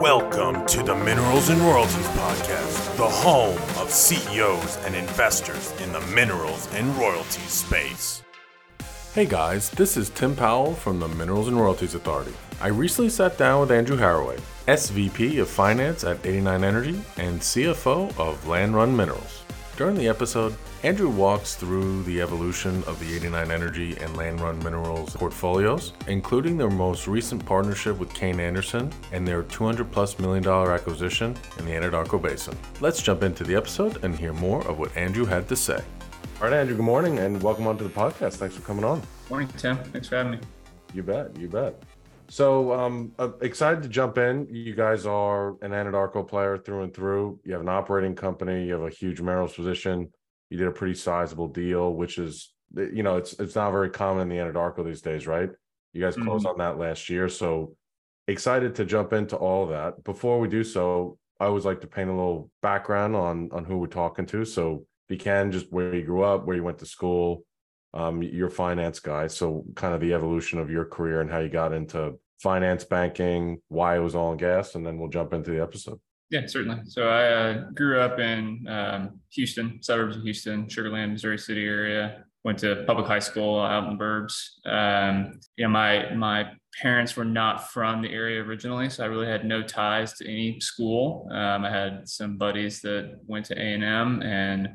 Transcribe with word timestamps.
Welcome 0.00 0.64
to 0.68 0.82
the 0.82 0.98
Minerals 1.04 1.50
and 1.50 1.60
Royalties 1.60 2.06
Podcast, 2.08 2.96
the 2.96 3.06
home 3.06 3.58
of 3.78 3.90
CEOs 3.90 4.78
and 4.86 4.94
investors 4.94 5.78
in 5.82 5.92
the 5.92 6.00
minerals 6.14 6.66
and 6.72 6.96
royalties 6.96 7.50
space. 7.50 8.22
Hey 9.12 9.26
guys, 9.26 9.68
this 9.68 9.98
is 9.98 10.08
Tim 10.08 10.34
Powell 10.34 10.72
from 10.72 10.98
the 10.98 11.08
Minerals 11.08 11.48
and 11.48 11.60
Royalties 11.60 11.94
Authority. 11.94 12.32
I 12.62 12.68
recently 12.68 13.10
sat 13.10 13.36
down 13.36 13.60
with 13.60 13.70
Andrew 13.70 13.98
Haraway, 13.98 14.40
SVP 14.66 15.42
of 15.42 15.50
Finance 15.50 16.04
at 16.04 16.24
89 16.24 16.64
Energy 16.64 17.02
and 17.18 17.38
CFO 17.38 18.18
of 18.18 18.48
Land 18.48 18.74
Run 18.74 18.96
Minerals. 18.96 19.42
During 19.76 19.96
the 19.96 20.08
episode, 20.08 20.56
Andrew 20.82 21.10
walks 21.10 21.56
through 21.56 22.02
the 22.04 22.22
evolution 22.22 22.82
of 22.84 22.98
the 23.00 23.14
89 23.14 23.50
Energy 23.50 23.98
and 23.98 24.16
Land 24.16 24.40
Run 24.40 24.58
Minerals 24.60 25.14
portfolios, 25.14 25.92
including 26.08 26.56
their 26.56 26.70
most 26.70 27.06
recent 27.06 27.44
partnership 27.44 27.98
with 27.98 28.14
Kayne 28.14 28.40
Anderson 28.40 28.90
and 29.12 29.28
their 29.28 29.42
200 29.42 29.92
plus 29.92 30.18
million 30.18 30.42
dollar 30.42 30.72
acquisition 30.72 31.36
in 31.58 31.66
the 31.66 31.72
Anadarko 31.72 32.22
Basin. 32.22 32.56
Let's 32.80 33.02
jump 33.02 33.22
into 33.22 33.44
the 33.44 33.54
episode 33.54 34.02
and 34.02 34.16
hear 34.16 34.32
more 34.32 34.66
of 34.66 34.78
what 34.78 34.96
Andrew 34.96 35.26
had 35.26 35.46
to 35.48 35.56
say. 35.56 35.84
All 36.40 36.48
right, 36.48 36.54
Andrew, 36.54 36.76
good 36.76 36.86
morning 36.86 37.18
and 37.18 37.42
welcome 37.42 37.66
onto 37.66 37.84
the 37.84 37.90
podcast. 37.90 38.36
Thanks 38.36 38.56
for 38.56 38.62
coming 38.62 38.84
on. 38.84 39.02
Morning, 39.28 39.48
Tim. 39.58 39.76
Thanks 39.76 40.08
for 40.08 40.16
having 40.16 40.32
me. 40.32 40.38
You 40.94 41.02
bet. 41.02 41.36
You 41.36 41.48
bet. 41.48 41.74
So 42.30 42.72
um, 42.72 43.12
uh, 43.18 43.32
excited 43.42 43.82
to 43.82 43.88
jump 43.90 44.16
in. 44.16 44.46
You 44.50 44.74
guys 44.74 45.04
are 45.04 45.50
an 45.60 45.72
Anadarko 45.72 46.26
player 46.26 46.56
through 46.56 46.84
and 46.84 46.94
through. 46.94 47.38
You 47.44 47.52
have 47.52 47.60
an 47.60 47.68
operating 47.68 48.14
company. 48.14 48.64
You 48.64 48.72
have 48.72 48.82
a 48.84 48.88
huge 48.88 49.20
minerals 49.20 49.52
position. 49.52 50.10
You 50.50 50.58
did 50.58 50.66
a 50.66 50.72
pretty 50.72 50.94
sizable 50.94 51.48
deal, 51.48 51.94
which 51.94 52.18
is 52.18 52.52
you 52.74 53.02
know 53.02 53.16
it's 53.16 53.32
it's 53.34 53.54
not 53.54 53.70
very 53.70 53.90
common 53.90 54.22
in 54.22 54.28
the 54.28 54.42
Anadarko 54.42 54.84
these 54.84 55.02
days, 55.02 55.26
right? 55.26 55.50
You 55.92 56.00
guys 56.00 56.14
closed 56.14 56.44
mm-hmm. 56.44 56.60
on 56.60 56.76
that 56.76 56.78
last 56.78 57.08
year, 57.08 57.28
so 57.28 57.74
excited 58.28 58.74
to 58.76 58.84
jump 58.84 59.12
into 59.12 59.36
all 59.36 59.64
of 59.64 59.70
that. 59.70 60.04
Before 60.04 60.38
we 60.38 60.48
do 60.48 60.62
so, 60.62 61.18
I 61.40 61.46
always 61.46 61.64
like 61.64 61.80
to 61.80 61.86
paint 61.86 62.10
a 62.10 62.14
little 62.14 62.50
background 62.62 63.16
on 63.16 63.50
on 63.52 63.64
who 63.64 63.78
we're 63.78 63.86
talking 63.86 64.26
to. 64.26 64.44
So 64.44 64.84
if 65.08 65.14
you 65.14 65.18
can, 65.18 65.50
just 65.50 65.72
where 65.72 65.94
you 65.94 66.04
grew 66.04 66.22
up, 66.22 66.46
where 66.46 66.56
you 66.56 66.62
went 66.62 66.78
to 66.78 66.86
school, 66.86 67.44
um, 67.94 68.22
your 68.22 68.50
finance 68.50 69.00
guy. 69.00 69.26
So 69.26 69.64
kind 69.74 69.94
of 69.94 70.00
the 70.00 70.14
evolution 70.14 70.58
of 70.58 70.70
your 70.70 70.84
career 70.84 71.20
and 71.20 71.30
how 71.30 71.38
you 71.38 71.48
got 71.48 71.72
into 71.72 72.18
finance 72.40 72.84
banking, 72.84 73.60
why 73.68 73.96
it 73.96 74.00
was 74.00 74.14
all 74.14 74.32
in 74.32 74.38
gas, 74.38 74.74
and 74.74 74.86
then 74.86 74.98
we'll 74.98 75.08
jump 75.08 75.32
into 75.32 75.50
the 75.50 75.62
episode. 75.62 76.00
Yeah, 76.30 76.46
certainly. 76.46 76.82
So 76.86 77.08
I 77.08 77.26
uh, 77.26 77.70
grew 77.70 78.00
up 78.00 78.20
in 78.20 78.66
um, 78.68 79.20
Houston, 79.30 79.82
suburbs 79.82 80.16
of 80.16 80.22
Houston, 80.22 80.66
Sugarland, 80.66 81.12
Missouri 81.12 81.38
City 81.38 81.66
area. 81.66 82.24
Went 82.44 82.58
to 82.60 82.84
public 82.86 83.06
high 83.06 83.18
school 83.18 83.60
out 83.60 83.84
in 83.84 83.98
the 83.98 84.02
burbs. 84.02 84.34
Um, 84.64 85.40
you 85.56 85.64
know, 85.64 85.70
my 85.70 86.14
my 86.14 86.52
parents 86.80 87.16
were 87.16 87.24
not 87.24 87.70
from 87.70 88.00
the 88.00 88.10
area 88.10 88.42
originally, 88.42 88.88
so 88.88 89.04
I 89.04 89.08
really 89.08 89.26
had 89.26 89.44
no 89.44 89.60
ties 89.62 90.14
to 90.14 90.24
any 90.24 90.58
school. 90.60 91.28
Um, 91.32 91.64
I 91.64 91.70
had 91.70 92.08
some 92.08 92.38
buddies 92.38 92.80
that 92.80 93.18
went 93.26 93.44
to 93.46 93.60
A 93.60 93.74
and 93.74 93.84
M, 93.84 94.22
and 94.22 94.70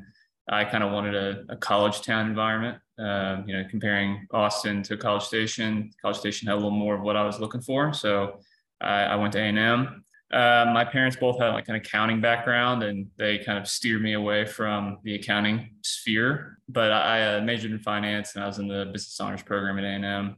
I 0.48 0.64
kind 0.64 0.84
of 0.84 0.92
wanted 0.92 1.14
a, 1.16 1.44
a, 1.48 1.56
college 1.56 2.02
town 2.02 2.26
environment. 2.28 2.78
Um, 2.98 3.48
you 3.48 3.56
know, 3.56 3.64
comparing 3.68 4.26
Austin 4.32 4.82
to 4.84 4.96
College 4.96 5.24
Station, 5.24 5.90
College 6.00 6.18
Station 6.18 6.46
had 6.46 6.54
a 6.54 6.56
little 6.56 6.70
more 6.70 6.94
of 6.94 7.02
what 7.02 7.16
I 7.16 7.24
was 7.24 7.40
looking 7.40 7.62
for. 7.62 7.92
So 7.92 8.38
I, 8.80 9.04
I 9.04 9.16
went 9.16 9.32
to 9.32 9.40
A&M. 9.40 10.04
Uh, 10.32 10.70
my 10.74 10.84
parents 10.84 11.16
both 11.16 11.38
had 11.38 11.50
like 11.50 11.68
an 11.68 11.76
accounting 11.76 12.20
background 12.20 12.82
and 12.82 13.06
they 13.16 13.38
kind 13.38 13.58
of 13.58 13.68
steered 13.68 14.02
me 14.02 14.14
away 14.14 14.44
from 14.44 14.98
the 15.04 15.14
accounting 15.14 15.70
sphere. 15.82 16.58
But 16.68 16.90
I, 16.90 17.36
I 17.36 17.40
majored 17.40 17.70
in 17.70 17.78
finance 17.78 18.34
and 18.34 18.42
I 18.42 18.46
was 18.46 18.58
in 18.58 18.66
the 18.66 18.86
business 18.92 19.20
honors 19.20 19.42
program 19.42 19.78
at 19.78 19.84
A&M. 19.84 20.36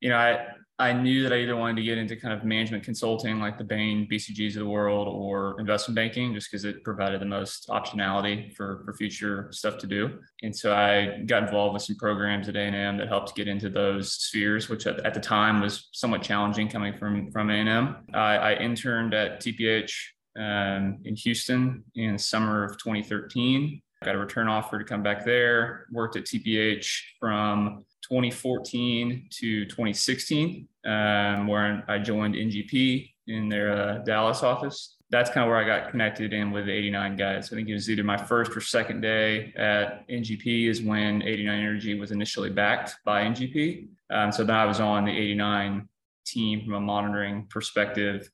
You 0.00 0.08
know, 0.08 0.16
I, 0.16 0.46
I 0.78 0.92
knew 0.92 1.22
that 1.22 1.32
I 1.32 1.36
either 1.36 1.56
wanted 1.56 1.76
to 1.76 1.82
get 1.82 1.96
into 1.96 2.16
kind 2.16 2.34
of 2.34 2.44
management 2.44 2.84
consulting 2.84 3.38
like 3.40 3.56
the 3.56 3.64
Bain 3.64 4.06
BCGs 4.10 4.56
of 4.56 4.60
the 4.60 4.68
world 4.68 5.08
or 5.08 5.58
investment 5.58 5.96
banking 5.96 6.34
just 6.34 6.50
because 6.50 6.66
it 6.66 6.84
provided 6.84 7.20
the 7.20 7.26
most 7.26 7.68
optionality 7.68 8.54
for, 8.54 8.82
for 8.84 8.92
future 8.92 9.48
stuff 9.52 9.78
to 9.78 9.86
do. 9.86 10.18
And 10.42 10.54
so 10.54 10.74
I 10.74 11.22
got 11.24 11.44
involved 11.44 11.72
with 11.72 11.82
some 11.82 11.96
programs 11.96 12.48
at 12.50 12.56
A&M 12.56 12.98
that 12.98 13.08
helped 13.08 13.34
get 13.34 13.48
into 13.48 13.70
those 13.70 14.12
spheres, 14.12 14.68
which 14.68 14.86
at, 14.86 15.04
at 15.06 15.14
the 15.14 15.20
time 15.20 15.62
was 15.62 15.88
somewhat 15.92 16.22
challenging 16.22 16.68
coming 16.68 16.94
from, 16.98 17.30
from 17.30 17.48
A&M. 17.48 17.96
I, 18.12 18.36
I 18.36 18.54
interned 18.56 19.14
at 19.14 19.40
TPH 19.40 19.94
um, 20.38 20.98
in 21.04 21.16
Houston 21.16 21.84
in 21.94 22.18
summer 22.18 22.64
of 22.64 22.72
2013. 22.72 23.80
Got 24.04 24.14
a 24.14 24.18
return 24.18 24.46
offer 24.46 24.78
to 24.78 24.84
come 24.84 25.02
back 25.02 25.24
there, 25.24 25.86
worked 25.90 26.16
at 26.16 26.24
TPH 26.24 27.00
from 27.18 27.86
2014 28.08 29.28
to 29.30 29.64
2016, 29.64 30.68
um, 30.84 31.46
where 31.46 31.84
I 31.88 31.98
joined 31.98 32.34
NGP 32.34 33.10
in 33.26 33.48
their 33.48 33.72
uh, 33.72 33.98
Dallas 33.98 34.42
office. 34.42 34.96
That's 35.10 35.30
kind 35.30 35.44
of 35.44 35.48
where 35.48 35.58
I 35.58 35.64
got 35.64 35.90
connected 35.90 36.32
in 36.32 36.50
with 36.50 36.68
89 36.68 37.16
guys. 37.16 37.52
I 37.52 37.56
think 37.56 37.68
it 37.68 37.74
was 37.74 37.88
either 37.88 38.02
my 38.02 38.16
first 38.16 38.56
or 38.56 38.60
second 38.60 39.00
day 39.00 39.52
at 39.56 40.08
NGP 40.08 40.68
is 40.68 40.82
when 40.82 41.22
89 41.22 41.58
Energy 41.58 41.98
was 41.98 42.10
initially 42.10 42.50
backed 42.50 42.96
by 43.04 43.22
NGP. 43.22 43.88
Um, 44.10 44.32
so 44.32 44.44
then 44.44 44.56
I 44.56 44.64
was 44.64 44.80
on 44.80 45.04
the 45.04 45.12
89 45.12 45.88
team 46.26 46.64
from 46.64 46.74
a 46.74 46.80
monitoring 46.80 47.46
perspective 47.48 48.28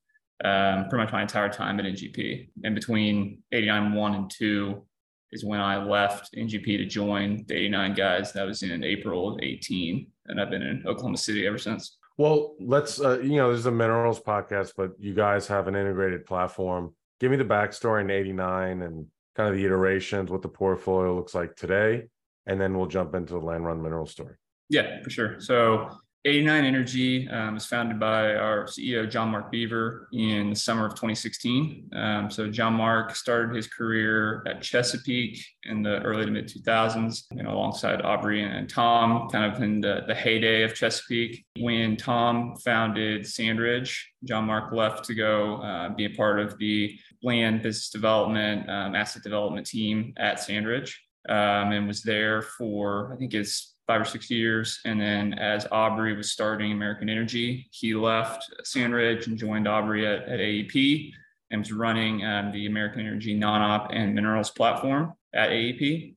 um, 0.45 0.89
pretty 0.89 1.05
much 1.05 1.13
my 1.13 1.23
entire 1.23 1.49
time 1.49 1.79
at 1.79 1.87
NGP. 1.87 2.49
And 2.65 2.75
between 2.75 3.43
89 3.53 3.95
1 3.95 4.15
and 4.15 4.31
2, 4.31 4.83
is 5.33 5.45
when 5.45 5.61
I 5.61 5.83
left 5.83 6.35
NGP 6.35 6.77
to 6.79 6.87
join 6.87 7.45
the 7.49 7.55
89 7.55 7.95
guys. 7.95 8.33
That 8.33 8.47
was 8.47 8.63
in 8.63 8.85
April 8.85 9.33
of 9.33 9.41
18. 9.43 10.07
And 10.27 10.41
I've 10.41 10.51
been 10.51 10.63
in 10.63 10.85
Oklahoma 10.87 11.17
City 11.17 11.47
ever 11.47 11.59
since. 11.59 11.97
Well, 12.19 12.55
let's, 12.61 13.01
uh, 13.01 13.21
you 13.21 13.37
know, 13.37 13.51
this 13.51 13.61
is 13.61 13.67
a 13.67 13.71
minerals 13.71 14.21
podcast, 14.21 14.73
but 14.77 14.93
you 14.99 15.15
guys 15.15 15.47
have 15.49 15.67
an 15.67 15.75
integrated 15.75 16.27
platform. 16.27 16.95
Give 17.19 17.31
me 17.31 17.39
the 17.39 17.45
backstory 17.45 18.03
in 18.03 18.11
89 18.11 18.83
and 18.83 19.07
kind 19.35 19.49
of 19.49 19.57
the 19.57 19.65
iterations, 19.65 20.31
what 20.31 20.43
the 20.43 20.49
portfolio 20.49 21.17
looks 21.17 21.35
like 21.35 21.57
today. 21.57 22.09
And 22.47 22.61
then 22.61 22.77
we'll 22.77 22.87
jump 22.87 23.15
into 23.15 23.35
the 23.35 23.41
land 23.41 23.65
run 23.65 23.83
mineral 23.83 24.07
story. 24.07 24.35
Yeah, 24.69 25.03
for 25.03 25.11
sure. 25.11 25.41
So 25.41 25.89
89 26.25 26.65
Energy 26.65 27.29
um, 27.31 27.55
was 27.55 27.67
founded 27.67 27.99
by 27.99 28.37
our 28.37 28.65
CEO, 28.67 29.11
John 29.11 29.31
Mark 29.31 29.51
Beaver, 29.51 30.09
in 30.13 30.51
the 30.51 30.57
summer 30.57 30.87
of 30.87 30.93
2016. 30.93 31.91
Um, 31.93 32.31
so, 32.31 32.49
John 32.49 32.75
Mark 32.75 33.17
started 33.17 33.57
his 33.57 33.67
career 33.67 34.45
at 34.47 34.63
Chesapeake 34.63 35.45
in 35.65 35.83
the 35.83 36.01
early 36.03 36.25
to 36.25 36.31
mid 36.31 36.47
2000s, 36.47 37.25
and 37.33 37.49
alongside 37.49 38.03
Aubrey 38.03 38.45
and 38.45 38.69
Tom, 38.69 39.29
kind 39.31 39.53
of 39.53 39.61
in 39.63 39.81
the, 39.81 40.03
the 40.07 40.15
heyday 40.15 40.63
of 40.63 40.75
Chesapeake. 40.75 41.45
When 41.59 41.97
Tom 41.97 42.55
founded 42.65 43.27
Sandridge, 43.27 44.13
John 44.23 44.45
Mark 44.45 44.73
left 44.73 45.05
to 45.07 45.15
go 45.15 45.57
uh, 45.57 45.89
be 45.89 46.05
a 46.05 46.11
part 46.11 46.39
of 46.39 46.57
the 46.59 46.97
land 47.25 47.63
business 47.63 47.91
development, 47.91 48.71
um, 48.71 48.95
asset 48.95 49.25
development 49.25 49.67
team 49.67 50.15
at 50.19 50.39
Sandridge. 50.39 51.01
Um, 51.29 51.71
and 51.71 51.87
was 51.87 52.03
there 52.03 52.43
for 52.43 53.13
I 53.13 53.17
think 53.17 53.33
it's 53.33 53.72
five 53.87 54.01
or 54.01 54.05
six 54.05 54.31
years. 54.31 54.81
And 54.85 55.01
then 55.01 55.35
as 55.35 55.67
Aubrey 55.71 56.17
was 56.17 56.33
starting 56.33 56.73
American 56.73 57.09
Energy, 57.09 57.69
he 57.71 57.95
left 57.95 58.45
Sandridge 58.65 59.27
and 59.27 59.37
joined 59.37 59.67
Aubrey 59.67 60.07
at, 60.07 60.29
at 60.29 60.41
AEP 60.41 61.13
and 61.51 61.61
was 61.61 61.73
running 61.73 62.25
um, 62.25 62.53
the 62.53 62.67
American 62.67 63.01
Energy 63.01 63.35
non-op 63.35 63.91
and 63.93 64.15
minerals 64.15 64.51
platform 64.51 65.13
at 65.35 65.51
AEP. 65.51 66.15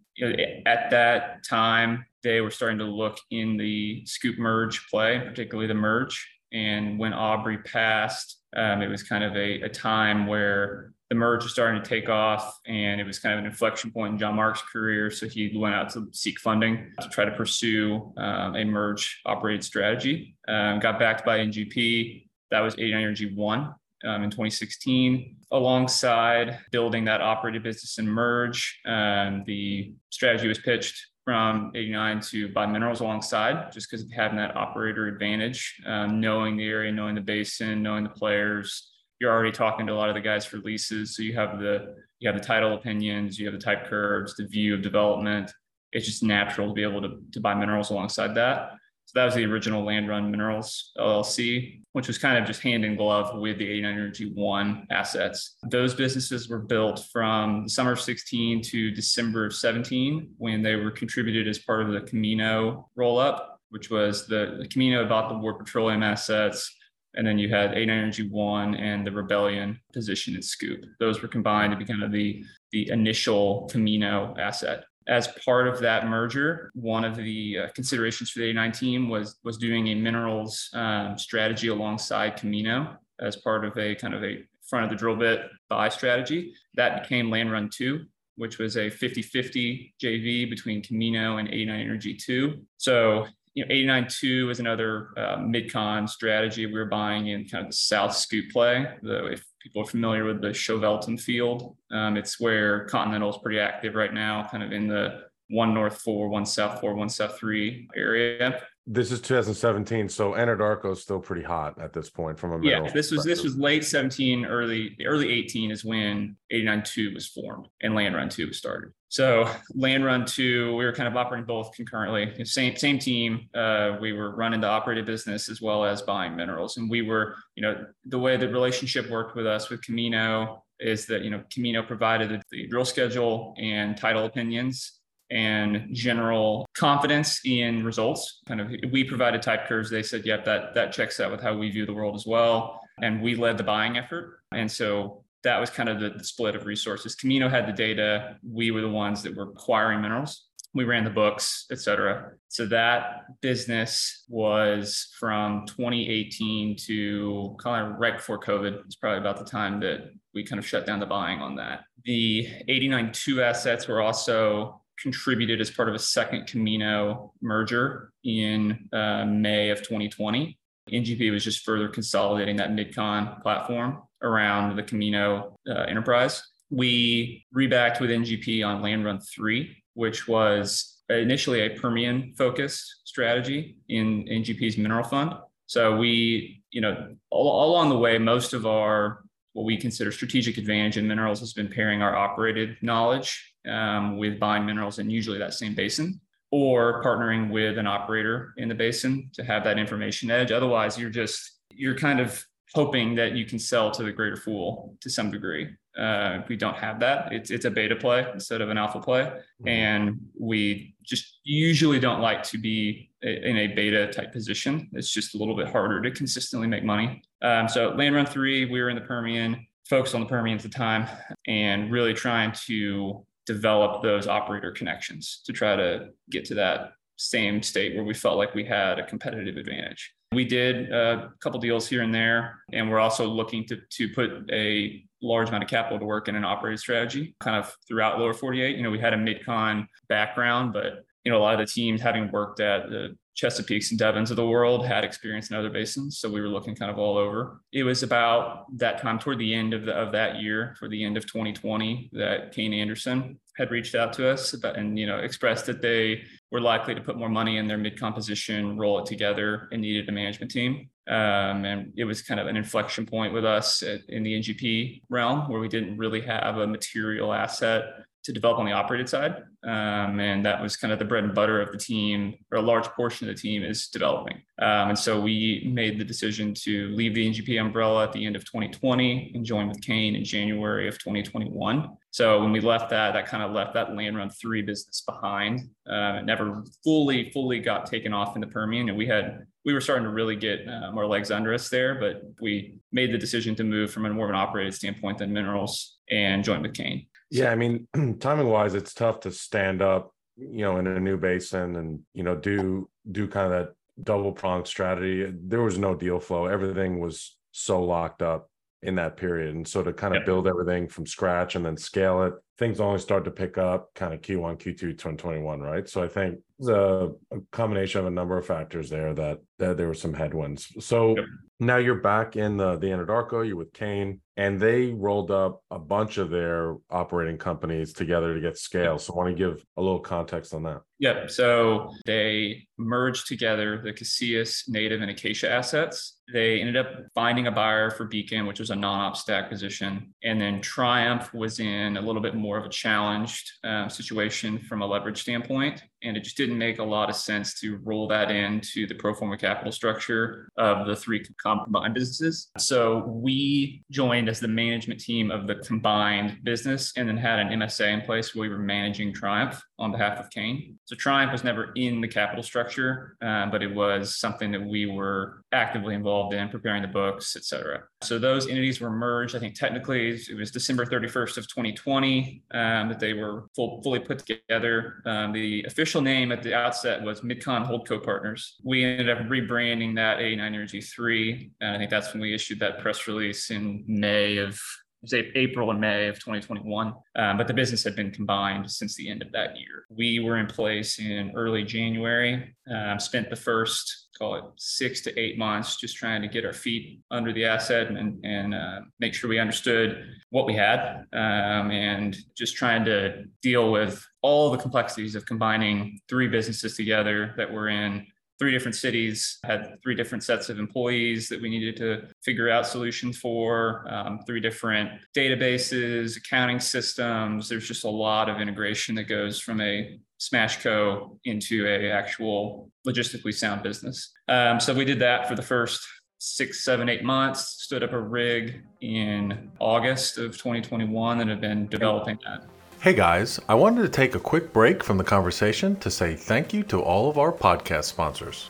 At 0.65 0.89
that 0.91 1.43
time, 1.43 2.05
they 2.23 2.41
were 2.41 2.51
starting 2.51 2.79
to 2.79 2.85
look 2.85 3.17
in 3.31 3.57
the 3.57 4.05
scoop 4.05 4.39
merge 4.39 4.87
play, 4.89 5.19
particularly 5.19 5.67
the 5.67 5.73
merge. 5.73 6.27
And 6.53 6.97
when 6.97 7.13
Aubrey 7.13 7.57
passed, 7.57 8.39
um, 8.55 8.81
it 8.81 8.87
was 8.87 9.03
kind 9.03 9.23
of 9.23 9.35
a, 9.35 9.61
a 9.61 9.69
time 9.69 10.25
where 10.25 10.93
the 11.09 11.15
merge 11.15 11.43
was 11.43 11.51
starting 11.51 11.81
to 11.81 11.87
take 11.87 12.09
off 12.09 12.59
and 12.65 12.99
it 12.99 13.03
was 13.03 13.19
kind 13.19 13.33
of 13.33 13.39
an 13.39 13.45
inflection 13.45 13.91
point 13.91 14.13
in 14.13 14.19
John 14.19 14.35
Mark's 14.35 14.61
career. 14.61 15.11
So 15.11 15.27
he 15.27 15.55
went 15.55 15.75
out 15.75 15.91
to 15.91 16.07
seek 16.11 16.39
funding 16.39 16.91
to 16.99 17.09
try 17.09 17.25
to 17.25 17.31
pursue 17.31 18.11
um, 18.17 18.55
a 18.55 18.63
merge 18.65 19.21
operated 19.25 19.63
strategy. 19.63 20.35
Um, 20.47 20.79
got 20.79 20.97
backed 20.97 21.25
by 21.25 21.39
NGP. 21.39 22.27
That 22.49 22.61
was 22.61 22.73
89 22.73 23.01
Energy 23.01 23.35
One 23.35 23.75
um, 24.03 24.23
in 24.23 24.31
2016. 24.31 25.35
Alongside 25.51 26.59
building 26.71 27.05
that 27.05 27.21
operated 27.21 27.61
business 27.61 27.99
and 27.99 28.07
merge, 28.07 28.79
um, 28.85 29.43
the 29.45 29.93
strategy 30.09 30.47
was 30.47 30.59
pitched 30.59 30.99
from 31.23 31.71
89 31.75 32.19
to 32.21 32.49
buy 32.49 32.65
minerals 32.65 33.01
alongside 33.01 33.71
just 33.71 33.89
because 33.89 34.03
of 34.03 34.11
having 34.11 34.37
that 34.37 34.55
operator 34.55 35.07
advantage, 35.07 35.75
um, 35.85 36.19
knowing 36.19 36.57
the 36.57 36.67
area, 36.67 36.91
knowing 36.91 37.15
the 37.15 37.21
basin, 37.21 37.83
knowing 37.83 38.03
the 38.03 38.09
players 38.09 38.91
you're 39.19 39.31
already 39.31 39.51
talking 39.51 39.87
to 39.87 39.93
a 39.93 39.95
lot 39.95 40.09
of 40.09 40.15
the 40.15 40.21
guys 40.21 40.45
for 40.45 40.57
leases. 40.57 41.15
So 41.15 41.23
you 41.23 41.33
have 41.35 41.59
the 41.59 41.95
you 42.19 42.29
have 42.29 42.39
the 42.39 42.45
title 42.45 42.73
opinions, 42.73 43.37
you 43.37 43.45
have 43.45 43.53
the 43.53 43.63
type 43.63 43.85
curves, 43.87 44.35
the 44.35 44.45
view 44.45 44.73
of 44.73 44.81
development. 44.81 45.51
It's 45.91 46.05
just 46.05 46.23
natural 46.23 46.69
to 46.69 46.73
be 46.73 46.83
able 46.83 47.01
to, 47.01 47.19
to 47.31 47.39
buy 47.39 47.53
minerals 47.53 47.91
alongside 47.91 48.35
that. 48.35 48.71
So 49.05 49.19
that 49.19 49.25
was 49.25 49.35
the 49.35 49.45
original 49.45 49.83
Land 49.83 50.09
Run 50.09 50.31
Minerals 50.31 50.91
LLC, 50.97 51.81
which 51.91 52.07
was 52.07 52.17
kind 52.17 52.37
of 52.37 52.45
just 52.45 52.61
hand 52.61 52.83
in 52.83 52.95
glove 52.95 53.39
with 53.39 53.59
the 53.59 53.69
89 53.69 53.91
Energy 53.91 54.31
One 54.33 54.87
assets. 54.89 55.57
Those 55.69 55.93
businesses 55.93 56.49
were 56.49 56.59
built 56.59 57.05
from 57.13 57.63
the 57.63 57.69
summer 57.69 57.91
of 57.91 58.01
16 58.01 58.63
to 58.63 58.91
December 58.91 59.45
of 59.45 59.53
17 59.53 60.31
when 60.37 60.63
they 60.63 60.75
were 60.75 60.91
contributed 60.91 61.47
as 61.47 61.59
part 61.59 61.81
of 61.81 61.91
the 61.91 62.01
Camino 62.01 62.89
roll 62.95 63.19
up 63.19 63.55
which 63.69 63.89
was 63.89 64.25
the, 64.25 64.57
the 64.61 64.67
Camino 64.69 65.05
bought 65.05 65.27
the 65.27 65.37
Ward 65.37 65.59
Petroleum 65.59 66.01
assets. 66.01 66.73
And 67.15 67.25
then 67.25 67.39
you 67.39 67.49
had 67.49 67.73
89 67.73 67.97
Energy 67.97 68.29
One 68.29 68.75
and 68.75 69.05
the 69.05 69.11
Rebellion 69.11 69.79
position 69.93 70.35
in 70.35 70.41
Scoop. 70.41 70.85
Those 70.99 71.21
were 71.21 71.27
combined 71.27 71.71
to 71.71 71.77
be 71.77 71.85
kind 71.85 72.03
of 72.03 72.11
the, 72.11 72.43
the 72.71 72.89
initial 72.89 73.67
Camino 73.71 74.35
asset. 74.37 74.83
As 75.07 75.27
part 75.45 75.67
of 75.67 75.79
that 75.79 76.07
merger, 76.07 76.71
one 76.73 77.05
of 77.05 77.15
the 77.15 77.59
uh, 77.59 77.67
considerations 77.75 78.31
for 78.31 78.39
the 78.39 78.45
89 78.45 78.71
team 78.71 79.09
was 79.09 79.37
was 79.43 79.57
doing 79.57 79.87
a 79.87 79.95
minerals 79.95 80.69
um, 80.73 81.17
strategy 81.17 81.67
alongside 81.67 82.37
Camino 82.37 82.97
as 83.19 83.35
part 83.35 83.65
of 83.65 83.77
a 83.77 83.95
kind 83.95 84.15
of 84.15 84.23
a 84.23 84.43
front 84.67 84.83
of 84.83 84.89
the 84.89 84.95
drill 84.95 85.15
bit 85.15 85.41
buy 85.69 85.89
strategy. 85.89 86.53
That 86.75 87.03
became 87.03 87.29
Land 87.29 87.51
Run 87.51 87.69
2, 87.71 88.03
which 88.37 88.57
was 88.57 88.77
a 88.77 88.89
50 88.89 89.21
50 89.21 89.93
JV 90.01 90.49
between 90.49 90.81
Camino 90.81 91.37
and 91.37 91.47
89 91.47 91.79
Energy 91.79 92.15
2. 92.15 92.61
So 92.77 93.27
you 93.55 93.65
know, 93.65 93.73
89.2 93.73 94.51
is 94.51 94.59
another 94.59 95.09
uh, 95.17 95.37
mid-con 95.37 96.07
strategy. 96.07 96.65
We 96.65 96.73
were 96.73 96.85
buying 96.85 97.27
in 97.27 97.47
kind 97.47 97.65
of 97.65 97.71
the 97.71 97.77
South 97.77 98.15
Scoop 98.15 98.51
play. 98.51 98.85
The, 99.01 99.27
if 99.27 99.45
people 99.61 99.81
are 99.81 99.87
familiar 99.87 100.25
with 100.25 100.41
the 100.41 100.53
Chauvelton 100.53 101.19
field, 101.19 101.75
um, 101.91 102.17
it's 102.17 102.39
where 102.39 102.85
Continental 102.85 103.29
is 103.29 103.37
pretty 103.41 103.59
active 103.59 103.95
right 103.95 104.13
now, 104.13 104.47
kind 104.51 104.61
of 104.61 104.71
in 104.71 104.87
the 104.87 105.21
one 105.49 105.73
North 105.73 106.01
four, 106.01 106.27
one 106.27 106.45
South 106.45 106.79
four, 106.79 106.93
one 106.93 107.09
South 107.09 107.37
three 107.37 107.87
area 107.95 108.61
this 108.87 109.11
is 109.11 109.19
2017, 109.21 110.09
so 110.09 110.33
Anadarko 110.33 110.91
is 110.91 111.01
still 111.01 111.19
pretty 111.19 111.41
hot 111.41 111.79
at 111.81 111.91
this 111.91 112.09
point 112.09 112.37
from 112.37 112.51
a 112.51 112.67
yeah. 112.67 112.87
This 112.91 113.09
was 113.09 113.23
this 113.23 113.43
was 113.43 113.57
late 113.57 113.83
17, 113.83 114.45
early 114.45 114.95
early 115.05 115.31
18 115.31 115.71
is 115.71 115.83
when 115.83 116.37
89.2 116.53 117.15
was 117.15 117.27
formed 117.27 117.67
and 117.81 117.95
Land 117.95 118.15
Run 118.15 118.29
2 118.29 118.47
was 118.47 118.57
started. 118.57 118.91
So 119.15 119.49
Land 119.73 120.03
Run 120.03 120.25
2, 120.25 120.75
we 120.75 120.83
were 120.83 120.91
kind 120.91 121.07
of 121.07 121.15
operating 121.15 121.45
both 121.45 121.71
concurrently. 121.73 122.43
Same 122.43 122.75
same 122.75 122.99
team. 122.99 123.47
Uh, 123.55 123.95
we 124.01 124.11
were 124.11 124.35
running 124.35 124.59
the 124.59 124.67
operated 124.67 125.05
business 125.05 125.47
as 125.47 125.61
well 125.61 125.85
as 125.85 126.01
buying 126.01 126.35
minerals, 126.35 126.75
and 126.75 126.89
we 126.89 127.01
were 127.01 127.37
you 127.55 127.61
know 127.61 127.85
the 128.03 128.19
way 128.19 128.35
the 128.35 128.49
relationship 128.49 129.09
worked 129.09 129.37
with 129.37 129.47
us 129.47 129.69
with 129.69 129.81
Camino 129.81 130.65
is 130.81 131.05
that 131.05 131.21
you 131.21 131.29
know 131.29 131.41
Camino 131.49 131.81
provided 131.81 132.41
the 132.51 132.67
drill 132.67 132.83
schedule 132.83 133.55
and 133.57 133.95
title 133.95 134.25
opinions 134.25 134.99
and 135.31 135.87
general 135.93 136.67
confidence 136.73 137.39
in 137.45 137.85
results. 137.85 138.41
Kind 138.49 138.59
of, 138.59 138.69
we 138.91 139.05
provided 139.05 139.41
type 139.41 139.65
curves. 139.69 139.89
They 139.89 140.03
said, 140.03 140.25
"Yep, 140.25 140.43
that 140.43 140.75
that 140.75 140.91
checks 140.91 141.21
out 141.21 141.31
with 141.31 141.39
how 141.39 141.55
we 141.55 141.71
view 141.71 141.85
the 141.85 141.93
world 141.93 142.15
as 142.15 142.25
well." 142.27 142.81
And 143.01 143.21
we 143.21 143.35
led 143.35 143.57
the 143.57 143.63
buying 143.63 143.97
effort, 143.97 144.41
and 144.51 144.69
so 144.69 145.24
that 145.45 145.59
was 145.59 145.69
kind 145.69 145.87
of 145.87 145.99
the, 145.99 146.09
the 146.09 146.23
split 146.23 146.55
of 146.55 146.65
resources. 146.65 147.15
Camino 147.15 147.47
had 147.47 147.67
the 147.67 147.71
data. 147.71 148.37
We 148.43 148.71
were 148.71 148.81
the 148.81 148.89
ones 148.89 149.21
that 149.23 149.35
were 149.35 149.43
acquiring 149.43 150.01
minerals. 150.01 150.47
We 150.73 150.83
ran 150.83 151.05
the 151.05 151.11
books, 151.11 151.67
et 151.71 151.79
cetera. 151.79 152.31
So 152.49 152.65
that 152.65 153.25
business 153.41 154.25
was 154.27 155.13
from 155.17 155.65
2018 155.67 156.75
to 156.87 157.55
kind 157.61 157.93
of 157.93 157.99
right 157.99 158.17
before 158.17 158.39
COVID. 158.39 158.85
It's 158.85 158.95
probably 158.95 159.19
about 159.19 159.37
the 159.37 159.45
time 159.45 159.79
that 159.81 160.11
we 160.33 160.43
kind 160.43 160.59
of 160.59 160.67
shut 160.67 160.85
down 160.85 160.99
the 160.99 161.05
buying 161.05 161.39
on 161.39 161.55
that. 161.55 161.81
The 162.03 162.47
89.2 162.67 163.41
assets 163.41 163.87
were 163.87 164.01
also 164.01 164.81
contributed 164.99 165.61
as 165.61 165.69
part 165.69 165.89
of 165.89 165.95
a 165.95 165.99
second 165.99 166.47
Camino 166.47 167.33
merger 167.41 168.11
in 168.23 168.89
uh, 168.91 169.25
May 169.25 169.69
of 169.69 169.79
2020. 169.79 170.57
NGP 170.91 171.31
was 171.31 171.43
just 171.43 171.65
further 171.65 171.87
consolidating 171.89 172.55
that 172.57 172.71
Midcon 172.71 173.41
platform 173.41 174.03
around 174.21 174.75
the 174.75 174.83
Camino 174.83 175.57
uh, 175.67 175.81
enterprise. 175.81 176.43
We 176.69 177.45
rebacked 177.55 177.99
with 177.99 178.09
NGP 178.09 178.65
on 178.65 178.81
Land 178.81 179.05
Run 179.05 179.19
3, 179.19 179.75
which 179.93 180.27
was 180.27 181.01
initially 181.09 181.61
a 181.61 181.71
Permian 181.71 182.33
focused 182.37 183.01
strategy 183.05 183.77
in 183.89 184.25
NGP's 184.25 184.77
mineral 184.77 185.03
fund. 185.03 185.33
So 185.67 185.97
we, 185.97 186.63
you 186.71 186.81
know, 186.81 187.15
all, 187.29 187.49
all 187.49 187.71
along 187.71 187.89
the 187.89 187.97
way, 187.97 188.17
most 188.17 188.53
of 188.53 188.65
our 188.65 189.23
what 189.53 189.63
we 189.63 189.77
consider 189.77 190.11
strategic 190.11 190.57
advantage 190.57 190.97
in 190.97 191.07
minerals 191.07 191.39
has 191.39 191.53
been 191.53 191.69
pairing 191.69 192.01
our 192.01 192.13
operated 192.13 192.75
knowledge 192.81 193.53
um, 193.69 194.17
with 194.17 194.37
buying 194.37 194.65
minerals 194.65 194.99
in 194.99 195.09
usually 195.09 195.39
that 195.39 195.53
same 195.53 195.73
basin 195.73 196.19
or 196.55 197.03
partnering 197.03 197.43
with 197.51 197.77
an 197.77 197.87
operator 197.87 198.53
in 198.57 198.67
the 198.69 198.75
basin 198.75 199.29
to 199.33 199.43
have 199.43 199.61
that 199.63 199.77
information 199.77 200.31
edge. 200.31 200.51
Otherwise, 200.51 200.97
you're 200.97 201.15
just, 201.23 201.37
you're 201.69 201.97
kind 201.97 202.19
of 202.19 202.29
hoping 202.73 203.15
that 203.15 203.31
you 203.33 203.45
can 203.45 203.59
sell 203.59 203.91
to 203.91 204.03
the 204.03 204.11
greater 204.11 204.37
fool 204.37 204.95
to 205.01 205.09
some 205.09 205.31
degree. 205.31 205.65
Uh, 205.97 206.41
we 206.49 206.55
don't 206.57 206.77
have 206.77 206.99
that. 206.99 207.31
It's 207.31 207.49
it's 207.49 207.65
a 207.65 207.71
beta 207.71 207.95
play 207.95 208.25
instead 208.33 208.61
of 208.61 208.69
an 208.69 208.77
alpha 208.77 208.99
play, 208.99 209.23
mm-hmm. 209.23 209.67
and 209.67 210.19
we 210.37 210.93
just 211.11 211.25
usually 211.43 211.99
don't 211.99 212.21
like 212.29 212.41
to 212.51 212.57
be 212.57 213.09
a, 213.23 213.49
in 213.49 213.55
a 213.57 213.67
beta 213.67 214.11
type 214.11 214.31
position. 214.33 214.89
It's 214.93 215.11
just 215.11 215.35
a 215.35 215.37
little 215.37 215.55
bit 215.55 215.67
harder 215.67 216.01
to 216.01 216.11
consistently 216.11 216.67
make 216.67 216.83
money. 216.83 217.21
Um, 217.41 217.69
so 217.69 217.89
land 217.99 218.13
run 218.15 218.25
three, 218.25 218.65
we 218.65 218.81
were 218.81 218.89
in 218.89 218.95
the 218.95 219.07
Permian, 219.13 219.65
focused 219.89 220.15
on 220.15 220.21
the 220.21 220.27
Permian 220.27 220.57
at 220.57 220.63
the 220.63 220.69
time, 220.69 221.07
and 221.47 221.91
really 221.91 222.13
trying 222.13 222.51
to 222.67 223.25
develop 223.45 224.01
those 224.01 224.27
operator 224.27 224.71
connections 224.71 225.41
to 225.45 225.53
try 225.53 225.75
to 225.75 226.09
get 226.29 226.45
to 226.45 226.55
that 226.55 226.93
same 227.17 227.61
state 227.63 227.95
where 227.95 228.03
we 228.03 228.13
felt 228.13 228.37
like 228.37 228.53
we 228.53 228.63
had 228.63 228.99
a 228.99 229.05
competitive 229.05 229.57
advantage. 229.57 230.13
We 230.31 230.43
did 230.45 230.91
a 230.91 231.31
couple 231.39 231.59
deals 231.59 231.87
here 231.87 232.01
and 232.01 232.13
there, 232.13 232.59
and 232.73 232.89
we're 232.89 232.99
also 232.99 233.27
looking 233.27 233.65
to, 233.67 233.77
to 233.89 234.09
put 234.09 234.49
a 234.51 235.03
large 235.21 235.49
amount 235.49 235.63
of 235.63 235.69
capital 235.69 235.97
to 235.97 236.05
work 236.05 236.27
in 236.27 236.35
an 236.35 236.43
operated 236.43 236.79
strategy 236.79 237.35
kind 237.39 237.55
of 237.55 237.73
throughout 237.87 238.19
lower 238.19 238.33
48. 238.33 238.75
You 238.75 238.83
know, 238.83 238.91
we 238.91 238.99
had 238.99 239.13
a 239.13 239.17
mid-con 239.17 239.87
background, 240.09 240.73
but 240.73 241.05
you 241.25 241.31
know, 241.31 241.39
a 241.39 241.41
lot 241.41 241.59
of 241.59 241.59
the 241.59 241.71
teams 241.71 242.01
having 242.01 242.31
worked 242.31 242.59
at 242.59 242.89
the 242.89 243.17
Chesapeake's 243.35 243.91
and 243.91 243.99
Devons 243.99 244.31
of 244.31 244.37
the 244.37 244.45
world 244.45 244.85
had 244.85 245.03
experience 245.03 245.49
in 245.49 245.57
other 245.57 245.69
basins. 245.69 246.19
So 246.19 246.29
we 246.29 246.39
were 246.39 246.47
looking 246.47 246.75
kind 246.75 246.89
of 246.89 246.97
all 246.97 247.17
over. 247.17 247.59
It 247.73 247.83
was 247.83 248.01
about 248.01 248.65
that 248.77 249.01
time 249.01 249.19
toward 249.19 249.39
the 249.39 249.53
end 249.53 249.73
of, 249.73 249.85
the, 249.85 249.93
of 249.93 250.13
that 250.13 250.41
year, 250.41 250.75
for 250.79 250.87
the 250.87 251.03
end 251.03 251.17
of 251.17 251.25
2020, 251.25 252.11
that 252.13 252.53
Kayne 252.53 252.73
Anderson 252.73 253.37
had 253.57 253.71
reached 253.71 253.95
out 253.95 254.13
to 254.13 254.29
us 254.29 254.53
about, 254.53 254.77
and, 254.77 254.97
you 254.97 255.05
know, 255.05 255.17
expressed 255.17 255.65
that 255.65 255.81
they 255.81 256.23
were 256.51 256.61
likely 256.61 256.95
to 256.95 257.01
put 257.01 257.17
more 257.17 257.29
money 257.29 257.57
in 257.57 257.67
their 257.67 257.77
mid 257.77 257.99
composition, 257.99 258.77
roll 258.77 258.99
it 258.99 259.05
together, 259.05 259.67
and 259.71 259.81
needed 259.81 260.07
a 260.07 260.11
management 260.11 260.51
team. 260.51 260.89
Um, 261.07 261.65
and 261.65 261.93
it 261.97 262.05
was 262.05 262.21
kind 262.21 262.39
of 262.39 262.47
an 262.47 262.57
inflection 262.57 263.05
point 263.05 263.33
with 263.33 263.45
us 263.45 263.83
at, 263.83 264.01
in 264.09 264.23
the 264.23 264.39
NGP 264.39 265.03
realm 265.09 265.49
where 265.49 265.59
we 265.59 265.67
didn't 265.67 265.97
really 265.97 266.21
have 266.21 266.57
a 266.57 266.67
material 266.67 267.33
asset 267.33 267.83
to 268.25 268.33
develop 268.33 268.57
on 268.57 268.65
the 268.65 268.71
operated 268.71 269.07
side. 269.07 269.43
Um, 269.63 270.19
and 270.19 270.45
that 270.45 270.61
was 270.61 270.75
kind 270.75 270.91
of 270.91 270.99
the 270.99 271.05
bread 271.05 271.23
and 271.23 271.33
butter 271.33 271.61
of 271.61 271.71
the 271.71 271.77
team, 271.77 272.35
or 272.51 272.57
a 272.57 272.61
large 272.61 272.87
portion 272.89 273.29
of 273.29 273.35
the 273.35 273.41
team 273.41 273.63
is 273.63 273.87
developing. 273.87 274.41
Um, 274.59 274.89
and 274.89 274.99
so 274.99 275.21
we 275.21 275.69
made 275.71 275.99
the 275.99 276.03
decision 276.03 276.53
to 276.63 276.89
leave 276.95 277.13
the 277.13 277.29
NGP 277.29 277.61
umbrella 277.61 278.03
at 278.03 278.13
the 278.13 278.25
end 278.25 278.35
of 278.35 278.43
2020 278.45 279.31
and 279.35 279.45
join 279.45 279.67
with 279.67 279.81
Kayne 279.81 280.15
in 280.15 280.23
January 280.23 280.87
of 280.87 280.97
2021. 280.97 281.89
So 282.11 282.41
when 282.41 282.51
we 282.51 282.61
left 282.61 282.89
that, 282.89 283.13
that 283.13 283.27
kind 283.27 283.43
of 283.43 283.51
left 283.51 283.73
that 283.75 283.95
land 283.95 284.17
run 284.17 284.29
three 284.29 284.61
business 284.61 285.01
behind. 285.01 285.69
Uh, 285.87 286.19
it 286.19 286.25
never 286.25 286.63
fully, 286.83 287.29
fully 287.31 287.59
got 287.59 287.85
taken 287.85 288.13
off 288.13 288.35
in 288.35 288.41
the 288.41 288.47
Permian. 288.47 288.89
And 288.89 288.97
we 288.97 289.05
had, 289.05 289.45
we 289.65 289.73
were 289.73 289.81
starting 289.81 290.05
to 290.05 290.11
really 290.11 290.35
get 290.35 290.67
uh, 290.67 290.91
more 290.91 291.05
legs 291.05 291.29
under 291.29 291.53
us 291.53 291.69
there, 291.69 291.95
but 291.95 292.23
we 292.39 292.77
made 292.91 293.11
the 293.11 293.17
decision 293.17 293.53
to 293.55 293.63
move 293.63 293.91
from 293.91 294.05
a 294.05 294.09
more 294.09 294.25
of 294.25 294.29
an 294.29 294.35
operated 294.35 294.73
standpoint 294.73 295.17
than 295.17 295.33
minerals 295.33 295.97
and 296.09 296.43
join 296.43 296.61
with 296.61 296.73
Kayne. 296.73 297.07
Yeah, 297.29 297.51
I 297.51 297.55
mean, 297.55 297.87
timing 298.19 298.47
wise, 298.47 298.75
it's 298.75 298.93
tough 298.93 299.21
to 299.21 299.31
stand 299.31 299.81
up, 299.81 300.13
you 300.37 300.61
know, 300.61 300.77
in 300.77 300.87
a 300.87 300.99
new 300.99 301.17
basin 301.17 301.75
and 301.75 301.99
you 302.13 302.23
know 302.23 302.35
do 302.35 302.89
do 303.11 303.27
kind 303.27 303.51
of 303.51 303.51
that 303.51 303.73
double 304.03 304.31
pronged 304.31 304.67
strategy. 304.67 305.31
There 305.33 305.61
was 305.61 305.77
no 305.77 305.95
deal 305.95 306.19
flow. 306.19 306.45
Everything 306.45 306.99
was 306.99 307.37
so 307.51 307.83
locked 307.83 308.21
up 308.21 308.49
in 308.81 308.95
that 308.95 309.17
period, 309.17 309.55
and 309.55 309.67
so 309.67 309.81
to 309.83 309.93
kind 309.93 310.15
of 310.15 310.21
yep. 310.21 310.25
build 310.25 310.47
everything 310.47 310.87
from 310.87 311.05
scratch 311.05 311.55
and 311.55 311.65
then 311.65 311.77
scale 311.77 312.23
it, 312.23 312.33
things 312.57 312.79
only 312.79 312.99
start 312.99 313.25
to 313.25 313.31
pick 313.31 313.57
up 313.57 313.93
kind 313.95 314.13
of 314.13 314.21
Q1, 314.21 314.57
Q2, 314.57 314.79
2021, 314.79 315.59
right? 315.59 315.87
So 315.89 316.01
I 316.01 316.07
think 316.07 316.39
the 316.59 317.17
a 317.31 317.37
combination 317.51 317.99
of 317.99 318.07
a 318.07 318.11
number 318.11 318.37
of 318.37 318.45
factors 318.45 318.89
there 318.89 319.13
that 319.13 319.39
that 319.59 319.77
there 319.77 319.87
were 319.87 319.93
some 319.93 320.13
headwinds. 320.13 320.71
So 320.79 321.15
yep. 321.15 321.25
now 321.59 321.77
you're 321.77 321.95
back 321.95 322.35
in 322.35 322.57
the 322.57 322.77
the 322.77 322.87
Anadarko. 322.87 323.45
You're 323.45 323.57
with 323.57 323.73
Kayne, 323.73 324.21
and 324.37 324.59
they 324.59 324.91
rolled 324.91 325.31
up 325.31 325.61
a 325.69 325.79
bunch 325.79 326.17
of 326.17 326.29
their 326.29 326.77
operating 326.89 327.37
companies 327.37 327.91
together 327.93 328.33
to 328.33 328.39
get 328.39 328.57
scale. 328.57 328.97
So 328.99 329.13
I 329.13 329.17
want 329.17 329.29
to 329.29 329.35
give 329.35 329.65
a 329.75 329.81
little 329.81 329.99
context 329.99 330.53
on 330.53 330.63
that. 330.63 330.81
Yep. 330.99 331.29
So 331.31 331.91
they 332.05 332.67
merged 332.77 333.27
together 333.27 333.81
the 333.83 333.91
Casillas 333.91 334.69
native 334.69 335.01
and 335.01 335.11
Acacia 335.11 335.51
assets. 335.51 336.19
They 336.31 336.61
ended 336.61 336.77
up 336.77 336.87
finding 337.13 337.47
a 337.47 337.51
buyer 337.51 337.91
for 337.91 338.05
Beacon, 338.05 338.45
which 338.45 338.59
was 338.59 338.69
a 338.69 338.75
non-op 338.75 339.17
stack 339.17 339.49
position. 339.49 340.13
And 340.23 340.39
then 340.39 340.61
Triumph 340.61 341.33
was 341.33 341.59
in 341.59 341.97
a 341.97 342.01
little 342.01 342.21
bit 342.21 342.35
more 342.35 342.44
of 342.53 342.65
a 342.65 342.69
challenged 342.69 343.51
uh, 343.63 343.87
situation 343.89 344.59
from 344.59 344.81
a 344.81 344.85
leverage 344.85 345.21
standpoint. 345.21 345.83
And 346.03 346.15
it 346.15 346.23
just 346.23 346.37
didn't 346.37 346.57
make 346.57 346.79
a 346.79 346.83
lot 346.83 347.09
of 347.09 347.15
sense 347.15 347.59
to 347.61 347.79
roll 347.83 348.07
that 348.09 348.29
into 348.29 348.85
the 348.85 348.93
pro 348.93 349.13
forma 349.13 349.37
capital 349.37 349.71
structure 349.71 350.49
of 350.57 350.85
the 350.85 350.95
three 350.95 351.25
combined 351.41 351.95
businesses. 351.95 352.49
So 352.59 353.05
we 353.07 353.83
joined 353.89 354.29
as 354.29 354.39
the 354.39 354.47
management 354.47 354.99
team 354.99 355.31
of 355.31 355.47
the 355.47 355.55
combined 355.55 356.37
business 356.43 356.93
and 356.95 357.09
then 357.09 357.17
had 357.17 357.39
an 357.39 357.47
MSA 357.59 357.91
in 357.91 358.01
place 358.01 358.35
where 358.35 358.47
we 358.47 358.55
were 358.55 358.61
managing 358.61 359.13
Triumph. 359.13 359.61
On 359.77 359.91
behalf 359.91 360.19
of 360.19 360.29
Kayne. 360.29 360.79
So 360.85 360.95
Triumph 360.95 361.31
was 361.31 361.43
never 361.43 361.73
in 361.75 361.99
the 361.99 362.07
capital 362.07 362.43
structure, 362.43 363.17
uh, 363.21 363.47
but 363.47 363.61
it 363.61 363.73
was 363.73 364.17
something 364.17 364.51
that 364.51 364.65
we 364.65 364.85
were 364.85 365.41
actively 365.51 365.95
involved 365.95 366.33
in, 366.33 366.47
preparing 366.49 366.81
the 366.81 366.87
books, 366.87 367.35
et 367.35 367.43
cetera. 367.43 367.83
So 368.01 368.17
those 368.17 368.47
entities 368.47 368.79
were 368.79 368.89
merged. 368.89 369.35
I 369.35 369.39
think 369.39 369.55
technically 369.55 370.11
it 370.11 370.37
was 370.37 370.51
December 370.51 370.85
31st 370.85 371.37
of 371.37 371.47
2020 371.47 372.43
um, 372.51 372.89
that 372.89 372.99
they 372.99 373.13
were 373.13 373.47
full, 373.55 373.81
fully 373.83 373.99
put 373.99 374.19
together. 374.25 375.01
Um, 375.05 375.33
the 375.33 375.63
official 375.67 376.01
name 376.01 376.31
at 376.31 376.41
the 376.41 376.53
outset 376.53 377.01
was 377.03 377.21
Midcon 377.21 377.67
Holdco 377.67 378.01
Partners. 378.01 378.55
We 378.63 378.85
ended 378.85 379.09
up 379.09 379.19
rebranding 379.27 379.95
that 379.95 380.21
89 380.21 380.53
Energy 380.55 380.81
3. 380.81 381.51
And 381.61 381.75
I 381.75 381.77
think 381.77 381.89
that's 381.89 382.13
when 382.13 382.21
we 382.21 382.33
issued 382.33 382.59
that 382.59 382.79
press 382.79 383.07
release 383.07 383.51
in 383.51 383.83
May 383.87 384.37
of 384.37 384.59
say 385.05 385.31
April 385.35 385.71
and 385.71 385.79
May 385.79 386.07
of 386.07 386.15
2021, 386.15 386.93
um, 387.15 387.37
but 387.37 387.47
the 387.47 387.53
business 387.53 387.83
had 387.83 387.95
been 387.95 388.11
combined 388.11 388.69
since 388.69 388.95
the 388.95 389.09
end 389.09 389.21
of 389.21 389.31
that 389.31 389.57
year. 389.57 389.85
We 389.89 390.19
were 390.19 390.37
in 390.37 390.47
place 390.47 390.99
in 390.99 391.31
early 391.35 391.63
January, 391.63 392.55
um, 392.73 392.99
spent 392.99 393.29
the 393.29 393.35
first 393.35 394.05
call 394.17 394.35
it 394.35 394.43
six 394.57 395.01
to 395.01 395.19
eight 395.19 395.37
months 395.37 395.75
just 395.75 395.97
trying 395.97 396.21
to 396.21 396.27
get 396.27 396.45
our 396.45 396.53
feet 396.53 397.01
under 397.11 397.33
the 397.33 397.45
asset 397.45 397.87
and, 397.87 398.23
and 398.23 398.53
uh, 398.53 398.79
make 398.99 399.13
sure 399.13 399.29
we 399.29 399.39
understood 399.39 400.05
what 400.29 400.45
we 400.45 400.53
had 400.53 401.05
um, 401.13 401.71
and 401.71 402.17
just 402.35 402.55
trying 402.55 402.85
to 402.85 403.25
deal 403.41 403.71
with 403.71 404.05
all 404.21 404.51
the 404.51 404.57
complexities 404.57 405.15
of 405.15 405.25
combining 405.25 405.99
three 406.07 406.27
businesses 406.27 406.75
together 406.75 407.33
that 407.37 407.51
were 407.51 407.67
in 407.67 408.05
three 408.39 408.51
different 408.51 408.75
cities, 408.75 409.39
had 409.43 409.77
three 409.81 409.95
different 409.95 410.23
sets 410.23 410.49
of 410.49 410.59
employees 410.59 411.29
that 411.29 411.41
we 411.41 411.49
needed 411.49 411.77
to 411.77 412.07
figure 412.23 412.49
out 412.49 412.67
solutions 412.67 413.17
for, 413.17 413.85
um, 413.89 414.19
three 414.27 414.39
different 414.39 414.89
databases, 415.15 416.17
accounting 416.17 416.59
systems. 416.59 417.47
There's 417.47 417.67
just 417.67 417.85
a 417.85 417.89
lot 417.89 418.29
of 418.29 418.41
integration 418.41 418.95
that 418.95 419.05
goes 419.05 419.39
from 419.39 419.61
a 419.61 419.99
Smashco 420.19 421.17
into 421.25 421.67
a 421.67 421.91
actual 421.91 422.71
logistically 422.87 423.33
sound 423.33 423.63
business. 423.63 424.11
Um, 424.27 424.59
so 424.59 424.73
we 424.73 424.85
did 424.85 424.99
that 424.99 425.27
for 425.27 425.35
the 425.35 425.41
first 425.41 425.85
six, 426.19 426.63
seven, 426.63 426.89
eight 426.89 427.03
months, 427.03 427.63
stood 427.63 427.83
up 427.83 427.93
a 427.93 427.99
rig 427.99 428.63
in 428.81 429.51
August 429.59 430.17
of 430.17 430.31
2021 430.33 431.21
and 431.21 431.29
have 431.29 431.41
been 431.41 431.67
developing 431.67 432.17
that. 432.25 432.47
Hey 432.85 432.93
guys, 432.93 433.39
I 433.49 433.55
wanted 433.55 433.81
to 433.81 433.89
take 433.89 434.13
a 434.13 434.19
quick 434.19 434.53
break 434.53 434.83
from 434.83 434.99
the 434.99 435.03
conversation 435.03 435.75
to 435.77 435.89
say 435.89 436.13
thank 436.13 436.53
you 436.53 436.61
to 436.65 436.79
all 436.79 437.09
of 437.09 437.17
our 437.17 437.31
podcast 437.31 437.85
sponsors. 437.85 438.47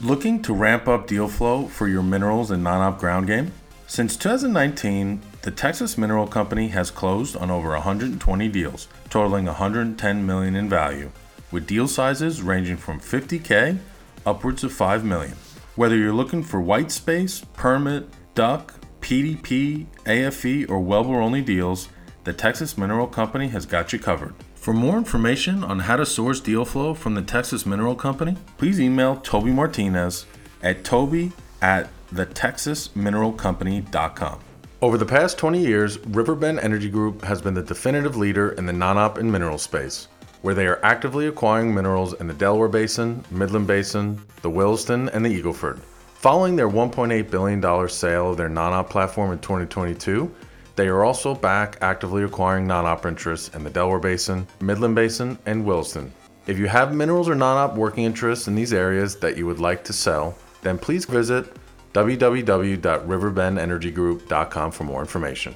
Looking 0.00 0.40
to 0.40 0.54
ramp 0.54 0.88
up 0.88 1.06
deal 1.06 1.28
flow 1.28 1.66
for 1.66 1.86
your 1.86 2.02
minerals 2.02 2.50
and 2.50 2.64
non 2.64 2.80
op 2.80 2.98
ground 2.98 3.26
game? 3.26 3.52
Since 3.86 4.16
2019, 4.16 5.20
the 5.42 5.50
Texas 5.50 5.98
Mineral 5.98 6.26
Company 6.26 6.68
has 6.68 6.90
closed 6.90 7.36
on 7.36 7.50
over 7.50 7.68
120 7.72 8.48
deals, 8.48 8.88
totaling 9.10 9.44
110 9.44 10.24
million 10.24 10.56
in 10.56 10.66
value, 10.66 11.10
with 11.50 11.66
deal 11.66 11.86
sizes 11.86 12.40
ranging 12.40 12.78
from 12.78 12.98
50k 12.98 13.76
upwards 14.24 14.64
of 14.64 14.72
5 14.72 15.04
million. 15.04 15.36
Whether 15.76 15.98
you're 15.98 16.14
looking 16.14 16.42
for 16.42 16.58
white 16.58 16.90
space, 16.90 17.44
permit, 17.52 18.08
duck, 18.34 18.76
PDP, 19.02 19.84
AFE, 20.06 20.70
or 20.70 20.80
wellbore 20.80 21.22
only 21.22 21.42
deals, 21.42 21.90
the 22.24 22.32
Texas 22.32 22.76
Mineral 22.78 23.06
Company 23.06 23.48
has 23.48 23.66
got 23.66 23.92
you 23.92 23.98
covered. 23.98 24.34
For 24.54 24.72
more 24.72 24.96
information 24.96 25.62
on 25.62 25.80
how 25.80 25.96
to 25.96 26.06
source 26.06 26.40
deal 26.40 26.64
flow 26.64 26.94
from 26.94 27.14
the 27.14 27.22
Texas 27.22 27.66
Mineral 27.66 27.94
Company, 27.94 28.36
please 28.56 28.80
email 28.80 29.16
Toby 29.16 29.52
Martinez 29.52 30.24
at 30.62 30.84
toby 30.84 31.32
at 31.60 31.90
thetexasmineralcompany.com. 32.14 34.40
Over 34.80 34.96
the 34.98 35.06
past 35.06 35.38
20 35.38 35.60
years, 35.60 35.98
Riverbend 36.06 36.60
Energy 36.60 36.88
Group 36.90 37.22
has 37.24 37.42
been 37.42 37.54
the 37.54 37.62
definitive 37.62 38.16
leader 38.16 38.50
in 38.52 38.66
the 38.66 38.72
non 38.72 38.98
op 38.98 39.18
and 39.18 39.30
mineral 39.30 39.58
space, 39.58 40.08
where 40.42 40.54
they 40.54 40.66
are 40.66 40.80
actively 40.82 41.26
acquiring 41.26 41.74
minerals 41.74 42.14
in 42.14 42.26
the 42.26 42.34
Delaware 42.34 42.68
Basin, 42.68 43.22
Midland 43.30 43.66
Basin, 43.66 44.18
the 44.42 44.50
Williston, 44.50 45.08
and 45.10 45.24
the 45.24 45.42
Eagleford. 45.42 45.78
Following 46.14 46.56
their 46.56 46.70
$1.8 46.70 47.30
billion 47.30 47.88
sale 47.88 48.30
of 48.30 48.38
their 48.38 48.48
non 48.48 48.72
op 48.72 48.88
platform 48.88 49.32
in 49.32 49.38
2022, 49.40 50.34
they 50.76 50.88
are 50.88 51.04
also 51.04 51.34
back 51.34 51.78
actively 51.80 52.22
acquiring 52.24 52.66
non 52.66 52.84
op 52.86 53.06
interests 53.06 53.54
in 53.54 53.64
the 53.64 53.70
Delaware 53.70 53.98
Basin, 53.98 54.46
Midland 54.60 54.94
Basin, 54.94 55.38
and 55.46 55.64
Williston. 55.64 56.12
If 56.46 56.58
you 56.58 56.66
have 56.66 56.94
minerals 56.94 57.26
or 57.28 57.34
non 57.34 57.56
op 57.56 57.74
working 57.76 58.04
interests 58.04 58.46
in 58.48 58.54
these 58.54 58.72
areas 58.72 59.16
that 59.16 59.36
you 59.36 59.46
would 59.46 59.60
like 59.60 59.84
to 59.84 59.92
sell, 59.92 60.36
then 60.62 60.78
please 60.78 61.04
visit 61.04 61.52
www.riverbendenergygroup.com 61.92 64.70
for 64.72 64.84
more 64.84 65.00
information. 65.00 65.54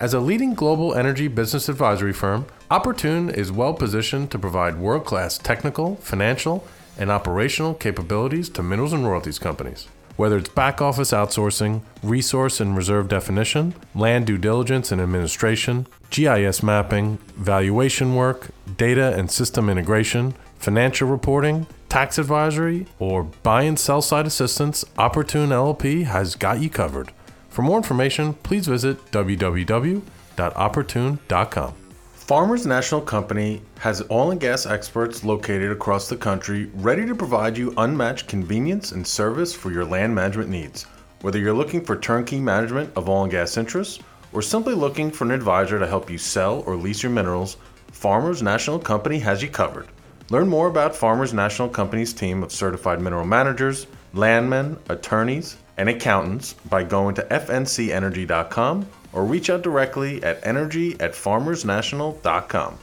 As 0.00 0.14
a 0.14 0.20
leading 0.20 0.54
global 0.54 0.94
energy 0.94 1.28
business 1.28 1.68
advisory 1.68 2.12
firm, 2.12 2.46
Opportune 2.70 3.30
is 3.30 3.50
well 3.50 3.74
positioned 3.74 4.30
to 4.30 4.38
provide 4.38 4.78
world 4.78 5.04
class 5.04 5.38
technical, 5.38 5.96
financial, 5.96 6.64
and 6.98 7.10
operational 7.10 7.74
capabilities 7.74 8.48
to 8.50 8.62
minerals 8.62 8.92
and 8.92 9.06
royalties 9.06 9.38
companies. 9.38 9.88
Whether 10.18 10.36
it's 10.38 10.48
back 10.48 10.82
office 10.82 11.12
outsourcing, 11.12 11.82
resource 12.02 12.58
and 12.58 12.76
reserve 12.76 13.08
definition, 13.08 13.76
land 13.94 14.26
due 14.26 14.36
diligence 14.36 14.90
and 14.90 15.00
administration, 15.00 15.86
GIS 16.10 16.60
mapping, 16.60 17.18
valuation 17.36 18.16
work, 18.16 18.48
data 18.76 19.16
and 19.16 19.30
system 19.30 19.70
integration, 19.70 20.34
financial 20.58 21.08
reporting, 21.08 21.68
tax 21.88 22.18
advisory, 22.18 22.88
or 22.98 23.22
buy 23.44 23.62
and 23.62 23.78
sell 23.78 24.02
side 24.02 24.26
assistance, 24.26 24.84
Opportune 24.98 25.50
LLP 25.50 26.06
has 26.06 26.34
got 26.34 26.60
you 26.60 26.68
covered. 26.68 27.12
For 27.48 27.62
more 27.62 27.76
information, 27.76 28.34
please 28.34 28.66
visit 28.66 29.12
www.opportune.com. 29.12 31.74
Farmers 32.28 32.66
National 32.66 33.00
Company 33.00 33.62
has 33.78 34.02
oil 34.10 34.32
and 34.32 34.38
gas 34.38 34.66
experts 34.66 35.24
located 35.24 35.72
across 35.72 36.10
the 36.10 36.16
country 36.18 36.70
ready 36.74 37.06
to 37.06 37.14
provide 37.14 37.56
you 37.56 37.72
unmatched 37.78 38.28
convenience 38.28 38.92
and 38.92 39.06
service 39.06 39.54
for 39.54 39.72
your 39.72 39.86
land 39.86 40.14
management 40.14 40.50
needs. 40.50 40.84
Whether 41.22 41.38
you're 41.38 41.54
looking 41.54 41.82
for 41.82 41.96
turnkey 41.96 42.38
management 42.38 42.92
of 42.96 43.08
oil 43.08 43.22
and 43.22 43.32
gas 43.32 43.56
interests 43.56 44.00
or 44.34 44.42
simply 44.42 44.74
looking 44.74 45.10
for 45.10 45.24
an 45.24 45.30
advisor 45.30 45.78
to 45.78 45.86
help 45.86 46.10
you 46.10 46.18
sell 46.18 46.62
or 46.66 46.76
lease 46.76 47.02
your 47.02 47.12
minerals, 47.12 47.56
Farmers 47.92 48.42
National 48.42 48.78
Company 48.78 49.18
has 49.20 49.42
you 49.42 49.48
covered. 49.48 49.88
Learn 50.28 50.48
more 50.48 50.68
about 50.68 50.94
Farmers 50.94 51.32
National 51.32 51.70
Company's 51.70 52.12
team 52.12 52.42
of 52.42 52.52
certified 52.52 53.00
mineral 53.00 53.24
managers, 53.24 53.86
landmen, 54.12 54.76
attorneys, 54.90 55.56
and 55.78 55.88
accountants 55.88 56.52
by 56.68 56.84
going 56.84 57.14
to 57.14 57.22
fncenergy.com 57.22 58.86
or 59.12 59.24
reach 59.24 59.50
out 59.50 59.62
directly 59.62 60.22
at 60.22 60.44
energy 60.46 60.92
at 61.00 61.12
farmersnational.com. 61.12 62.78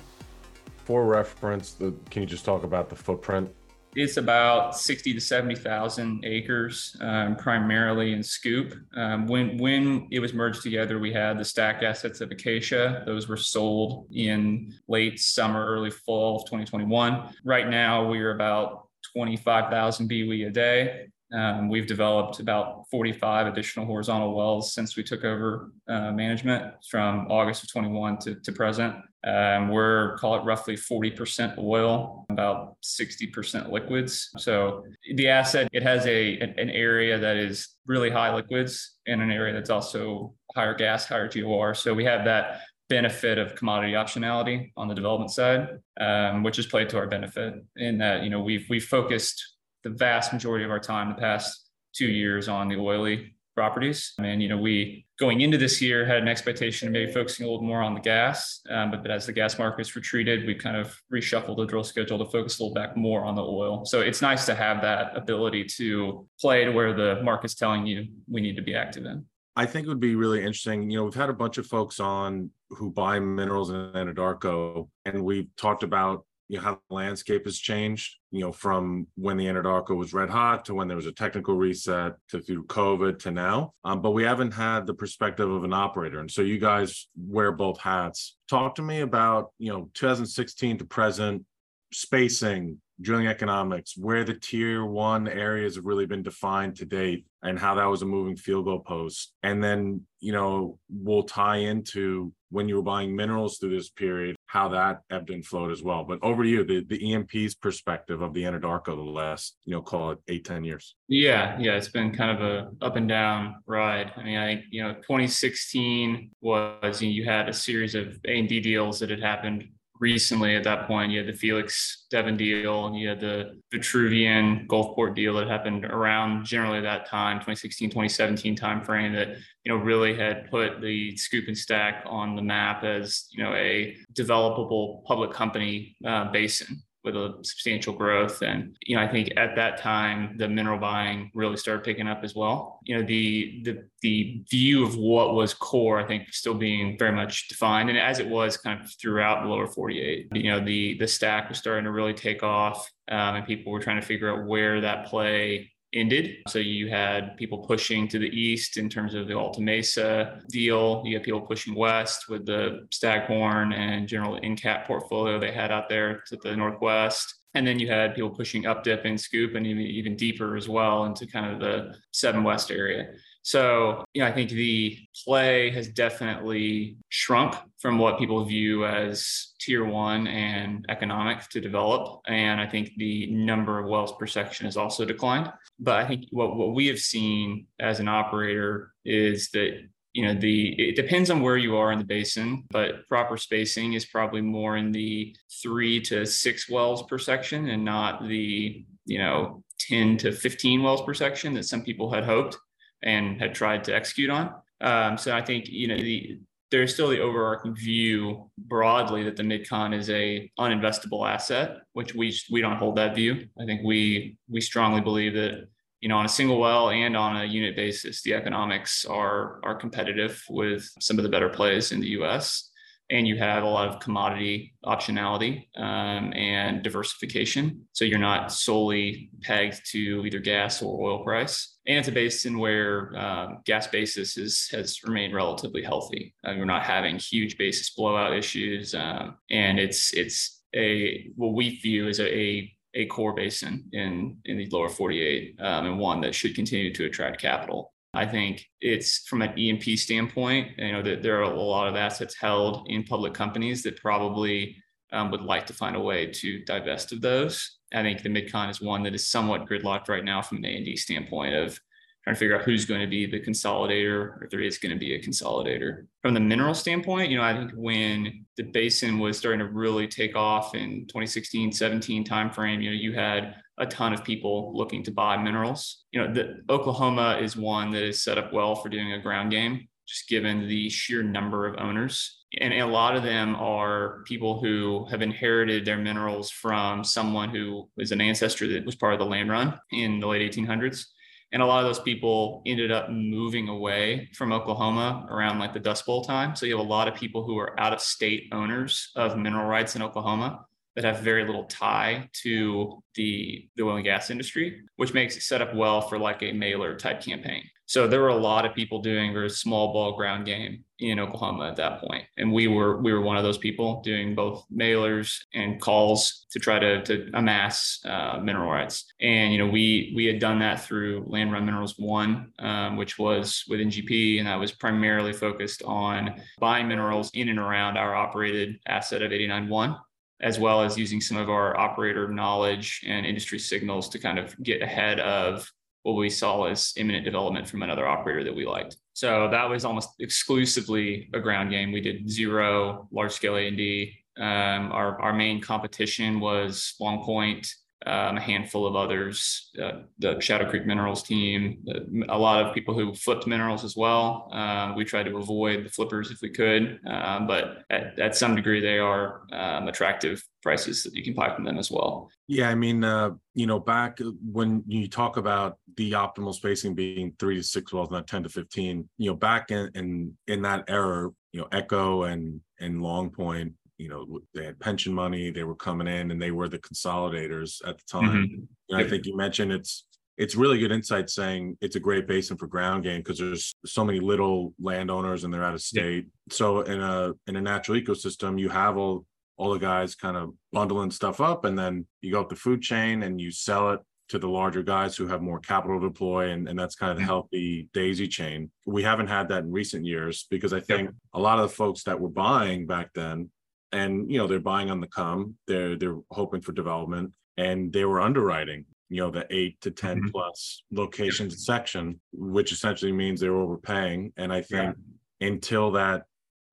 For 0.83 1.05
reference, 1.05 1.73
the, 1.73 1.93
can 2.09 2.21
you 2.21 2.27
just 2.27 2.45
talk 2.45 2.63
about 2.63 2.89
the 2.89 2.95
footprint? 2.95 3.53
It's 3.95 4.17
about 4.17 4.77
60 4.77 5.13
to 5.13 5.21
70,000 5.21 6.25
acres, 6.25 6.97
um, 6.99 7.37
primarily 7.37 8.11
in 8.11 8.21
Scoop. 8.21 8.75
Um, 8.93 9.25
when, 9.25 9.57
when 9.57 10.09
it 10.11 10.19
was 10.19 10.33
merged 10.33 10.61
together, 10.63 10.99
we 10.99 11.13
had 11.13 11.39
the 11.39 11.45
stacked 11.45 11.81
assets 11.81 12.19
of 12.19 12.29
Acacia. 12.29 13.03
Those 13.05 13.29
were 13.29 13.37
sold 13.37 14.07
in 14.13 14.73
late 14.89 15.19
summer, 15.19 15.65
early 15.65 15.91
fall 15.91 16.35
of 16.35 16.45
2021. 16.45 17.33
Right 17.45 17.69
now, 17.69 18.05
we 18.05 18.19
are 18.19 18.31
about 18.31 18.89
25,000 19.13 20.09
BOE 20.09 20.47
a 20.47 20.49
day. 20.49 21.07
Um, 21.33 21.69
we've 21.69 21.87
developed 21.87 22.39
about 22.39 22.85
45 22.89 23.47
additional 23.47 23.85
horizontal 23.85 24.35
wells 24.35 24.73
since 24.73 24.95
we 24.95 25.03
took 25.03 25.23
over 25.23 25.71
uh, 25.87 26.11
management 26.11 26.73
from 26.89 27.27
August 27.29 27.63
of 27.63 27.71
21 27.71 28.19
to, 28.19 28.35
to 28.35 28.51
present. 28.51 28.95
Um, 29.25 29.69
we're 29.69 30.17
call 30.17 30.35
it 30.35 30.43
roughly 30.43 30.75
40% 30.75 31.57
oil, 31.57 32.25
about 32.29 32.75
60% 32.83 33.71
liquids. 33.71 34.29
So 34.37 34.83
the 35.15 35.27
asset 35.27 35.67
it 35.73 35.81
has 35.81 36.05
a 36.05 36.37
an 36.39 36.69
area 36.69 37.17
that 37.17 37.35
is 37.35 37.69
really 37.87 38.11
high 38.11 38.33
liquids 38.33 38.97
and 39.07 39.21
an 39.21 39.31
area 39.31 39.53
that's 39.53 39.71
also 39.71 40.35
higher 40.53 40.75
gas, 40.75 41.05
higher 41.05 41.27
GOR. 41.27 41.73
So 41.73 41.93
we 41.93 42.05
have 42.05 42.23
that 42.25 42.61
benefit 42.87 43.39
of 43.39 43.55
commodity 43.55 43.93
optionality 43.93 44.71
on 44.77 44.87
the 44.87 44.93
development 44.93 45.31
side, 45.31 45.69
um, 45.99 46.43
which 46.43 46.57
has 46.57 46.67
played 46.67 46.89
to 46.89 46.97
our 46.97 47.07
benefit 47.07 47.55
in 47.77 47.97
that 47.97 48.23
you 48.23 48.29
know 48.29 48.41
we've 48.41 48.67
we've 48.69 48.85
focused 48.85 49.54
the 49.85 49.91
vast 49.91 50.33
majority 50.33 50.65
of 50.65 50.71
our 50.71 50.79
time 50.79 51.07
the 51.09 51.15
past 51.15 51.69
two 51.93 52.07
years 52.07 52.49
on 52.49 52.67
the 52.67 52.75
oily 52.75 53.35
properties. 53.55 54.13
And, 54.17 54.41
you 54.43 54.49
know, 54.49 54.57
we 54.57 55.05
going 55.17 55.39
into 55.39 55.57
this 55.57 55.81
year 55.81 56.05
had 56.05 56.17
an 56.17 56.27
expectation 56.27 56.89
of 56.89 56.91
maybe 56.91 57.09
focusing 57.09 57.45
a 57.45 57.49
little 57.49 57.65
more 57.65 57.81
on 57.81 57.93
the 57.93 58.01
gas, 58.01 58.59
um, 58.69 58.91
but, 58.91 59.01
but 59.03 59.11
as 59.11 59.25
the 59.25 59.31
gas 59.31 59.57
markets 59.57 59.95
retreated, 59.95 60.45
we 60.45 60.55
kind 60.55 60.75
of 60.75 60.93
reshuffled 61.13 61.55
the 61.55 61.65
drill 61.65 61.85
schedule 61.85 62.17
to 62.17 62.25
focus 62.25 62.59
a 62.59 62.63
little 62.63 62.73
back 62.73 62.97
more 62.97 63.23
on 63.23 63.35
the 63.35 63.43
oil. 63.43 63.85
So 63.85 64.01
it's 64.01 64.21
nice 64.21 64.45
to 64.47 64.55
have 64.55 64.81
that 64.81 65.15
ability 65.15 65.65
to 65.77 66.27
play 66.41 66.65
to 66.65 66.71
where 66.71 66.93
the 66.93 67.21
market's 67.23 67.55
telling 67.55 67.85
you 67.85 68.07
we 68.27 68.41
need 68.41 68.57
to 68.57 68.63
be 68.63 68.75
active 68.75 69.05
in. 69.05 69.23
I 69.55 69.65
think 69.65 69.85
it 69.85 69.89
would 69.89 70.01
be 70.01 70.15
really 70.15 70.39
interesting. 70.39 70.89
You 70.89 70.97
know, 70.97 71.03
we've 71.05 71.13
had 71.13 71.29
a 71.29 71.33
bunch 71.33 71.57
of 71.57 71.65
folks 71.65 72.01
on 72.01 72.49
who 72.71 72.91
buy 72.91 73.19
minerals 73.19 73.69
in 73.69 73.75
Anadarko, 73.75 74.89
and 75.05 75.23
we've 75.23 75.47
talked 75.55 75.83
about 75.83 76.25
you 76.47 76.57
know 76.57 76.63
how 76.63 76.79
the 76.89 76.95
landscape 76.95 77.45
has 77.45 77.57
changed 77.57 78.17
you 78.31 78.41
know 78.41 78.51
from 78.51 79.07
when 79.15 79.37
the 79.37 79.45
anadarko 79.45 79.95
was 79.95 80.13
red 80.13 80.29
hot 80.29 80.65
to 80.65 80.73
when 80.75 80.87
there 80.87 80.97
was 80.97 81.07
a 81.07 81.11
technical 81.11 81.55
reset 81.55 82.13
to 82.29 82.39
through 82.39 82.65
covid 82.65 83.19
to 83.19 83.31
now. 83.31 83.73
Um, 83.83 84.01
but 84.01 84.11
we 84.11 84.23
haven't 84.23 84.51
had 84.51 84.85
the 84.85 84.93
perspective 84.93 85.49
of 85.49 85.63
an 85.63 85.73
operator. 85.73 86.19
And 86.19 86.29
so 86.29 86.41
you 86.41 86.57
guys 86.57 87.07
wear 87.15 87.51
both 87.51 87.79
hats. 87.79 88.37
Talk 88.49 88.75
to 88.75 88.81
me 88.81 89.01
about 89.01 89.51
you 89.57 89.71
know 89.71 89.89
2016 89.93 90.79
to 90.79 90.85
present 90.85 91.45
spacing, 91.93 92.81
drilling 93.01 93.27
economics, 93.27 93.97
where 93.97 94.23
the 94.23 94.33
tier 94.33 94.85
one 94.85 95.27
areas 95.27 95.75
have 95.75 95.85
really 95.85 96.05
been 96.05 96.23
defined 96.23 96.75
to 96.77 96.85
date, 96.85 97.25
and 97.43 97.59
how 97.59 97.75
that 97.75 97.85
was 97.85 98.01
a 98.01 98.05
moving 98.05 98.35
field 98.35 98.65
goal 98.65 98.79
post. 98.79 99.33
And 99.43 99.63
then, 99.63 100.01
you 100.19 100.31
know, 100.31 100.79
we'll 100.89 101.23
tie 101.23 101.57
into 101.57 102.33
when 102.49 102.69
you 102.69 102.77
were 102.77 102.81
buying 102.81 103.15
minerals 103.15 103.57
through 103.57 103.75
this 103.75 103.89
period, 103.89 104.35
how 104.47 104.69
that 104.69 105.01
ebbed 105.11 105.29
and 105.29 105.45
flowed 105.45 105.71
as 105.71 105.83
well. 105.83 106.05
But 106.05 106.19
over 106.23 106.43
to 106.43 106.49
you, 106.49 106.63
the, 106.63 106.85
the 106.85 107.11
E&P's 107.11 107.53
perspective 107.53 108.21
of 108.21 108.33
the 108.33 108.43
Anadarko 108.43 108.95
the 108.95 109.01
last, 109.01 109.57
you 109.65 109.73
know, 109.73 109.81
call 109.81 110.11
it 110.11 110.19
eight 110.29 110.45
ten 110.45 110.63
years. 110.63 110.95
Yeah, 111.07 111.57
yeah, 111.59 111.73
it's 111.73 111.89
been 111.89 112.15
kind 112.15 112.31
of 112.31 112.41
a 112.41 112.71
up 112.81 112.95
and 112.95 113.09
down 113.09 113.55
ride. 113.67 114.11
I 114.15 114.23
mean, 114.23 114.37
I 114.37 114.55
think, 114.55 114.65
you 114.71 114.83
know, 114.83 114.93
2016 114.93 116.31
was, 116.41 117.01
you, 117.01 117.09
know, 117.09 117.13
you 117.13 117.25
had 117.25 117.49
a 117.49 117.53
series 117.53 117.93
of 117.93 118.17
A&D 118.25 118.61
deals 118.61 118.99
that 118.99 119.09
had 119.09 119.21
happened 119.21 119.67
recently 119.99 120.55
at 120.55 120.63
that 120.63 120.87
point. 120.87 121.11
You 121.11 121.19
had 121.19 121.27
the 121.27 121.37
Felix 121.37 122.05
Devon 122.11 122.37
deal, 122.37 122.85
and 122.85 122.97
you 122.97 123.07
had 123.07 123.19
the 123.19 123.61
Vitruvian 123.73 124.67
Gulfport 124.67 125.15
deal 125.15 125.33
that 125.35 125.47
happened 125.47 125.85
around 125.85 126.45
generally 126.45 126.81
that 126.81 127.07
time, 127.07 127.37
2016, 127.37 127.89
2017 127.89 128.55
timeframe 128.55 129.13
that, 129.13 129.37
you 129.63 129.71
know, 129.71 129.77
really 129.77 130.15
had 130.15 130.49
put 130.49 130.81
the 130.81 131.15
Scoop 131.17 131.47
and 131.47 131.57
Stack 131.57 132.03
on 132.05 132.35
the 132.35 132.41
map 132.41 132.83
as, 132.83 133.27
you 133.31 133.43
know, 133.43 133.53
a 133.53 133.95
developable 134.13 135.03
public 135.05 135.31
company 135.31 135.95
uh, 136.05 136.31
basin 136.31 136.81
with 137.05 137.15
a 137.15 137.35
substantial 137.43 137.93
growth. 137.93 138.41
And 138.41 138.75
you 138.81 138.95
know, 138.95 139.03
I 139.03 139.07
think 139.07 139.31
at 139.37 139.55
that 139.55 139.77
time 139.77 140.35
the 140.37 140.47
mineral 140.47 140.79
buying 140.79 141.31
really 141.33 141.57
started 141.57 141.83
picking 141.83 142.07
up 142.07 142.23
as 142.23 142.35
well. 142.35 142.79
You 142.83 142.97
know, 142.97 143.03
the 143.03 143.61
the 143.63 143.83
the 144.01 144.43
view 144.49 144.83
of 144.83 144.97
what 144.97 145.33
was 145.33 145.53
core, 145.53 145.99
I 145.99 146.05
think, 146.05 146.33
still 146.33 146.53
being 146.53 146.97
very 146.97 147.11
much 147.11 147.47
defined, 147.47 147.89
and 147.89 147.97
as 147.97 148.19
it 148.19 148.27
was 148.27 148.57
kind 148.57 148.81
of 148.81 148.91
throughout 148.99 149.43
the 149.43 149.49
lower 149.49 149.67
48. 149.67 150.27
You 150.33 150.51
know, 150.51 150.63
the 150.63 150.97
the 150.97 151.07
stack 151.07 151.49
was 151.49 151.57
starting 151.57 151.85
to 151.85 151.91
really 151.91 152.13
take 152.13 152.43
off, 152.43 152.89
um, 153.09 153.35
and 153.35 153.45
people 153.45 153.71
were 153.71 153.79
trying 153.79 154.01
to 154.01 154.05
figure 154.05 154.29
out 154.29 154.47
where 154.47 154.81
that 154.81 155.05
play 155.05 155.71
ended. 155.95 156.37
So 156.47 156.59
you 156.59 156.89
had 156.89 157.37
people 157.37 157.59
pushing 157.59 158.07
to 158.09 158.19
the 158.19 158.27
east 158.27 158.77
in 158.77 158.89
terms 158.89 159.13
of 159.13 159.27
the 159.27 159.37
Alta 159.37 159.61
Mesa 159.61 160.41
deal. 160.49 161.01
You 161.05 161.15
had 161.15 161.23
people 161.23 161.41
pushing 161.41 161.73
west 161.73 162.29
with 162.29 162.45
the 162.45 162.87
Staghorn 162.91 163.73
and 163.73 164.07
general 164.07 164.39
EnCap 164.39 164.85
portfolio 164.85 165.39
they 165.39 165.51
had 165.51 165.71
out 165.71 165.89
there 165.89 166.21
to 166.27 166.35
the 166.35 166.55
northwest. 166.55 167.35
And 167.53 167.65
then 167.65 167.79
you 167.79 167.87
had 167.87 168.15
people 168.15 168.31
pushing 168.31 168.65
up 168.65 168.83
dip 168.83 169.05
and 169.05 169.19
scoop 169.19 169.55
and 169.55 169.65
even, 169.65 169.83
even 169.83 170.15
deeper 170.17 170.57
as 170.57 170.67
well 170.67 171.05
into 171.05 171.25
kind 171.25 171.53
of 171.53 171.59
the 171.61 171.95
seven 172.11 172.43
west 172.43 172.69
area. 172.69 173.13
So, 173.45 174.03
you 174.15 174.23
know, 174.23 174.27
I 174.27 174.31
think 174.31 174.49
the 174.49 174.97
play 175.23 175.69
has 175.69 175.87
definitely 175.89 176.97
shrunk 177.09 177.53
from 177.77 177.99
what 177.99 178.17
people 178.17 178.43
view 178.43 178.87
as 178.87 179.53
tier 179.59 179.85
one 179.85 180.25
and 180.25 180.83
economic 180.89 181.47
to 181.49 181.61
develop. 181.61 182.21
And 182.25 182.59
I 182.59 182.65
think 182.65 182.93
the 182.97 183.27
number 183.27 183.77
of 183.77 183.87
wells 183.87 184.13
per 184.13 184.25
section 184.25 184.65
has 184.65 184.77
also 184.77 185.05
declined. 185.05 185.53
But 185.79 185.97
I 185.97 186.07
think 186.07 186.25
what, 186.31 186.55
what 186.55 186.73
we 186.73 186.87
have 186.87 186.97
seen 186.97 187.67
as 187.79 187.99
an 187.99 188.07
operator 188.07 188.93
is 189.05 189.51
that 189.51 189.79
you 190.13 190.25
know 190.25 190.33
the 190.33 190.73
it 190.81 190.95
depends 190.95 191.29
on 191.29 191.41
where 191.41 191.57
you 191.57 191.75
are 191.75 191.91
in 191.91 191.99
the 191.99 192.05
basin 192.05 192.63
but 192.71 193.05
proper 193.09 193.35
spacing 193.35 193.93
is 193.93 194.05
probably 194.05 194.39
more 194.39 194.77
in 194.77 194.93
the 194.93 195.35
three 195.61 195.99
to 195.99 196.25
six 196.25 196.69
wells 196.69 197.03
per 197.03 197.17
section 197.17 197.67
and 197.67 197.83
not 197.83 198.25
the 198.25 198.85
you 199.05 199.17
know 199.17 199.61
10 199.77 200.15
to 200.15 200.31
15 200.31 200.83
wells 200.83 201.01
per 201.01 201.13
section 201.13 201.53
that 201.53 201.65
some 201.65 201.83
people 201.83 202.09
had 202.09 202.23
hoped 202.23 202.57
and 203.05 203.39
had 203.39 203.55
tried 203.55 203.83
to 203.85 203.95
execute 203.95 204.29
on. 204.29 204.53
Um, 204.81 205.17
so 205.17 205.35
I 205.35 205.41
think 205.41 205.67
you 205.67 205.87
know 205.87 205.97
the 205.97 206.39
there's 206.71 206.93
still 206.93 207.07
the 207.07 207.21
overarching 207.21 207.75
view 207.75 208.49
broadly 208.57 209.23
that 209.23 209.37
the 209.37 209.43
midcon 209.43 209.97
is 209.97 210.09
a 210.09 210.51
uninvestable 210.59 211.29
asset, 211.29 211.77
which 211.93 212.13
we 212.13 212.37
we 212.51 212.61
don't 212.61 212.77
hold 212.77 212.97
that 212.97 213.15
view. 213.15 213.47
I 213.59 213.65
think 213.65 213.81
we 213.83 214.37
we 214.49 214.59
strongly 214.59 215.01
believe 215.01 215.33
that 215.35 215.67
you 216.01 216.09
know 216.09 216.17
on 216.17 216.25
a 216.25 216.29
single 216.29 216.59
well 216.59 216.89
and 216.89 217.15
on 217.15 217.37
a 217.37 217.45
unit 217.45 217.75
basis, 217.75 218.21
the 218.23 218.33
economics 218.33 219.05
are 219.05 219.61
are 219.63 219.75
competitive 219.75 220.43
with 220.49 220.89
some 220.99 221.17
of 221.17 221.23
the 221.23 221.29
better 221.29 221.49
plays 221.49 221.91
in 221.91 222.01
the 222.01 222.09
U.S 222.09 222.71
and 223.09 223.27
you 223.27 223.37
have 223.37 223.63
a 223.63 223.67
lot 223.67 223.87
of 223.87 223.99
commodity 223.99 224.73
optionality 224.83 225.67
um, 225.77 226.33
and 226.33 226.81
diversification. 226.81 227.85
So 227.93 228.05
you're 228.05 228.17
not 228.17 228.51
solely 228.51 229.29
pegged 229.41 229.81
to 229.91 230.25
either 230.25 230.39
gas 230.39 230.81
or 230.81 230.99
oil 230.99 231.23
price. 231.23 231.74
And 231.87 231.99
it's 231.99 232.07
a 232.07 232.11
basin 232.11 232.57
where 232.57 233.15
um, 233.15 233.59
gas 233.65 233.87
basis 233.87 234.37
is, 234.37 234.67
has 234.71 235.03
remained 235.03 235.35
relatively 235.35 235.83
healthy. 235.83 236.33
Uh, 236.43 236.55
we're 236.57 236.65
not 236.65 236.83
having 236.83 237.17
huge 237.17 237.57
basis 237.57 237.91
blowout 237.91 238.35
issues, 238.35 238.95
um, 238.95 239.37
and 239.51 239.79
it's 239.79 240.13
it's 240.13 240.63
a 240.75 241.29
what 241.35 241.53
we 241.53 241.77
view 241.77 242.07
as 242.07 242.19
a, 242.19 242.37
a 242.37 242.71
a 242.95 243.05
core 243.05 243.33
basin 243.33 243.85
in 243.91 244.37
in 244.45 244.57
the 244.57 244.67
lower 244.71 244.89
48 244.89 245.55
um, 245.59 245.85
and 245.85 245.99
one 245.99 246.21
that 246.21 246.33
should 246.33 246.55
continue 246.55 246.93
to 246.93 247.05
attract 247.05 247.39
capital. 247.39 247.93
I 248.15 248.25
think 248.25 248.65
it's 248.79 249.27
from 249.27 249.41
an 249.41 249.59
E&P 249.59 249.97
standpoint, 249.97 250.71
you 250.77 250.93
know, 250.93 251.03
that 251.03 251.21
there 251.21 251.37
are 251.37 251.51
a 251.51 251.59
lot 251.59 251.89
of 251.89 251.97
assets 251.97 252.33
held 252.33 252.87
in 252.87 253.03
public 253.03 253.33
companies 253.33 253.83
that 253.83 253.97
probably 253.97 254.77
um, 255.11 255.31
would 255.31 255.41
like 255.41 255.65
to 255.67 255.73
find 255.73 255.97
a 255.97 255.99
way 255.99 256.27
to 256.27 256.63
divest 256.63 257.11
of 257.11 257.19
those. 257.19 257.74
I 257.93 258.01
think 258.01 258.23
the 258.23 258.29
Midcon 258.29 258.69
is 258.69 258.81
one 258.81 259.03
that 259.03 259.15
is 259.15 259.27
somewhat 259.27 259.67
gridlocked 259.67 260.09
right 260.09 260.23
now 260.23 260.41
from 260.41 260.57
an 260.57 260.65
A&D 260.65 260.97
standpoint 260.97 261.55
of 261.55 261.79
trying 262.23 262.35
to 262.35 262.39
figure 262.39 262.57
out 262.57 262.63
who's 262.63 262.85
going 262.85 263.01
to 263.01 263.07
be 263.07 263.27
the 263.27 263.39
consolidator, 263.39 264.13
or 264.13 264.43
if 264.45 264.49
there 264.49 264.59
is 264.59 264.79
going 264.79 264.91
to 264.91 264.97
be 264.97 265.13
a 265.13 265.21
consolidator. 265.21 266.07
From 266.23 266.33
the 266.33 266.39
mineral 266.39 266.73
standpoint, 266.73 267.29
you 267.29 267.37
know, 267.37 267.43
I 267.43 267.55
think 267.55 267.71
when 267.75 268.45
the 268.57 268.63
basin 268.63 269.19
was 269.19 269.37
starting 269.37 269.59
to 269.59 269.71
really 269.71 270.07
take 270.07 270.35
off 270.35 270.73
in 270.73 271.05
2016, 271.07 271.71
17 271.71 272.25
timeframe, 272.25 272.81
you 272.81 272.89
know, 272.89 272.95
you 272.95 273.13
had 273.13 273.55
a 273.77 273.85
ton 273.85 274.11
of 274.11 274.23
people 274.23 274.75
looking 274.75 275.03
to 275.03 275.11
buy 275.11 275.37
minerals. 275.37 276.05
You 276.11 276.21
know, 276.21 276.33
the 276.33 276.63
Oklahoma 276.67 277.37
is 277.39 277.55
one 277.55 277.91
that 277.91 278.01
is 278.01 278.23
set 278.23 278.39
up 278.39 278.51
well 278.51 278.75
for 278.75 278.89
doing 278.89 279.13
a 279.13 279.19
ground 279.19 279.51
game, 279.51 279.87
just 280.07 280.27
given 280.29 280.67
the 280.67 280.89
sheer 280.89 281.23
number 281.23 281.65
of 281.65 281.79
owners. 281.79 282.43
And 282.59 282.73
a 282.73 282.85
lot 282.85 283.15
of 283.15 283.23
them 283.23 283.55
are 283.55 284.23
people 284.25 284.61
who 284.61 285.05
have 285.09 285.21
inherited 285.21 285.83
their 285.83 285.97
minerals 285.97 286.51
from 286.51 287.03
someone 287.03 287.49
who 287.49 287.89
is 287.97 288.11
an 288.11 288.21
ancestor 288.21 288.67
that 288.73 288.85
was 288.85 288.95
part 288.95 289.13
of 289.13 289.19
the 289.19 289.25
land 289.25 289.49
run 289.49 289.79
in 289.91 290.19
the 290.19 290.27
late 290.27 290.53
1800s. 290.53 291.05
And 291.51 291.61
a 291.61 291.65
lot 291.65 291.79
of 291.79 291.85
those 291.85 292.03
people 292.03 292.61
ended 292.65 292.91
up 292.91 293.09
moving 293.09 293.69
away 293.69 294.29
from 294.35 294.51
Oklahoma 294.51 295.27
around 295.29 295.59
like 295.59 295.73
the 295.73 295.79
Dust 295.79 296.05
Bowl 296.05 296.23
time. 296.23 296.55
So 296.55 296.65
you 296.65 296.77
have 296.77 296.85
a 296.85 296.89
lot 296.89 297.07
of 297.07 297.15
people 297.15 297.43
who 297.43 297.57
are 297.57 297.79
out 297.79 297.93
of 297.93 298.01
state 298.01 298.49
owners 298.51 299.11
of 299.15 299.37
mineral 299.37 299.67
rights 299.67 299.95
in 299.95 300.01
Oklahoma 300.01 300.65
that 300.95 301.03
have 301.03 301.19
very 301.19 301.45
little 301.45 301.65
tie 301.65 302.29
to 302.43 303.01
the, 303.15 303.67
the 303.75 303.83
oil 303.83 303.97
and 303.97 304.03
gas 304.03 304.29
industry, 304.29 304.81
which 304.95 305.13
makes 305.13 305.35
it 305.35 305.43
set 305.43 305.61
up 305.61 305.75
well 305.75 306.01
for 306.01 306.17
like 306.17 306.41
a 306.41 306.53
mailer 306.53 306.95
type 306.95 307.21
campaign. 307.21 307.63
So 307.87 308.07
there 308.07 308.21
were 308.21 308.29
a 308.29 308.35
lot 308.35 308.65
of 308.65 308.73
people 308.73 308.99
doing 308.99 309.31
very 309.31 309.49
small 309.49 309.93
ball 309.93 310.15
ground 310.15 310.45
game 310.45 310.83
in 310.99 311.19
Oklahoma 311.19 311.67
at 311.67 311.75
that 311.75 311.99
point, 311.99 312.23
and 312.37 312.51
we 312.51 312.67
were 312.67 312.97
we 313.01 313.13
were 313.13 313.21
one 313.21 313.37
of 313.37 313.43
those 313.43 313.57
people 313.57 314.01
doing 314.01 314.33
both 314.33 314.65
mailers 314.73 315.39
and 315.53 315.79
calls 315.79 316.45
to 316.51 316.59
try 316.59 316.79
to 316.79 317.03
to 317.03 317.29
amass 317.33 317.99
uh, 318.05 318.39
mineral 318.41 318.71
rights. 318.71 319.05
And 319.21 319.51
you 319.51 319.59
know 319.59 319.67
we 319.67 320.13
we 320.15 320.25
had 320.25 320.39
done 320.39 320.59
that 320.59 320.81
through 320.81 321.25
Land 321.27 321.51
Run 321.51 321.65
Minerals 321.65 321.95
One, 321.97 322.51
um, 322.59 322.97
which 322.97 323.19
was 323.19 323.63
with 323.69 323.79
NGP, 323.79 324.39
and 324.39 324.47
that 324.47 324.59
was 324.59 324.71
primarily 324.71 325.33
focused 325.33 325.83
on 325.83 326.41
buying 326.59 326.87
minerals 326.87 327.29
in 327.33 327.49
and 327.49 327.59
around 327.59 327.97
our 327.97 328.15
operated 328.15 328.79
asset 328.87 329.21
of 329.21 329.31
891 329.31 329.97
as 330.41 330.59
well 330.59 330.81
as 330.81 330.97
using 330.97 331.21
some 331.21 331.37
of 331.37 331.49
our 331.49 331.77
operator 331.79 332.27
knowledge 332.27 333.01
and 333.07 333.25
industry 333.25 333.57
signals 333.57 334.09
to 334.09 334.19
kind 334.19 334.37
of 334.37 334.53
get 334.61 334.81
ahead 334.81 335.19
of 335.21 335.71
what 336.05 336.13
we 336.13 336.29
saw 336.29 336.65
as 336.65 336.93
imminent 336.97 337.25
development 337.25 337.67
from 337.67 337.81
another 337.81 338.07
operator 338.07 338.43
that 338.43 338.55
we 338.55 338.63
liked. 338.63 338.97
So 339.13 339.49
that 339.49 339.67
was 339.67 339.83
almost 339.83 340.09
exclusively 340.19 341.27
a 341.33 341.39
ground 341.39 341.71
game. 341.71 341.91
We 341.91 341.99
did 341.99 342.29
zero 342.29 343.07
large 343.11 343.31
scale 343.31 343.55
A&D. 343.55 344.13
Um, 344.37 344.91
our, 344.91 345.19
our 345.19 345.33
main 345.33 345.59
competition 345.61 346.39
was 346.39 346.93
Long 346.99 347.25
Point, 347.25 347.73
um, 348.05 348.37
a 348.37 348.41
handful 348.41 348.85
of 348.85 348.95
others, 348.95 349.71
uh, 349.81 350.01
the 350.19 350.39
Shadow 350.39 350.69
Creek 350.69 350.85
Minerals 350.85 351.23
team, 351.23 351.83
a 352.29 352.37
lot 352.37 352.65
of 352.65 352.73
people 352.73 352.93
who 352.93 353.13
flipped 353.13 353.47
minerals 353.47 353.83
as 353.83 353.95
well. 353.95 354.49
Uh, 354.53 354.93
we 354.95 355.03
tried 355.03 355.23
to 355.23 355.37
avoid 355.37 355.85
the 355.85 355.89
flippers 355.89 356.29
if 356.29 356.39
we 356.41 356.49
could, 356.49 356.99
um, 357.07 357.47
but 357.47 357.83
at, 357.89 358.17
at, 358.19 358.35
some 358.35 358.55
degree, 358.55 358.79
they 358.79 358.99
are 358.99 359.41
um, 359.51 359.87
attractive 359.87 360.43
prices 360.61 361.03
that 361.03 361.15
you 361.15 361.23
can 361.23 361.33
buy 361.33 361.53
from 361.53 361.63
them 361.63 361.77
as 361.77 361.89
well. 361.89 362.29
Yeah, 362.47 362.69
I 362.69 362.75
mean, 362.75 363.03
uh, 363.03 363.31
you 363.53 363.65
know, 363.65 363.79
back 363.79 364.19
when 364.51 364.83
you 364.87 365.07
talk 365.07 365.37
about 365.37 365.77
the 365.97 366.11
optimal 366.11 366.53
spacing 366.53 366.93
being 366.93 367.33
three 367.39 367.55
to 367.55 367.63
six 367.63 367.91
wells, 367.91 368.11
not 368.11 368.27
ten 368.27 368.43
to 368.43 368.49
fifteen, 368.49 369.09
you 369.17 369.31
know, 369.31 369.35
back 369.35 369.71
in 369.71 369.89
in, 369.95 370.37
in 370.47 370.61
that 370.61 370.85
era, 370.87 371.29
you 371.53 371.61
know, 371.61 371.67
Echo 371.71 372.23
and 372.23 372.61
and 372.79 373.01
Long 373.01 373.29
Point 373.29 373.73
you 373.97 374.09
know 374.09 374.39
they 374.53 374.65
had 374.65 374.79
pension 374.79 375.13
money 375.13 375.51
they 375.51 375.63
were 375.63 375.75
coming 375.75 376.07
in 376.07 376.31
and 376.31 376.41
they 376.41 376.51
were 376.51 376.67
the 376.67 376.79
consolidators 376.79 377.85
at 377.87 377.97
the 377.97 378.03
time 378.09 378.23
mm-hmm. 378.23 378.63
and 378.89 379.01
i 379.01 379.07
think 379.07 379.25
you 379.25 379.35
mentioned 379.35 379.71
it's 379.71 380.05
it's 380.37 380.55
really 380.55 380.77
good 380.77 380.91
insight 380.91 381.29
saying 381.29 381.77
it's 381.81 381.95
a 381.95 381.99
great 381.99 382.27
basin 382.27 382.57
for 382.57 382.67
ground 382.67 383.03
game 383.03 383.21
because 383.21 383.39
there's 383.39 383.73
so 383.85 384.03
many 384.03 384.19
little 384.19 384.73
landowners 384.81 385.43
and 385.43 385.53
they're 385.53 385.63
out 385.63 385.73
of 385.73 385.81
state 385.81 386.25
yeah. 386.25 386.53
so 386.53 386.81
in 386.81 387.01
a 387.01 387.31
in 387.47 387.55
a 387.55 387.61
natural 387.61 387.99
ecosystem 387.99 388.59
you 388.59 388.69
have 388.69 388.97
all 388.97 389.25
all 389.57 389.71
the 389.71 389.79
guys 389.79 390.15
kind 390.15 390.35
of 390.35 390.53
bundling 390.73 391.11
stuff 391.11 391.39
up 391.39 391.63
and 391.63 391.79
then 391.79 392.05
you 392.21 392.31
go 392.31 392.41
up 392.41 392.49
the 392.49 392.55
food 392.55 392.81
chain 392.81 393.23
and 393.23 393.39
you 393.39 393.51
sell 393.51 393.91
it 393.91 394.01
to 394.27 394.39
the 394.39 394.49
larger 394.49 394.81
guys 394.81 395.15
who 395.15 395.27
have 395.27 395.41
more 395.41 395.59
capital 395.59 395.99
to 395.99 396.07
deploy 396.07 396.49
and, 396.49 396.67
and 396.67 396.77
that's 396.77 396.95
kind 396.95 397.11
of 397.11 397.17
the 397.17 397.23
healthy 397.23 397.87
daisy 397.93 398.27
chain 398.27 398.69
we 398.85 399.03
haven't 399.03 399.27
had 399.27 399.47
that 399.47 399.63
in 399.63 399.71
recent 399.71 400.03
years 400.03 400.47
because 400.49 400.73
i 400.73 400.79
think 400.79 401.03
yep. 401.03 401.13
a 401.33 401.39
lot 401.39 401.59
of 401.59 401.69
the 401.69 401.75
folks 401.75 402.03
that 402.03 402.19
were 402.19 402.29
buying 402.29 402.85
back 402.85 403.09
then 403.13 403.49
and 403.95 404.29
you 404.29 404.37
know 404.37 404.47
they're 404.47 404.59
buying 404.59 404.91
on 404.91 404.99
the 404.99 405.07
come 405.07 405.55
they're 405.67 405.95
they're 405.97 406.17
hoping 406.31 406.61
for 406.61 406.71
development 406.71 407.31
and 407.57 407.91
they 407.93 408.05
were 408.05 408.21
underwriting 408.21 408.85
you 409.09 409.21
know 409.21 409.31
the 409.31 409.45
eight 409.49 409.79
to 409.81 409.91
10 409.91 410.17
mm-hmm. 410.17 410.27
plus 410.29 410.83
locations 410.91 411.53
yep. 411.53 411.59
section 411.59 412.19
which 412.33 412.71
essentially 412.71 413.11
means 413.11 413.39
they're 413.39 413.55
overpaying 413.55 414.33
and 414.37 414.51
i 414.51 414.61
think 414.61 414.95
yeah. 415.39 415.47
until 415.47 415.91
that 415.91 416.23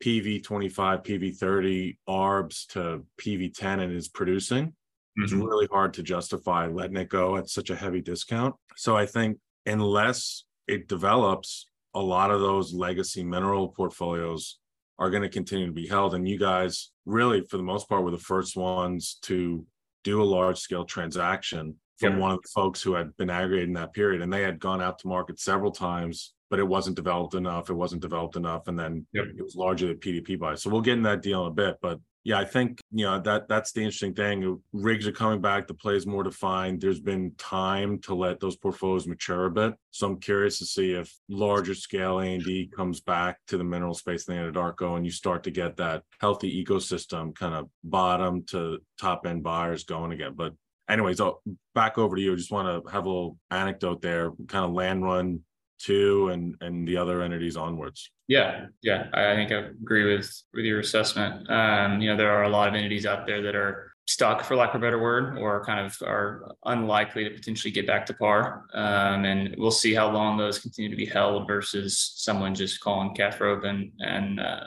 pv 0.04 0.42
25 0.42 1.02
pv 1.02 1.36
30 1.36 1.98
arbs 2.08 2.66
to 2.66 3.04
pv 3.20 3.54
10 3.54 3.80
and 3.80 3.92
is 3.94 4.08
producing 4.08 4.66
mm-hmm. 4.66 5.22
it's 5.22 5.32
really 5.32 5.68
hard 5.70 5.94
to 5.94 6.02
justify 6.02 6.66
letting 6.66 6.96
it 6.96 7.08
go 7.08 7.36
at 7.36 7.48
such 7.48 7.70
a 7.70 7.76
heavy 7.76 8.00
discount. 8.00 8.54
So 8.76 8.96
I 8.96 9.06
think 9.06 9.38
unless 9.66 10.44
it 10.66 10.88
develops, 10.88 11.66
a 11.94 12.00
lot 12.00 12.30
of 12.30 12.40
those 12.40 12.72
legacy 12.72 13.22
mineral 13.22 13.68
portfolios 13.68 14.58
are 14.98 15.10
going 15.10 15.22
to 15.22 15.28
continue 15.28 15.66
to 15.66 15.72
be 15.72 15.86
held. 15.86 16.14
And 16.14 16.28
you 16.28 16.38
guys, 16.38 16.90
really, 17.06 17.42
for 17.42 17.56
the 17.56 17.62
most 17.62 17.88
part, 17.88 18.04
were 18.04 18.10
the 18.10 18.18
first 18.18 18.56
ones 18.56 19.18
to 19.22 19.66
do 20.04 20.22
a 20.22 20.24
large 20.24 20.58
scale 20.58 20.84
transaction 20.84 21.76
from 21.98 22.18
one 22.18 22.32
of 22.32 22.42
the 22.42 22.48
folks 22.48 22.82
who 22.82 22.94
had 22.94 23.16
been 23.16 23.30
aggregated 23.30 23.68
in 23.68 23.74
that 23.74 23.94
period. 23.94 24.22
And 24.22 24.32
they 24.32 24.42
had 24.42 24.58
gone 24.58 24.82
out 24.82 24.98
to 24.98 25.08
market 25.08 25.38
several 25.38 25.70
times, 25.70 26.34
but 26.50 26.58
it 26.58 26.66
wasn't 26.66 26.96
developed 26.96 27.34
enough. 27.34 27.70
It 27.70 27.74
wasn't 27.74 28.02
developed 28.02 28.34
enough. 28.34 28.66
And 28.66 28.78
then 28.78 29.06
yep. 29.12 29.26
it 29.26 29.42
was 29.42 29.54
largely 29.54 29.88
the 29.88 29.94
PDP 29.94 30.38
buy. 30.38 30.56
So 30.56 30.68
we'll 30.68 30.80
get 30.80 30.94
in 30.94 31.02
that 31.04 31.22
deal 31.22 31.46
in 31.46 31.52
a 31.52 31.54
bit. 31.54 31.76
But 31.80 32.00
yeah, 32.24 32.38
I 32.38 32.44
think 32.44 32.80
you 32.92 33.04
know 33.04 33.20
that 33.20 33.48
that's 33.48 33.72
the 33.72 33.80
interesting 33.80 34.14
thing. 34.14 34.60
Rigs 34.72 35.06
are 35.08 35.12
coming 35.12 35.40
back, 35.40 35.66
the 35.66 35.74
play 35.74 35.96
is 35.96 36.06
more 36.06 36.22
defined. 36.22 36.80
There's 36.80 37.00
been 37.00 37.32
time 37.36 37.98
to 38.00 38.14
let 38.14 38.38
those 38.38 38.56
portfolios 38.56 39.08
mature 39.08 39.46
a 39.46 39.50
bit. 39.50 39.74
So 39.90 40.06
I'm 40.06 40.20
curious 40.20 40.58
to 40.58 40.66
see 40.66 40.92
if 40.92 41.12
larger 41.28 41.74
scale 41.74 42.20
A 42.20 42.34
and 42.34 42.44
D 42.44 42.70
comes 42.74 43.00
back 43.00 43.38
to 43.48 43.58
the 43.58 43.64
mineral 43.64 43.94
space 43.94 44.28
in 44.28 44.36
the 44.36 44.52
Anadarko, 44.52 44.96
and 44.96 45.04
you 45.04 45.10
start 45.10 45.42
to 45.44 45.50
get 45.50 45.76
that 45.78 46.04
healthy 46.20 46.64
ecosystem 46.64 47.34
kind 47.34 47.54
of 47.54 47.68
bottom 47.82 48.44
to 48.44 48.78
top 49.00 49.26
end 49.26 49.42
buyers 49.42 49.84
going 49.84 50.12
again. 50.12 50.34
But 50.36 50.54
anyways, 50.88 51.20
I'll, 51.20 51.42
back 51.74 51.98
over 51.98 52.14
to 52.14 52.22
you. 52.22 52.32
I 52.32 52.36
just 52.36 52.52
want 52.52 52.84
to 52.84 52.90
have 52.92 53.04
a 53.04 53.08
little 53.08 53.36
anecdote 53.50 54.00
there, 54.00 54.30
kind 54.46 54.64
of 54.64 54.72
land 54.72 55.02
run 55.02 55.40
two 55.82 56.28
and 56.28 56.56
and 56.60 56.86
the 56.86 56.96
other 56.96 57.22
entities 57.22 57.56
onwards. 57.56 58.10
Yeah 58.28 58.66
yeah 58.82 59.08
i, 59.12 59.34
think 59.34 59.52
i 59.52 59.56
agree 59.56 60.14
with 60.14 60.30
with 60.54 60.64
your 60.64 60.80
assessment. 60.80 61.50
Um 61.50 62.00
you 62.00 62.10
know 62.10 62.16
there 62.16 62.32
are 62.32 62.44
a 62.44 62.48
lot 62.48 62.68
of 62.68 62.74
entities 62.74 63.06
out 63.06 63.26
there 63.26 63.42
that 63.42 63.54
are 63.54 63.92
stuck 64.06 64.42
for 64.44 64.56
lack 64.56 64.70
of 64.74 64.82
a 64.82 64.84
better 64.84 64.98
word 65.00 65.38
or 65.38 65.64
kind 65.64 65.84
of 65.84 65.96
are 66.02 66.54
unlikely 66.64 67.24
to 67.24 67.30
potentially 67.30 67.70
get 67.70 67.86
back 67.86 68.04
to 68.04 68.12
par. 68.14 68.64
Um, 68.74 69.24
and 69.24 69.54
we'll 69.56 69.70
see 69.70 69.94
how 69.94 70.10
long 70.10 70.36
those 70.36 70.58
continue 70.58 70.90
to 70.90 70.96
be 70.96 71.06
held 71.06 71.46
versus 71.46 72.12
someone 72.16 72.54
just 72.54 72.80
calling 72.80 73.14
cash 73.14 73.40
rope 73.40 73.64
and 73.64 73.92
and 74.00 74.40
uh, 74.40 74.64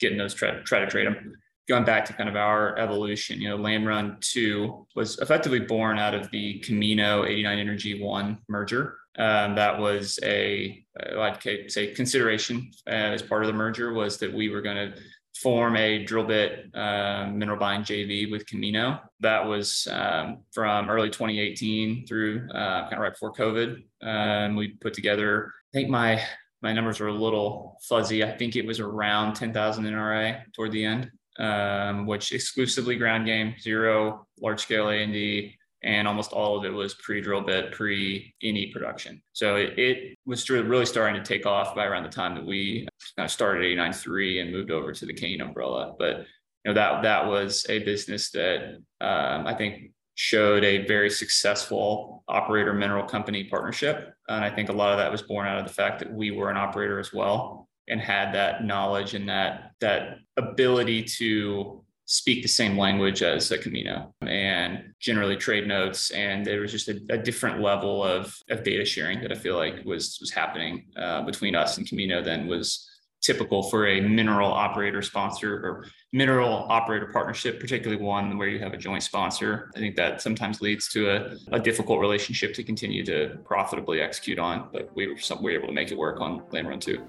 getting 0.00 0.18
those 0.18 0.34
try, 0.34 0.52
try 0.62 0.80
to 0.80 0.86
trade 0.86 1.06
them 1.06 1.34
going 1.70 1.84
back 1.84 2.04
to 2.04 2.12
kind 2.12 2.28
of 2.28 2.34
our 2.34 2.76
evolution, 2.78 3.40
you 3.40 3.48
know, 3.48 3.54
Land 3.54 3.86
Run 3.86 4.16
2 4.20 4.88
was 4.96 5.18
effectively 5.20 5.60
born 5.60 6.00
out 6.00 6.14
of 6.14 6.28
the 6.32 6.58
Camino 6.60 7.24
89 7.24 7.58
Energy 7.60 8.02
1 8.02 8.38
merger. 8.48 8.96
Um, 9.18 9.54
that 9.56 9.78
was 9.78 10.18
a, 10.22 10.84
uh, 10.98 11.20
I'd 11.20 11.70
say, 11.70 11.92
consideration 11.94 12.70
uh, 12.86 12.90
as 12.90 13.22
part 13.22 13.42
of 13.42 13.48
the 13.48 13.52
merger 13.52 13.92
was 13.92 14.18
that 14.18 14.32
we 14.32 14.48
were 14.48 14.62
going 14.62 14.76
to 14.92 15.00
form 15.42 15.76
a 15.76 16.04
drill 16.04 16.24
bit 16.24 16.74
uh, 16.74 17.26
mineral 17.32 17.58
buying 17.58 17.82
JV 17.82 18.30
with 18.30 18.46
Camino. 18.46 19.00
That 19.20 19.44
was 19.44 19.88
um, 19.90 20.38
from 20.52 20.90
early 20.90 21.08
2018 21.08 22.06
through 22.06 22.48
uh, 22.50 22.82
kind 22.82 22.94
of 22.94 23.00
right 23.00 23.12
before 23.12 23.32
COVID. 23.32 23.82
Um, 24.02 24.56
we 24.56 24.68
put 24.80 24.94
together, 24.94 25.52
I 25.72 25.78
think 25.78 25.88
my 25.90 26.22
my 26.62 26.74
numbers 26.74 27.00
were 27.00 27.08
a 27.08 27.14
little 27.14 27.78
fuzzy. 27.88 28.22
I 28.22 28.36
think 28.36 28.54
it 28.54 28.66
was 28.66 28.80
around 28.80 29.34
10,000 29.34 29.84
NRA 29.84 30.42
toward 30.54 30.72
the 30.72 30.84
end, 30.84 31.10
um, 31.38 32.06
which 32.06 32.32
exclusively 32.32 32.96
ground 32.96 33.24
game, 33.24 33.54
zero 33.58 34.26
large 34.42 34.60
scale 34.60 34.90
A 34.90 35.02
and 35.02 35.12
D, 35.12 35.56
and 35.82 36.06
almost 36.06 36.32
all 36.32 36.58
of 36.58 36.64
it 36.64 36.72
was 36.72 36.94
pre-drill 36.94 37.40
bit, 37.40 37.72
pre-any 37.72 38.66
production. 38.66 39.22
So 39.32 39.56
it, 39.56 39.78
it, 39.78 40.18
was 40.26 40.48
really 40.50 40.86
starting 40.86 41.20
to 41.20 41.26
take 41.26 41.46
off 41.46 41.74
by 41.74 41.86
around 41.86 42.02
the 42.02 42.10
time 42.10 42.34
that 42.34 42.44
we 42.44 42.86
started 43.26 43.62
89.3 43.62 44.42
and 44.42 44.52
moved 44.52 44.70
over 44.70 44.92
to 44.92 45.06
the 45.06 45.14
Kayne 45.14 45.40
umbrella. 45.40 45.94
But 45.98 46.26
you 46.64 46.72
know 46.72 46.74
that 46.74 47.02
that 47.02 47.26
was 47.26 47.64
a 47.68 47.78
business 47.80 48.30
that 48.32 48.76
um, 49.00 49.46
I 49.46 49.54
think 49.54 49.92
showed 50.14 50.62
a 50.64 50.86
very 50.86 51.08
successful 51.08 52.22
operator 52.28 52.74
mineral 52.74 53.06
company 53.06 53.44
partnership, 53.44 54.12
and 54.28 54.44
I 54.44 54.54
think 54.54 54.68
a 54.68 54.72
lot 54.72 54.92
of 54.92 54.98
that 54.98 55.10
was 55.10 55.22
born 55.22 55.46
out 55.46 55.58
of 55.58 55.66
the 55.66 55.72
fact 55.72 56.00
that 56.00 56.12
we 56.12 56.30
were 56.30 56.50
an 56.50 56.58
operator 56.58 57.00
as 57.00 57.12
well 57.12 57.68
and 57.88 58.00
had 58.00 58.34
that 58.34 58.64
knowledge 58.64 59.14
and 59.14 59.28
that 59.28 59.72
that 59.80 60.18
ability 60.36 61.02
to 61.02 61.84
speak 62.10 62.42
the 62.42 62.48
same 62.48 62.76
language 62.76 63.22
as 63.22 63.52
a 63.52 63.56
Camino 63.56 64.12
and 64.22 64.92
generally 64.98 65.36
trade 65.36 65.68
notes. 65.68 66.10
And 66.10 66.44
there 66.44 66.60
was 66.60 66.72
just 66.72 66.88
a, 66.88 67.00
a 67.08 67.16
different 67.16 67.60
level 67.60 68.02
of, 68.02 68.36
of 68.50 68.64
data 68.64 68.84
sharing 68.84 69.20
that 69.20 69.30
I 69.30 69.36
feel 69.36 69.56
like 69.56 69.84
was, 69.84 70.18
was 70.20 70.32
happening 70.32 70.86
uh, 70.96 71.22
between 71.22 71.54
us 71.54 71.78
and 71.78 71.88
Camino 71.88 72.20
than 72.20 72.48
was 72.48 72.90
typical 73.22 73.62
for 73.62 73.86
a 73.86 74.00
mineral 74.00 74.50
operator 74.50 75.02
sponsor 75.02 75.54
or 75.64 75.84
mineral 76.12 76.66
operator 76.68 77.08
partnership, 77.12 77.60
particularly 77.60 78.02
one 78.02 78.36
where 78.36 78.48
you 78.48 78.58
have 78.58 78.72
a 78.72 78.76
joint 78.76 79.04
sponsor. 79.04 79.70
I 79.76 79.78
think 79.78 79.94
that 79.94 80.20
sometimes 80.20 80.60
leads 80.60 80.88
to 80.88 81.10
a, 81.10 81.36
a 81.52 81.60
difficult 81.60 82.00
relationship 82.00 82.54
to 82.54 82.64
continue 82.64 83.04
to 83.06 83.38
profitably 83.44 84.00
execute 84.00 84.40
on, 84.40 84.68
but 84.72 84.90
we 84.96 85.06
were, 85.06 85.18
some, 85.18 85.44
we 85.44 85.52
were 85.52 85.58
able 85.58 85.68
to 85.68 85.74
make 85.74 85.92
it 85.92 85.98
work 85.98 86.20
on 86.20 86.42
Land 86.50 86.66
Run 86.66 86.80
2. 86.80 87.06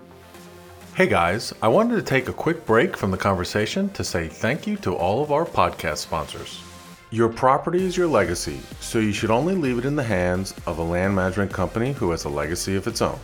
Hey 0.93 1.07
guys, 1.07 1.53
I 1.61 1.69
wanted 1.69 1.95
to 1.95 2.01
take 2.01 2.27
a 2.27 2.33
quick 2.33 2.65
break 2.65 2.97
from 2.97 3.11
the 3.11 3.17
conversation 3.17 3.87
to 3.91 4.03
say 4.03 4.27
thank 4.27 4.67
you 4.67 4.75
to 4.77 4.93
all 4.93 5.23
of 5.23 5.31
our 5.31 5.45
podcast 5.45 5.99
sponsors. 5.99 6.61
Your 7.11 7.29
property 7.29 7.85
is 7.85 7.95
your 7.95 8.07
legacy, 8.07 8.59
so 8.81 8.99
you 8.99 9.13
should 9.13 9.31
only 9.31 9.55
leave 9.55 9.77
it 9.77 9.85
in 9.85 9.95
the 9.95 10.03
hands 10.03 10.53
of 10.67 10.79
a 10.79 10.83
land 10.83 11.15
management 11.15 11.53
company 11.53 11.93
who 11.93 12.11
has 12.11 12.25
a 12.25 12.29
legacy 12.29 12.75
of 12.75 12.87
its 12.87 13.01
own. 13.01 13.17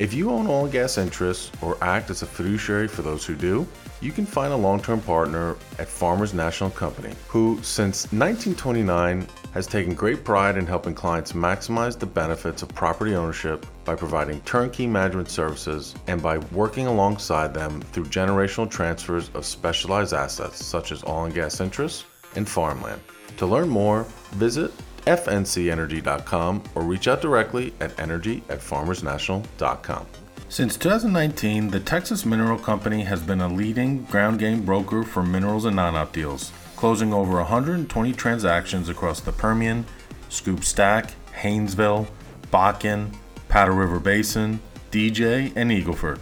If 0.00 0.12
you 0.12 0.32
own 0.32 0.48
oil 0.48 0.64
and 0.64 0.72
gas 0.72 0.98
interests 0.98 1.52
or 1.62 1.78
act 1.80 2.10
as 2.10 2.22
a 2.22 2.26
fiduciary 2.26 2.88
for 2.88 3.02
those 3.02 3.24
who 3.24 3.36
do, 3.36 3.68
you 4.00 4.10
can 4.10 4.26
find 4.26 4.52
a 4.52 4.56
long 4.56 4.82
term 4.82 5.00
partner 5.00 5.52
at 5.78 5.86
Farmers 5.86 6.34
National 6.34 6.70
Company, 6.70 7.14
who, 7.28 7.56
since 7.62 8.06
1929, 8.06 9.28
has 9.52 9.66
taken 9.66 9.94
great 9.94 10.24
pride 10.24 10.56
in 10.56 10.66
helping 10.66 10.94
clients 10.94 11.32
maximize 11.32 11.98
the 11.98 12.06
benefits 12.06 12.62
of 12.62 12.74
property 12.74 13.14
ownership 13.14 13.66
by 13.84 13.94
providing 13.94 14.40
turnkey 14.42 14.86
management 14.86 15.28
services 15.28 15.94
and 16.06 16.22
by 16.22 16.38
working 16.52 16.86
alongside 16.86 17.54
them 17.54 17.80
through 17.80 18.04
generational 18.04 18.68
transfers 18.70 19.30
of 19.34 19.44
specialized 19.44 20.12
assets 20.12 20.64
such 20.64 20.92
as 20.92 21.04
oil 21.04 21.24
and 21.24 21.34
gas 21.34 21.60
interests 21.60 22.04
and 22.36 22.48
farmland. 22.48 23.00
To 23.38 23.46
learn 23.46 23.68
more, 23.68 24.04
visit 24.32 24.72
fncenergy.com 25.06 26.62
or 26.74 26.82
reach 26.82 27.08
out 27.08 27.20
directly 27.20 27.74
at 27.80 27.98
energy 27.98 28.42
at 28.48 28.60
farmersnational.com. 28.60 30.06
Since 30.48 30.76
2019, 30.76 31.68
the 31.68 31.80
Texas 31.80 32.26
Mineral 32.26 32.58
Company 32.58 33.02
has 33.04 33.22
been 33.22 33.40
a 33.40 33.48
leading 33.48 34.04
ground 34.04 34.38
game 34.38 34.62
broker 34.64 35.02
for 35.02 35.22
minerals 35.22 35.64
and 35.64 35.74
non 35.74 35.96
op 35.96 36.12
deals, 36.12 36.52
closing 36.82 37.14
over 37.14 37.36
120 37.36 38.12
transactions 38.14 38.88
across 38.88 39.20
the 39.20 39.30
Permian, 39.30 39.86
Scoop 40.30 40.64
Stack, 40.64 41.14
Haynesville, 41.32 42.08
Bakken, 42.52 43.14
Powder 43.48 43.70
River 43.70 44.00
Basin, 44.00 44.58
DJ, 44.90 45.52
and 45.54 45.70
Eagleford. 45.70 46.18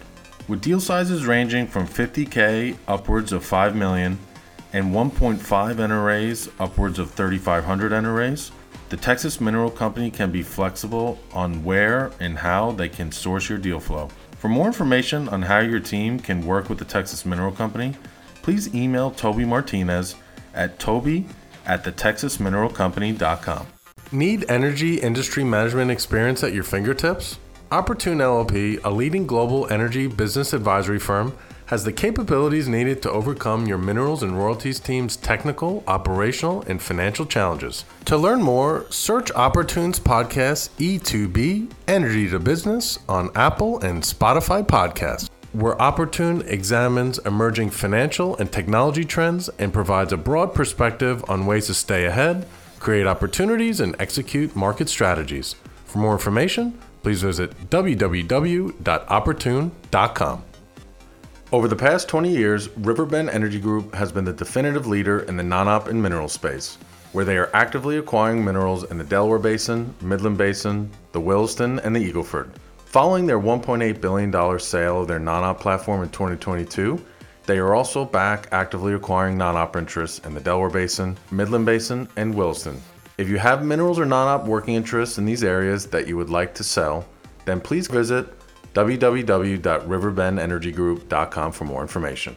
With 0.49 0.61
deal 0.61 0.79
sizes 0.79 1.25
ranging 1.25 1.67
from 1.67 1.87
50K 1.87 2.77
upwards 2.87 3.33
of 3.33 3.43
5 3.43 3.75
million 3.75 4.19
and 4.75 4.93
1.5 4.93 5.39
NRAs 5.39 6.53
upwards 6.61 6.99
of 6.99 7.11
3,500 7.13 7.93
NRAs, 7.93 8.51
the 8.91 8.99
Texas 8.99 9.41
Mineral 9.41 9.71
Company 9.71 10.11
can 10.11 10.31
be 10.31 10.43
flexible 10.43 11.19
on 11.33 11.65
where 11.65 12.13
and 12.21 12.37
how 12.37 12.73
they 12.73 12.91
can 12.91 13.11
source 13.11 13.49
your 13.49 13.57
deal 13.57 13.81
flow. 13.81 14.11
For 14.37 14.49
more 14.49 14.67
information 14.67 15.27
on 15.31 15.41
how 15.41 15.61
your 15.61 15.81
team 15.81 16.21
can 16.21 16.45
work 16.45 16.69
with 16.69 16.79
the 16.79 16.85
Texas 16.85 17.25
Mineral 17.25 17.51
Company, 17.51 17.95
please 18.43 18.75
email 18.75 19.11
Toby 19.11 19.47
Martinez 19.47 20.17
at 20.55 20.79
toby 20.79 21.27
at 21.67 21.85
thetexasmineralcompany.com. 21.85 23.67
Need 24.13 24.51
energy 24.51 24.97
industry 24.97 25.45
management 25.45 25.91
experience 25.91 26.43
at 26.43 26.53
your 26.53 26.65
fingertips? 26.65 27.39
Opportune 27.71 28.19
LLP, 28.19 28.83
a 28.83 28.91
leading 28.91 29.27
global 29.27 29.71
energy 29.73 30.09
business 30.09 30.53
advisory 30.53 30.99
firm, 30.99 31.33
has 31.67 31.85
the 31.85 31.93
capabilities 31.93 32.67
needed 32.67 33.01
to 33.01 33.11
overcome 33.13 33.65
your 33.65 33.79
minerals 33.79 34.25
and 34.25 34.37
royalties 34.37 34.81
team's 34.81 35.17
technical, 35.17 35.85
operational, 35.87 36.63
and 36.63 36.83
financial 36.83 37.25
challenges. 37.25 37.85
To 38.07 38.17
learn 38.17 38.43
more, 38.43 38.87
search 38.91 39.31
Opportune's 39.31 40.01
podcast 40.01 40.71
E2B 40.81 41.71
Energy 41.87 42.29
to 42.31 42.41
Business 42.41 42.99
on 43.09 43.31
Apple 43.37 43.79
and 43.79 44.03
Spotify 44.03 44.67
podcasts. 44.67 45.30
Where 45.53 45.81
Opportune 45.81 46.43
examines 46.43 47.19
emerging 47.19 47.71
financial 47.71 48.37
and 48.37 48.53
technology 48.53 49.05
trends 49.05 49.49
and 49.59 49.73
provides 49.73 50.13
a 50.13 50.17
broad 50.17 50.55
perspective 50.55 51.29
on 51.29 51.47
ways 51.47 51.67
to 51.67 51.75
stay 51.75 52.05
ahead, 52.05 52.47
create 52.79 53.07
opportunities, 53.07 53.81
and 53.81 53.97
execute 53.99 54.55
market 54.55 54.89
strategies. 54.89 55.57
For 55.87 55.99
more 55.99 56.13
information, 56.13 56.79
please 57.03 57.23
visit 57.23 57.51
www.opportune.com. 57.71 60.45
Over 61.53 61.67
the 61.67 61.75
past 61.75 62.09
20 62.09 62.31
years, 62.31 62.69
Riverbend 62.77 63.29
Energy 63.31 63.59
Group 63.59 63.93
has 63.93 64.13
been 64.13 64.25
the 64.25 64.33
definitive 64.33 64.87
leader 64.87 65.23
in 65.23 65.37
the 65.37 65.43
non 65.43 65.67
op 65.67 65.89
and 65.89 66.01
mineral 66.01 66.29
space, 66.29 66.79
where 67.11 67.25
they 67.25 67.37
are 67.37 67.51
actively 67.55 67.99
acquiring 67.99 68.45
minerals 68.45 68.85
in 68.85 68.99
the 68.99 69.05
Delaware 69.05 69.41
Basin, 69.41 69.93
Midland 70.01 70.39
Basin, 70.39 70.89
the 71.11 71.21
Williston, 71.21 71.81
and 71.81 71.97
the 71.97 72.13
Eagleford. 72.13 72.51
Following 72.91 73.25
their 73.25 73.39
$1.8 73.39 74.01
billion 74.01 74.33
sale 74.59 75.03
of 75.03 75.07
their 75.07 75.21
non 75.21 75.45
op 75.45 75.61
platform 75.61 76.03
in 76.03 76.09
2022, 76.09 77.01
they 77.47 77.59
are 77.59 77.73
also 77.73 78.05
back 78.05 78.49
actively 78.51 78.95
acquiring 78.95 79.39
non 79.39 79.55
op 79.55 79.77
interests 79.77 80.19
in 80.27 80.35
the 80.35 80.41
Delaware 80.41 80.71
Basin, 80.71 81.17
Midland 81.31 81.65
Basin, 81.65 82.09
and 82.17 82.35
Williston. 82.35 82.83
If 83.17 83.29
you 83.29 83.39
have 83.39 83.65
minerals 83.65 84.01
or 84.01 84.07
non 84.07 84.27
op 84.27 84.45
working 84.45 84.75
interests 84.75 85.19
in 85.19 85.25
these 85.25 85.45
areas 85.45 85.87
that 85.87 86.09
you 86.09 86.17
would 86.17 86.31
like 86.31 86.53
to 86.57 86.65
sell, 86.65 87.07
then 87.45 87.61
please 87.61 87.87
visit 87.87 88.27
www.riverbendenergygroup.com 88.75 91.53
for 91.53 91.65
more 91.67 91.83
information. 91.83 92.35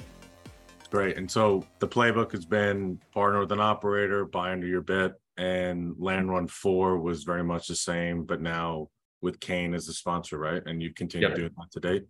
Great. 0.91 1.17
And 1.17 1.31
so 1.31 1.65
the 1.79 1.87
playbook 1.87 2.31
has 2.31 2.45
been 2.45 2.99
partner 3.11 3.39
with 3.39 3.51
an 3.51 3.59
operator, 3.59 4.25
buy 4.25 4.51
under 4.51 4.67
your 4.67 4.81
bit, 4.81 5.13
and 5.35 5.95
Land 5.97 6.29
Run 6.29 6.47
4 6.47 6.99
was 6.99 7.23
very 7.23 7.43
much 7.43 7.67
the 7.67 7.75
same, 7.75 8.25
but 8.25 8.39
now 8.39 8.89
with 9.23 9.39
Kayne 9.39 9.73
as 9.73 9.87
the 9.87 9.93
sponsor, 9.93 10.37
right? 10.37 10.61
And 10.65 10.81
you 10.83 10.93
continue 10.93 11.27
yep. 11.27 11.35
doing 11.35 11.51
that 11.57 11.71
to 11.71 11.79
date. 11.79 12.05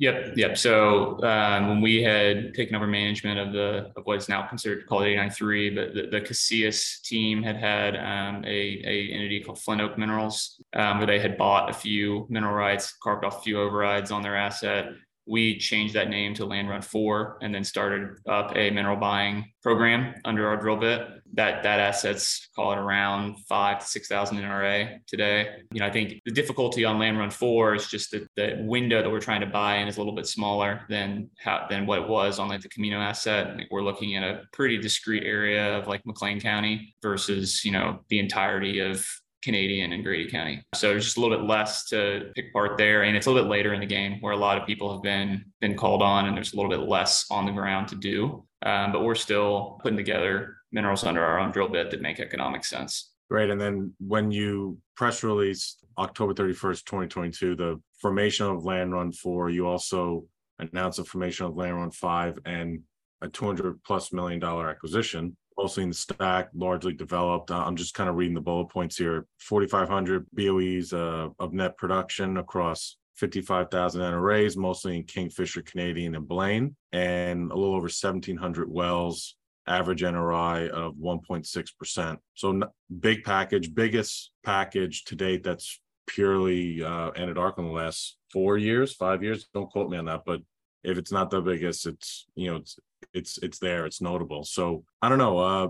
Yep, 0.00 0.34
yep. 0.36 0.56
So 0.56 1.20
um, 1.24 1.68
when 1.68 1.80
we 1.80 2.00
had 2.04 2.54
taken 2.54 2.76
over 2.76 2.86
management 2.86 3.40
of 3.40 3.52
the 3.52 3.90
of 3.96 4.04
what 4.04 4.18
is 4.18 4.28
now 4.28 4.46
considered 4.46 4.86
called 4.86 5.02
893, 5.02 5.70
but 5.70 5.92
the, 5.92 6.02
the 6.06 6.20
Casillas 6.20 7.02
team 7.02 7.42
had 7.42 7.56
had 7.56 7.96
um, 7.96 8.44
a, 8.44 8.48
a 8.86 9.12
entity 9.12 9.40
called 9.40 9.60
Flint 9.60 9.80
Oak 9.80 9.98
Minerals, 9.98 10.62
um, 10.74 10.98
where 10.98 11.06
they 11.08 11.18
had 11.18 11.36
bought 11.36 11.68
a 11.68 11.72
few 11.72 12.28
mineral 12.30 12.54
rights, 12.54 12.96
carved 13.02 13.24
off 13.24 13.38
a 13.38 13.42
few 13.42 13.60
overrides 13.60 14.12
on 14.12 14.22
their 14.22 14.36
asset, 14.36 14.90
we 15.28 15.58
changed 15.58 15.94
that 15.94 16.08
name 16.08 16.34
to 16.34 16.46
Land 16.46 16.68
Run 16.68 16.82
4 16.82 17.38
and 17.42 17.54
then 17.54 17.64
started 17.64 18.16
up 18.28 18.52
a 18.56 18.70
mineral 18.70 18.96
buying 18.96 19.44
program 19.62 20.14
under 20.24 20.48
our 20.48 20.56
drill 20.56 20.76
bit. 20.76 21.06
That 21.34 21.62
that 21.62 21.78
assets 21.78 22.48
call 22.56 22.72
it 22.72 22.78
around 22.78 23.36
five 23.46 23.80
to 23.80 23.86
six 23.86 24.08
thousand 24.08 24.38
NRA 24.38 25.00
today. 25.06 25.56
You 25.72 25.80
know, 25.80 25.86
I 25.86 25.90
think 25.90 26.22
the 26.24 26.30
difficulty 26.30 26.86
on 26.86 26.98
Land 26.98 27.18
Run 27.18 27.30
4 27.30 27.74
is 27.74 27.88
just 27.88 28.10
that 28.12 28.26
the 28.34 28.56
window 28.60 29.02
that 29.02 29.10
we're 29.10 29.20
trying 29.20 29.42
to 29.42 29.46
buy 29.46 29.76
in 29.76 29.88
is 29.88 29.98
a 29.98 30.00
little 30.00 30.14
bit 30.14 30.26
smaller 30.26 30.86
than 30.88 31.28
how 31.38 31.66
than 31.68 31.84
what 31.84 31.98
it 32.00 32.08
was 32.08 32.38
on 32.38 32.48
like 32.48 32.62
the 32.62 32.68
Camino 32.70 32.98
asset. 32.98 33.56
Think 33.56 33.68
we're 33.70 33.82
looking 33.82 34.16
at 34.16 34.22
a 34.22 34.44
pretty 34.52 34.78
discrete 34.78 35.24
area 35.24 35.76
of 35.76 35.86
like 35.86 36.02
McClain 36.04 36.40
County 36.40 36.94
versus, 37.02 37.62
you 37.64 37.72
know, 37.72 38.00
the 38.08 38.18
entirety 38.18 38.80
of 38.80 39.06
Canadian 39.42 39.92
and 39.92 40.02
Grady 40.02 40.30
County. 40.30 40.62
So 40.74 40.88
there's 40.88 41.04
just 41.04 41.16
a 41.16 41.20
little 41.20 41.36
bit 41.36 41.46
less 41.46 41.84
to 41.86 42.30
pick 42.34 42.46
apart 42.50 42.76
there. 42.78 43.02
And 43.02 43.16
it's 43.16 43.26
a 43.26 43.30
little 43.30 43.44
bit 43.44 43.50
later 43.50 43.74
in 43.74 43.80
the 43.80 43.86
game 43.86 44.20
where 44.20 44.32
a 44.32 44.36
lot 44.36 44.58
of 44.58 44.66
people 44.66 44.92
have 44.92 45.02
been 45.02 45.44
been 45.60 45.76
called 45.76 46.02
on 46.02 46.26
and 46.26 46.36
there's 46.36 46.52
a 46.52 46.56
little 46.56 46.70
bit 46.70 46.88
less 46.88 47.26
on 47.30 47.46
the 47.46 47.52
ground 47.52 47.88
to 47.88 47.96
do. 47.96 48.44
Um, 48.62 48.92
but 48.92 49.04
we're 49.04 49.14
still 49.14 49.78
putting 49.82 49.96
together 49.96 50.56
minerals 50.72 51.04
under 51.04 51.24
our 51.24 51.38
own 51.38 51.52
drill 51.52 51.68
bit 51.68 51.90
that 51.90 52.02
make 52.02 52.20
economic 52.20 52.64
sense. 52.64 53.12
Great. 53.30 53.50
And 53.50 53.60
then 53.60 53.92
when 53.98 54.30
you 54.30 54.78
press 54.96 55.22
release 55.22 55.76
October 55.98 56.34
31st, 56.34 56.84
2022, 56.84 57.56
the 57.56 57.80
formation 58.00 58.46
of 58.46 58.64
Land 58.64 58.92
Run 58.92 59.12
4, 59.12 59.50
you 59.50 59.66
also 59.66 60.24
announced 60.58 60.98
the 60.98 61.04
formation 61.04 61.46
of 61.46 61.56
Land 61.56 61.76
Run 61.76 61.90
5 61.90 62.38
and 62.46 62.80
a 63.20 63.28
200 63.28 63.82
plus 63.82 64.12
million 64.12 64.40
dollar 64.40 64.68
acquisition 64.68 65.36
mostly 65.58 65.82
in 65.82 65.88
the 65.88 65.94
stack, 65.94 66.48
largely 66.54 66.94
developed. 66.94 67.50
I'm 67.50 67.76
just 67.76 67.94
kind 67.94 68.08
of 68.08 68.14
reading 68.14 68.34
the 68.34 68.40
bullet 68.40 68.68
points 68.68 68.96
here. 68.96 69.26
4,500 69.40 70.26
BOEs 70.32 70.92
uh, 70.92 71.30
of 71.40 71.52
net 71.52 71.76
production 71.76 72.36
across 72.36 72.96
55,000 73.16 74.00
NRAs, 74.00 74.56
mostly 74.56 74.96
in 74.96 75.02
Kingfisher, 75.02 75.62
Canadian, 75.62 76.14
and 76.14 76.28
Blaine, 76.28 76.76
and 76.92 77.50
a 77.50 77.54
little 77.56 77.74
over 77.74 77.84
1,700 77.84 78.70
wells, 78.70 79.34
average 79.66 80.02
NRI 80.02 80.68
of 80.68 80.94
1.6%. 80.94 82.16
So 82.34 82.62
big 83.00 83.24
package, 83.24 83.74
biggest 83.74 84.30
package 84.44 85.04
to 85.04 85.16
date 85.16 85.42
that's 85.42 85.80
purely 86.06 86.82
uh, 86.84 87.10
Anadarko 87.10 87.58
in 87.58 87.64
the 87.66 87.72
last 87.72 88.16
four 88.32 88.56
years, 88.56 88.94
five 88.94 89.24
years. 89.24 89.48
Don't 89.52 89.68
quote 89.68 89.90
me 89.90 89.98
on 89.98 90.04
that, 90.04 90.22
but 90.24 90.40
if 90.84 90.98
it's 90.98 91.12
not 91.12 91.30
the 91.30 91.40
biggest, 91.40 91.86
it's 91.86 92.26
you 92.34 92.50
know 92.50 92.56
it's 92.56 92.78
it's 93.12 93.38
it's 93.38 93.58
there, 93.58 93.86
it's 93.86 94.00
notable. 94.00 94.44
So 94.44 94.84
I 95.02 95.08
don't 95.08 95.18
know. 95.18 95.38
Uh, 95.38 95.68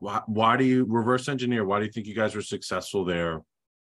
why, 0.00 0.22
why 0.26 0.56
do 0.56 0.64
you 0.64 0.84
reverse 0.88 1.28
engineer? 1.28 1.64
Why 1.64 1.80
do 1.80 1.86
you 1.86 1.92
think 1.92 2.06
you 2.06 2.14
guys 2.14 2.34
were 2.34 2.42
successful 2.42 3.04
there, 3.04 3.42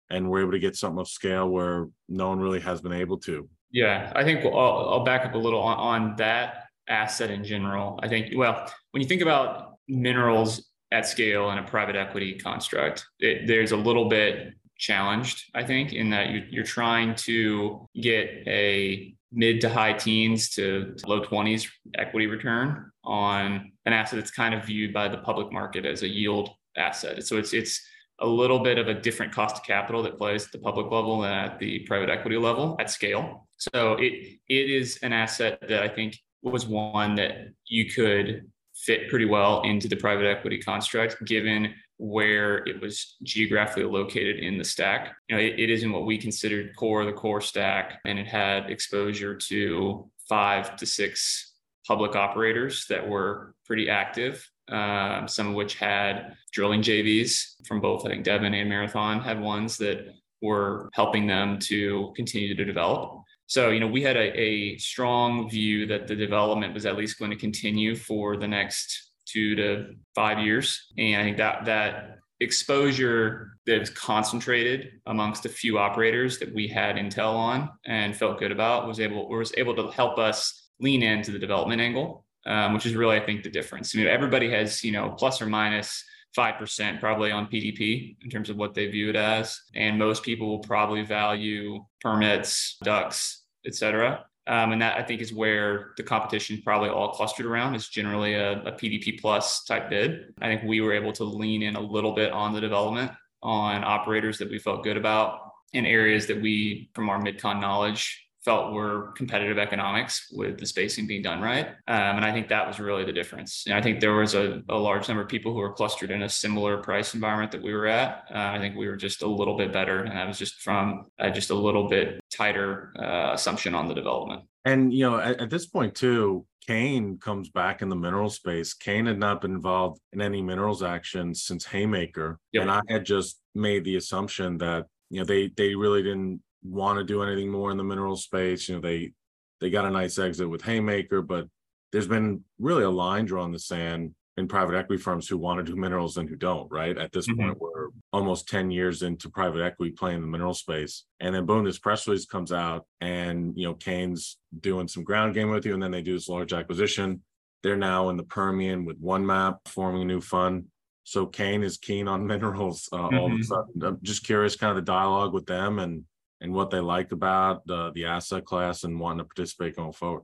and 0.10 0.30
were 0.30 0.42
able 0.42 0.52
to 0.52 0.60
get 0.60 0.76
something 0.76 1.00
of 1.00 1.08
scale 1.08 1.50
where 1.50 1.88
no 2.08 2.30
one 2.30 2.40
really 2.40 2.60
has 2.62 2.82
been 2.82 2.94
able 2.94 3.18
to? 3.20 3.50
Yeah, 3.72 4.12
I 4.16 4.24
think 4.24 4.46
I'll, 4.46 4.54
I'll 4.54 5.04
back 5.04 5.26
up 5.26 5.34
a 5.34 5.38
little 5.38 5.62
on, 5.62 5.78
on 5.78 6.16
that 6.18 6.66
asset 6.88 7.32
in 7.32 7.44
general. 7.44 8.00
I 8.04 8.08
think 8.08 8.34
well, 8.36 8.72
when 8.92 9.02
you 9.02 9.08
think 9.08 9.22
about 9.22 9.78
minerals 9.88 10.70
at 10.92 11.08
scale 11.08 11.52
in 11.52 11.58
a 11.58 11.64
private 11.64 11.96
equity 11.96 12.38
construct, 12.38 13.06
it, 13.20 13.48
there's 13.48 13.72
a 13.72 13.78
little 13.78 14.10
bit 14.10 14.54
challenged, 14.78 15.50
I 15.54 15.64
think, 15.64 15.94
in 15.94 16.10
that 16.10 16.30
you, 16.30 16.44
you're 16.50 16.64
trying 16.66 17.16
to 17.16 17.88
get 17.96 18.28
a 18.48 19.16
mid 19.32 19.62
to 19.62 19.70
high 19.70 19.94
teens 19.94 20.50
to 20.50 20.96
low 21.06 21.22
20s 21.22 21.68
equity 21.98 22.28
return 22.28 22.92
on 23.04 23.72
an 23.86 23.94
asset 23.94 24.20
that's 24.20 24.32
kind 24.32 24.54
of 24.54 24.66
viewed 24.66 24.94
by 24.94 25.08
the 25.08 25.18
public 25.18 25.52
market 25.52 25.86
as 25.86 26.04
a 26.04 26.08
yield 26.08 26.50
asset. 26.78 27.26
So 27.26 27.38
it's 27.38 27.54
it's 27.54 27.82
a 28.20 28.28
little 28.28 28.60
bit 28.60 28.78
of 28.78 28.88
a 28.88 28.94
different 28.94 29.34
cost 29.34 29.58
of 29.58 29.64
capital 29.64 30.04
that 30.04 30.18
plays 30.18 30.46
at 30.46 30.52
the 30.52 30.60
public 30.60 30.92
level 30.92 31.24
and 31.24 31.34
at 31.34 31.60
the 31.60 31.80
private 31.80 32.10
equity 32.10 32.38
level 32.38 32.76
at 32.80 32.90
scale. 32.90 33.48
So 33.58 33.94
it 33.94 34.40
it 34.48 34.70
is 34.70 35.00
an 35.02 35.14
asset 35.14 35.60
that 35.68 35.82
I 35.82 35.90
think 35.90 36.18
was 36.44 36.66
one 36.66 37.16
that 37.16 37.54
you 37.68 37.90
could 37.90 38.50
fit 38.76 39.10
pretty 39.10 39.26
well 39.26 39.62
into 39.62 39.88
the 39.88 39.96
private 39.96 40.26
equity 40.26 40.60
construct 40.60 41.24
given 41.26 41.74
where 42.02 42.68
it 42.68 42.82
was 42.82 43.16
geographically 43.22 43.84
located 43.84 44.40
in 44.40 44.58
the 44.58 44.64
stack. 44.64 45.16
You 45.30 45.36
know, 45.36 45.42
it, 45.42 45.60
it 45.60 45.70
is 45.70 45.84
in 45.84 45.92
what 45.92 46.08
we 46.08 46.18
considered 46.18 46.76
core 46.76 47.06
the 47.06 47.14
core 47.14 47.42
stack, 47.42 48.00
and 48.06 48.18
it 48.18 48.26
had 48.26 48.72
exposure 48.72 49.36
to 49.36 50.10
five 50.28 50.76
to 50.78 50.88
six 50.88 51.54
public 51.86 52.16
operators 52.16 52.88
that 52.90 53.08
were 53.08 53.54
pretty 53.68 53.88
active. 53.88 54.50
Um, 54.68 55.28
some 55.28 55.50
of 55.50 55.54
which 55.54 55.76
had 55.76 56.34
drilling 56.52 56.82
JVs 56.82 57.68
from 57.68 57.82
both, 57.82 58.04
I 58.06 58.10
think 58.10 58.24
Devon 58.24 58.54
and 58.54 58.70
Marathon 58.70 59.20
had 59.20 59.40
ones 59.40 59.78
that 59.78 60.16
were 60.42 60.90
helping 60.94 61.28
them 61.28 61.60
to 61.60 62.14
continue 62.16 62.56
to 62.56 62.66
develop. 62.66 63.22
So, 63.46 63.70
you 63.70 63.80
know, 63.80 63.88
we 63.88 64.02
had 64.02 64.16
a, 64.16 64.40
a 64.40 64.78
strong 64.78 65.50
view 65.50 65.86
that 65.88 66.08
the 66.08 66.16
development 66.16 66.74
was 66.74 66.88
at 66.88 66.96
least 66.96 67.20
going 67.20 67.32
to 67.32 67.38
continue 67.38 67.96
for 67.96 68.38
the 68.38 68.48
next 68.48 69.11
two 69.32 69.56
to 69.56 69.94
five 70.16 70.40
years. 70.40 70.88
And 70.98 71.22
I 71.22 71.24
think 71.24 71.38
that 71.38 71.66
that 71.66 72.18
exposure 72.40 73.58
that 73.68 73.80
was 73.80 73.90
concentrated 73.92 74.88
amongst 75.06 75.46
a 75.46 75.50
few 75.50 75.78
operators 75.78 76.40
that 76.40 76.54
we 76.54 76.68
had 76.68 76.96
intel 76.96 77.34
on 77.36 77.70
and 77.86 78.16
felt 78.16 78.40
good 78.40 78.52
about 78.52 78.88
was 78.88 79.00
able 79.00 79.30
was 79.30 79.54
able 79.58 79.76
to 79.76 79.90
help 79.92 80.18
us 80.18 80.70
lean 80.80 81.04
into 81.04 81.32
the 81.32 81.40
development 81.40 81.80
angle, 81.80 82.26
um, 82.48 82.74
which 82.74 82.86
is 82.86 82.96
really 82.96 83.18
I 83.18 83.26
think 83.26 83.44
the 83.44 83.50
difference. 83.50 83.96
I 83.96 84.00
mean, 84.00 84.08
everybody 84.08 84.50
has 84.52 84.84
you 84.84 84.92
know 84.92 85.10
plus 85.18 85.42
or 85.42 85.46
minus. 85.46 85.74
minus 85.74 86.04
five 86.36 86.58
percent 86.58 87.00
probably 87.00 87.32
on 87.32 87.48
PDP 87.48 88.16
in 88.24 88.30
terms 88.30 88.50
of 88.50 88.58
what 88.58 88.74
they 88.74 88.88
view 88.88 89.10
it 89.10 89.16
as, 89.16 89.60
and 89.76 89.98
most 89.98 90.24
people 90.24 90.48
will 90.48 90.60
probably 90.60 91.04
value 91.04 91.84
permits, 92.00 92.78
DUCs, 92.84 93.38
et 93.66 93.76
cetera. 93.76 94.26
Um, 94.52 94.74
and 94.74 94.82
that 94.82 94.98
I 94.98 95.04
think 95.04 95.22
is 95.22 95.34
where 95.34 95.94
the 95.96 96.04
competition 96.04 96.62
probably 96.62 96.90
all 96.90 97.14
clustered 97.14 97.46
around 97.46 97.74
is 97.74 97.88
generally 97.88 98.34
a, 98.34 98.62
a 98.64 98.74
PDP 98.74 99.18
plus 99.22 99.64
type 99.64 99.90
bid. 99.90 100.34
I 100.42 100.48
think 100.48 100.64
we 100.64 100.82
were 100.82 100.92
able 100.92 101.14
to 101.14 101.24
lean 101.24 101.64
in 101.64 101.78
a 101.78 101.80
little 101.80 102.12
bit 102.12 102.34
on 102.34 102.54
the 102.54 102.60
development 102.60 103.12
on 103.42 103.86
operators 103.86 104.38
that 104.40 104.52
we 104.52 104.60
felt 104.60 104.84
good 104.84 104.98
about 104.98 105.40
in 105.72 105.86
areas 105.86 106.28
that 106.28 106.42
we, 106.42 106.90
from 106.94 107.10
our 107.10 107.18
midcon 107.18 107.62
knowledge, 107.62 108.28
felt 108.44 108.74
were 108.74 109.14
competitive 109.16 109.58
economics 109.58 110.28
with 110.34 110.58
the 110.58 110.66
spacing 110.66 111.08
being 111.08 111.22
done 111.22 111.42
right. 111.42 111.68
Um, 111.88 112.18
and 112.18 112.26
I 112.26 112.34
think 112.34 112.50
that 112.50 112.68
was 112.68 112.80
really 112.80 113.06
the 113.06 113.14
difference. 113.14 113.66
And 113.68 113.76
I 113.76 113.82
think 113.82 114.00
there 114.00 114.16
was 114.16 114.34
a, 114.34 114.64
a, 114.68 114.76
large 114.76 115.08
number 115.08 115.22
of 115.22 115.30
people 115.30 115.54
who 115.54 115.60
were 115.60 115.74
clustered 115.74 116.10
in 116.10 116.24
a 116.24 116.30
similar 116.30 116.78
price 116.78 117.14
environment 117.14 117.52
that 117.52 117.62
we 117.62 117.74
were 117.74 117.86
at. 117.86 118.26
Uh, 118.30 118.38
I 118.38 118.58
think 118.58 118.76
we 118.76 118.88
were 118.88 118.96
just 118.96 119.22
a 119.22 119.28
little 119.28 119.58
bit 119.58 119.72
better. 119.72 120.00
And 120.00 120.18
that 120.18 120.28
was 120.28 120.40
just 120.40 120.56
from 120.56 121.06
uh, 121.20 121.30
just 121.30 121.52
a 121.52 121.56
little 121.56 121.88
bit 121.88 122.20
tighter 122.42 122.94
uh, 123.00 123.32
assumption 123.34 123.76
on 123.76 123.88
the 123.88 123.94
development. 123.94 124.42
And, 124.66 124.94
you 124.94 125.10
know, 125.10 125.20
at, 125.20 125.42
at 125.42 125.50
this 125.50 125.66
point, 125.66 125.94
too, 125.96 126.46
Kayne 126.68 127.18
comes 127.18 127.50
back 127.50 127.82
in 127.82 127.90
the 127.90 127.96
mineral 127.96 128.30
space. 128.30 128.74
Kayne 128.74 129.08
had 129.08 129.20
not 129.20 129.42
been 129.42 129.52
involved 129.52 130.00
in 130.14 130.22
any 130.22 130.42
minerals 130.42 130.84
action 130.84 131.34
since 131.34 131.66
Haymaker. 131.66 132.40
Yep. 132.54 132.62
And 132.62 132.72
I 132.72 132.82
had 132.88 133.06
just 133.06 133.42
made 133.56 133.84
the 133.84 133.98
assumption 133.98 134.58
that, 134.60 134.86
you 135.10 135.20
know, 135.20 135.26
they 135.26 135.52
they 135.58 135.76
really 135.76 136.04
didn't 136.04 136.42
want 136.64 137.00
to 137.00 137.04
do 137.04 137.24
anything 137.24 137.50
more 137.50 137.72
in 137.72 137.78
the 137.78 137.84
mineral 137.84 138.16
space. 138.16 138.70
You 138.70 138.76
know, 138.76 138.82
they 138.82 139.14
they 139.60 139.70
got 139.70 139.86
a 139.86 139.92
nice 139.92 140.18
exit 140.20 140.50
with 140.50 140.62
Haymaker, 140.62 141.22
but 141.22 141.48
there's 141.92 142.08
been 142.08 142.44
really 142.60 142.84
a 142.84 142.90
line 142.90 143.26
drawn 143.26 143.48
in 143.48 143.52
the 143.52 143.60
sand 143.60 144.14
in 144.38 144.48
private 144.48 144.76
equity 144.76 145.02
firms 145.02 145.28
who 145.28 145.38
want 145.38 145.60
to 145.60 145.72
do 145.72 145.78
minerals 145.78 146.18
and 146.18 146.30
who 146.30 146.36
don't, 146.36 146.72
right? 146.72 146.98
At 146.98 147.12
this 147.12 147.28
mm-hmm. 147.28 147.42
point, 147.42 147.60
we're 147.60 147.90
almost 148.14 148.48
10 148.48 148.72
years 148.72 149.02
into 149.02 149.30
private 149.30 149.62
equity 149.62 149.92
playing 149.92 150.22
the 150.22 150.28
mineral 150.28 150.54
space. 150.54 151.06
And 151.20 151.36
then 151.36 151.46
boom, 151.46 151.66
this 151.66 151.80
press 151.80 152.08
release 152.08 152.26
comes 152.26 152.52
out 152.52 152.86
and 153.02 153.54
you 153.58 153.68
know, 153.68 153.74
Kayne's 153.74 154.38
doing 154.58 154.88
some 154.88 155.04
ground 155.04 155.34
game 155.34 155.50
with 155.50 155.66
you, 155.66 155.74
and 155.74 155.84
then 155.84 155.92
they 155.92 156.02
do 156.02 156.14
this 156.14 156.30
large 156.30 156.54
acquisition. 156.54 157.22
They're 157.64 157.78
now 157.78 158.10
in 158.10 158.18
the 158.18 158.24
Permian 158.24 158.86
with 158.86 158.98
one 159.00 159.26
map, 159.26 159.60
forming 159.66 160.02
a 160.02 160.06
new 160.06 160.22
fund. 160.22 160.66
So 161.04 161.26
Kayne 161.26 161.64
is 161.64 161.78
keen 161.78 162.08
on 162.08 162.26
minerals 162.28 162.88
uh, 162.92 162.98
mm-hmm. 162.98 163.18
all 163.18 163.26
of 163.26 163.32
a 163.32 163.36
mm-hmm. 163.36 163.44
sudden. 163.44 163.84
I'm 163.84 164.00
just 164.02 164.24
curious, 164.24 164.56
kind 164.56 164.72
of 164.72 164.78
the 164.78 164.92
dialogue 164.92 165.34
with 165.34 165.46
them 165.46 165.80
and 165.80 166.04
and 166.40 166.54
what 166.54 166.72
they 166.72 166.80
like 166.80 167.12
about 167.12 167.68
the 167.68 167.92
the 167.92 168.06
asset 168.06 168.46
class 168.46 168.84
and 168.84 169.00
wanting 169.00 169.20
to 169.20 169.26
participate 169.26 169.76
going 169.76 169.94
forward. 169.94 170.24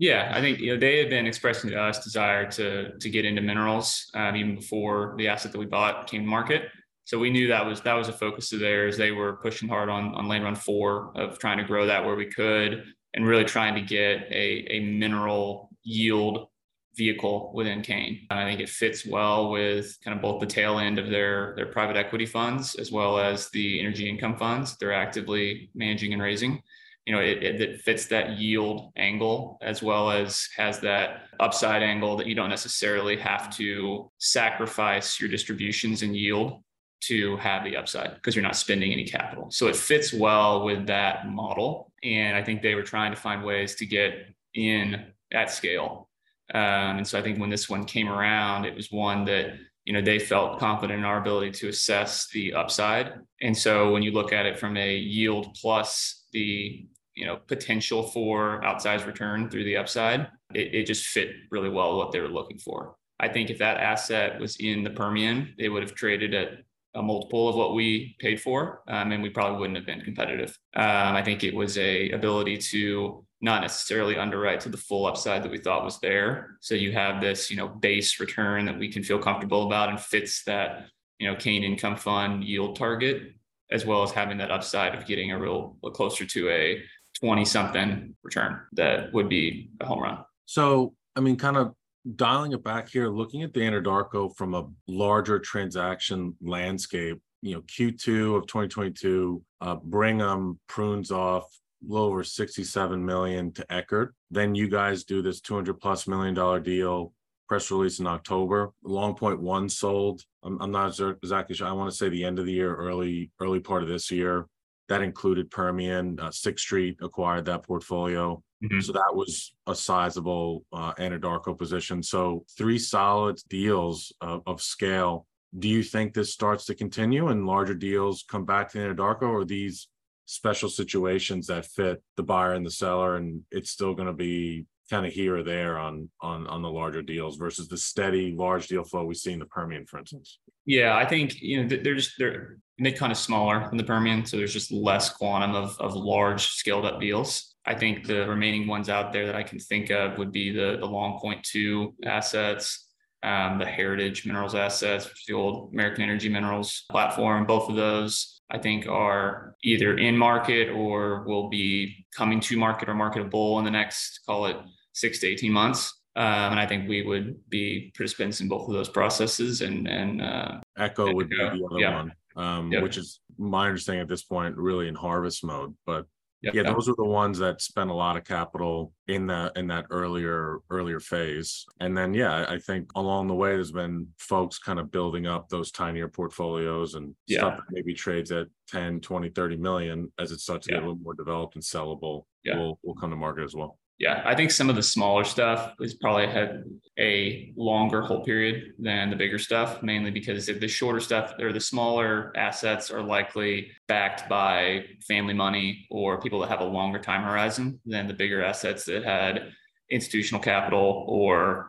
Yeah, 0.00 0.32
I 0.34 0.40
think 0.40 0.60
you 0.60 0.72
know 0.72 0.80
they 0.80 0.98
have 1.00 1.10
been 1.10 1.26
expressing 1.26 1.68
to 1.70 1.76
us 1.76 2.02
desire 2.02 2.50
to 2.52 2.98
to 2.98 3.10
get 3.10 3.26
into 3.26 3.42
minerals 3.42 4.10
um, 4.14 4.34
even 4.34 4.54
before 4.56 5.14
the 5.18 5.28
asset 5.28 5.52
that 5.52 5.58
we 5.58 5.66
bought 5.66 6.06
came 6.08 6.22
to 6.22 6.26
market. 6.26 6.62
So 7.04 7.18
we 7.18 7.28
knew 7.28 7.48
that 7.48 7.66
was 7.66 7.82
that 7.82 7.92
was 7.92 8.08
a 8.08 8.12
focus 8.12 8.50
of 8.54 8.60
theirs. 8.60 8.96
They 8.96 9.10
were 9.12 9.34
pushing 9.36 9.68
hard 9.68 9.90
on 9.90 10.14
on 10.14 10.26
Land 10.26 10.44
Run 10.44 10.54
Four 10.54 11.12
of 11.16 11.38
trying 11.38 11.58
to 11.58 11.64
grow 11.64 11.84
that 11.86 12.02
where 12.02 12.16
we 12.16 12.24
could 12.26 12.82
and 13.12 13.26
really 13.26 13.44
trying 13.44 13.74
to 13.74 13.82
get 13.82 14.22
a 14.30 14.66
a 14.70 14.80
mineral 14.80 15.68
yield 15.82 16.48
vehicle 16.96 17.52
within 17.54 17.82
Kayne. 17.82 18.26
I 18.30 18.44
think 18.44 18.60
it 18.60 18.70
fits 18.70 19.04
well 19.04 19.50
with 19.50 19.98
kind 20.02 20.16
of 20.16 20.22
both 20.22 20.40
the 20.40 20.46
tail 20.46 20.78
end 20.78 20.98
of 20.98 21.10
their 21.10 21.52
their 21.56 21.66
private 21.66 21.96
equity 21.98 22.26
funds 22.26 22.74
as 22.74 22.90
well 22.90 23.18
as 23.18 23.50
the 23.50 23.78
energy 23.78 24.08
income 24.08 24.38
funds 24.38 24.78
they're 24.78 24.94
actively 24.94 25.70
managing 25.74 26.14
and 26.14 26.22
raising. 26.22 26.62
You 27.06 27.14
know, 27.14 27.20
it, 27.20 27.42
it, 27.42 27.60
it 27.60 27.80
fits 27.80 28.06
that 28.06 28.38
yield 28.38 28.92
angle 28.96 29.58
as 29.62 29.82
well 29.82 30.10
as 30.10 30.48
has 30.56 30.80
that 30.80 31.22
upside 31.40 31.82
angle 31.82 32.16
that 32.18 32.26
you 32.26 32.34
don't 32.34 32.50
necessarily 32.50 33.16
have 33.16 33.54
to 33.56 34.10
sacrifice 34.18 35.20
your 35.20 35.30
distributions 35.30 36.02
and 36.02 36.14
yield 36.14 36.62
to 37.02 37.36
have 37.38 37.64
the 37.64 37.76
upside 37.76 38.14
because 38.14 38.36
you're 38.36 38.42
not 38.42 38.56
spending 38.56 38.92
any 38.92 39.04
capital. 39.04 39.50
So 39.50 39.68
it 39.68 39.76
fits 39.76 40.12
well 40.12 40.64
with 40.64 40.86
that 40.88 41.26
model. 41.26 41.90
And 42.02 42.36
I 42.36 42.42
think 42.42 42.60
they 42.60 42.74
were 42.74 42.82
trying 42.82 43.12
to 43.12 43.20
find 43.20 43.42
ways 43.42 43.74
to 43.76 43.86
get 43.86 44.26
in 44.54 45.06
at 45.32 45.50
scale 45.50 46.10
um, 46.54 46.98
and 46.98 47.06
so 47.06 47.18
I 47.18 47.22
think 47.22 47.38
when 47.38 47.50
this 47.50 47.68
one 47.68 47.84
came 47.84 48.08
around, 48.08 48.64
it 48.64 48.74
was 48.74 48.90
one 48.90 49.24
that 49.26 49.54
you 49.84 49.92
know 49.92 50.02
they 50.02 50.18
felt 50.18 50.58
confident 50.58 50.98
in 50.98 51.04
our 51.04 51.18
ability 51.18 51.52
to 51.52 51.68
assess 51.68 52.28
the 52.32 52.54
upside. 52.54 53.12
And 53.40 53.56
so 53.56 53.92
when 53.92 54.02
you 54.02 54.10
look 54.12 54.32
at 54.32 54.46
it 54.46 54.58
from 54.58 54.76
a 54.76 54.96
yield 54.96 55.54
plus 55.60 56.19
the 56.32 56.86
you 57.14 57.26
know 57.26 57.36
potential 57.36 58.02
for 58.02 58.60
outsized 58.62 59.06
return 59.06 59.48
through 59.50 59.64
the 59.64 59.76
upside, 59.76 60.28
it, 60.54 60.74
it 60.74 60.86
just 60.86 61.06
fit 61.06 61.30
really 61.50 61.68
well 61.68 61.96
what 61.96 62.12
they 62.12 62.20
were 62.20 62.28
looking 62.28 62.58
for. 62.58 62.96
I 63.18 63.28
think 63.28 63.50
if 63.50 63.58
that 63.58 63.76
asset 63.76 64.40
was 64.40 64.56
in 64.56 64.82
the 64.82 64.90
Permian, 64.90 65.54
they 65.58 65.68
would 65.68 65.82
have 65.82 65.94
traded 65.94 66.34
at 66.34 66.48
a 66.94 67.02
multiple 67.02 67.48
of 67.48 67.54
what 67.54 67.74
we 67.74 68.16
paid 68.18 68.40
for, 68.40 68.82
um, 68.88 69.12
and 69.12 69.22
we 69.22 69.30
probably 69.30 69.58
wouldn't 69.58 69.76
have 69.76 69.86
been 69.86 70.00
competitive. 70.00 70.58
Um, 70.74 71.14
I 71.14 71.22
think 71.22 71.44
it 71.44 71.54
was 71.54 71.78
a 71.78 72.10
ability 72.10 72.58
to 72.58 73.24
not 73.40 73.62
necessarily 73.62 74.16
underwrite 74.16 74.60
to 74.60 74.68
the 74.68 74.76
full 74.76 75.06
upside 75.06 75.42
that 75.42 75.50
we 75.50 75.58
thought 75.58 75.84
was 75.84 75.98
there. 76.00 76.58
So 76.60 76.74
you 76.74 76.92
have 76.92 77.20
this, 77.20 77.50
you 77.50 77.56
know, 77.56 77.68
base 77.68 78.20
return 78.20 78.66
that 78.66 78.78
we 78.78 78.92
can 78.92 79.02
feel 79.02 79.18
comfortable 79.18 79.66
about 79.66 79.88
and 79.88 79.98
fits 79.98 80.44
that, 80.44 80.86
you 81.18 81.28
know, 81.28 81.36
Kayne 81.36 81.64
income 81.64 81.96
fund 81.96 82.44
yield 82.44 82.76
target, 82.76 83.34
as 83.72 83.86
well 83.86 84.02
as 84.02 84.10
having 84.10 84.38
that 84.38 84.50
upside 84.50 84.94
of 84.94 85.06
getting 85.06 85.32
a 85.32 85.38
real 85.38 85.76
closer 85.94 86.24
to 86.26 86.50
a 86.50 86.82
20 87.20 87.44
something 87.44 88.14
return 88.22 88.60
that 88.72 89.12
would 89.12 89.28
be 89.28 89.70
a 89.80 89.86
home 89.86 90.00
run. 90.00 90.18
So, 90.46 90.94
I 91.16 91.20
mean, 91.20 91.36
kind 91.36 91.56
of 91.56 91.74
dialing 92.16 92.52
it 92.52 92.64
back 92.64 92.88
here, 92.88 93.08
looking 93.08 93.42
at 93.42 93.52
the 93.52 93.60
Anadarko 93.60 94.34
from 94.36 94.54
a 94.54 94.68
larger 94.88 95.38
transaction 95.38 96.34
landscape, 96.40 97.20
you 97.42 97.54
know, 97.54 97.62
Q2 97.62 98.36
of 98.36 98.46
2022, 98.46 99.42
uh, 99.60 99.76
Brigham 99.76 100.58
prunes 100.66 101.10
off 101.10 101.44
a 101.82 101.92
little 101.92 102.08
over 102.08 102.24
67 102.24 103.04
million 103.04 103.52
to 103.52 103.72
Eckert. 103.72 104.14
Then 104.30 104.54
you 104.54 104.68
guys 104.68 105.04
do 105.04 105.22
this 105.22 105.40
200 105.40 105.74
plus 105.74 106.06
million 106.06 106.34
dollar 106.34 106.60
deal, 106.60 107.12
press 107.50 107.72
release 107.72 107.98
in 107.98 108.06
October. 108.06 108.70
Long 108.84 109.16
Point 109.16 109.40
One 109.40 109.68
sold. 109.68 110.22
I'm, 110.44 110.62
I'm 110.62 110.70
not 110.70 110.96
exactly 111.00 111.56
sure. 111.56 111.66
I 111.66 111.72
want 111.72 111.90
to 111.90 111.96
say 111.96 112.08
the 112.08 112.24
end 112.24 112.38
of 112.38 112.46
the 112.46 112.52
year, 112.52 112.76
early 112.76 113.32
early 113.40 113.58
part 113.58 113.82
of 113.82 113.88
this 113.88 114.08
year. 114.08 114.46
That 114.88 115.02
included 115.02 115.50
Permian. 115.50 116.20
Uh, 116.20 116.30
Sixth 116.30 116.64
Street 116.64 116.98
acquired 117.02 117.46
that 117.46 117.64
portfolio. 117.64 118.40
Mm-hmm. 118.62 118.80
So 118.80 118.92
that 118.92 119.12
was 119.12 119.52
a 119.66 119.74
sizable 119.74 120.64
uh, 120.72 120.92
Anadarko 120.94 121.58
position. 121.58 122.04
So 122.04 122.44
three 122.56 122.78
solid 122.78 123.40
deals 123.48 124.12
of, 124.20 124.42
of 124.46 124.62
scale. 124.62 125.26
Do 125.58 125.68
you 125.68 125.82
think 125.82 126.14
this 126.14 126.32
starts 126.32 126.66
to 126.66 126.76
continue 126.76 127.28
and 127.28 127.46
larger 127.46 127.74
deals 127.74 128.24
come 128.28 128.44
back 128.44 128.70
to 128.70 128.78
Anadarko, 128.78 129.22
or 129.22 129.44
these 129.44 129.88
special 130.26 130.68
situations 130.68 131.48
that 131.48 131.66
fit 131.66 132.00
the 132.16 132.22
buyer 132.22 132.52
and 132.52 132.64
the 132.64 132.70
seller 132.70 133.16
and 133.16 133.42
it's 133.50 133.70
still 133.70 133.94
going 133.94 134.06
to 134.06 134.12
be 134.12 134.66
kind 134.90 135.06
of 135.06 135.12
here 135.12 135.36
or 135.36 135.42
there 135.42 135.78
on 135.78 136.10
on 136.20 136.46
on 136.48 136.62
the 136.62 136.70
larger 136.70 137.00
deals 137.00 137.36
versus 137.36 137.68
the 137.68 137.76
steady 137.76 138.34
large 138.36 138.66
deal 138.66 138.84
flow 138.84 139.04
we 139.04 139.14
see 139.14 139.32
in 139.32 139.38
the 139.38 139.46
Permian, 139.46 139.86
for 139.86 139.98
instance. 139.98 140.38
Yeah, 140.66 140.96
I 140.96 141.06
think 141.06 141.40
you 141.40 141.62
know 141.62 141.68
they're 141.68 141.94
just 141.94 142.12
they're 142.18 142.58
they 142.78 142.92
kind 142.92 143.12
of 143.12 143.18
smaller 143.18 143.68
than 143.68 143.76
the 143.76 143.84
Permian, 143.84 144.24
so 144.26 144.36
there's 144.36 144.52
just 144.52 144.72
less 144.72 145.10
quantum 145.10 145.54
of 145.54 145.76
of 145.80 145.94
large 145.94 146.46
scaled 146.46 146.84
up 146.84 147.00
deals. 147.00 147.54
I 147.66 147.74
think 147.74 148.06
the 148.06 148.26
remaining 148.26 148.66
ones 148.66 148.88
out 148.88 149.12
there 149.12 149.26
that 149.26 149.36
I 149.36 149.42
can 149.42 149.58
think 149.58 149.90
of 149.90 150.18
would 150.18 150.32
be 150.32 150.50
the 150.50 150.76
the 150.78 150.86
Long 150.86 151.18
Point 151.20 151.44
Two 151.44 151.94
assets, 152.04 152.88
um, 153.22 153.58
the 153.58 153.66
Heritage 153.66 154.26
Minerals 154.26 154.54
assets, 154.54 155.04
which 155.04 155.20
is 155.20 155.26
the 155.28 155.34
old 155.34 155.72
American 155.72 156.02
Energy 156.02 156.28
Minerals 156.28 156.84
platform. 156.90 157.46
Both 157.46 157.68
of 157.68 157.76
those 157.76 158.40
I 158.50 158.58
think 158.58 158.88
are 158.88 159.54
either 159.62 159.96
in 159.96 160.16
market 160.16 160.70
or 160.70 161.22
will 161.24 161.48
be 161.48 162.06
coming 162.16 162.40
to 162.40 162.56
market 162.56 162.88
or 162.88 162.94
marketable 162.94 163.58
in 163.60 163.64
the 163.64 163.70
next, 163.70 164.20
call 164.26 164.46
it 164.46 164.56
six 164.92 165.20
to 165.20 165.28
18 165.28 165.52
months. 165.52 165.94
Um, 166.16 166.52
and 166.52 166.60
I 166.60 166.66
think 166.66 166.88
we 166.88 167.02
would 167.02 167.38
be 167.48 167.92
participants 167.96 168.40
in 168.40 168.48
both 168.48 168.68
of 168.68 168.74
those 168.74 168.88
processes. 168.88 169.60
And, 169.60 169.86
and 169.88 170.20
uh, 170.20 170.60
Echo 170.78 171.12
would 171.12 171.28
be 171.28 171.36
the 171.36 171.46
other 171.46 171.78
yeah. 171.78 171.94
one, 171.94 172.12
um, 172.36 172.70
which 172.82 172.96
is 172.96 173.20
my 173.38 173.66
understanding 173.66 174.02
at 174.02 174.08
this 174.08 174.24
point, 174.24 174.56
really 174.56 174.88
in 174.88 174.94
harvest 174.94 175.44
mode. 175.44 175.74
But 175.86 176.06
Yep, 176.42 176.54
yeah, 176.54 176.62
those 176.62 176.88
are 176.88 176.94
the 176.96 177.04
ones 177.04 177.38
that 177.38 177.60
spent 177.60 177.90
a 177.90 177.94
lot 177.94 178.16
of 178.16 178.24
capital 178.24 178.94
in 179.08 179.26
that 179.26 179.54
in 179.56 179.66
that 179.66 179.84
earlier 179.90 180.60
earlier 180.70 180.98
phase. 180.98 181.66
And 181.80 181.96
then 181.96 182.14
yeah, 182.14 182.46
I 182.48 182.58
think 182.58 182.90
along 182.94 183.28
the 183.28 183.34
way 183.34 183.50
there's 183.50 183.72
been 183.72 184.08
folks 184.18 184.58
kind 184.58 184.78
of 184.78 184.90
building 184.90 185.26
up 185.26 185.50
those 185.50 185.70
tinier 185.70 186.08
portfolios 186.08 186.94
and 186.94 187.14
yeah. 187.26 187.40
stuff 187.40 187.56
that 187.58 187.64
maybe 187.70 187.92
trades 187.92 188.32
at 188.32 188.46
10, 188.68 189.00
20, 189.00 189.28
30 189.28 189.56
million 189.58 190.10
as 190.18 190.32
it 190.32 190.40
starts 190.40 190.66
to 190.66 190.72
yeah. 190.72 190.78
get 190.78 190.84
a 190.84 190.86
little 190.88 191.02
more 191.02 191.14
developed 191.14 191.56
and 191.56 191.64
sellable. 191.64 192.24
Yeah. 192.42 192.56
Will 192.56 192.78
will 192.82 192.94
come 192.94 193.10
to 193.10 193.16
market 193.16 193.44
as 193.44 193.54
well 193.54 193.78
yeah, 194.00 194.22
I 194.24 194.34
think 194.34 194.50
some 194.50 194.70
of 194.70 194.76
the 194.76 194.82
smaller 194.82 195.24
stuff 195.24 195.74
is 195.78 195.92
probably 195.92 196.26
had 196.26 196.64
a 196.98 197.52
longer 197.54 198.00
hold 198.00 198.24
period 198.24 198.72
than 198.78 199.10
the 199.10 199.16
bigger 199.16 199.38
stuff, 199.38 199.82
mainly 199.82 200.10
because 200.10 200.46
the 200.46 200.68
shorter 200.68 201.00
stuff 201.00 201.34
or 201.38 201.52
the 201.52 201.60
smaller 201.60 202.32
assets 202.34 202.90
are 202.90 203.02
likely 203.02 203.70
backed 203.88 204.26
by 204.26 204.86
family 205.06 205.34
money 205.34 205.86
or 205.90 206.18
people 206.18 206.40
that 206.40 206.48
have 206.48 206.62
a 206.62 206.64
longer 206.64 206.98
time 206.98 207.24
horizon 207.24 207.78
than 207.84 208.08
the 208.08 208.14
bigger 208.14 208.42
assets 208.42 208.86
that 208.86 209.04
had 209.04 209.52
institutional 209.90 210.40
capital 210.40 211.04
or 211.06 211.68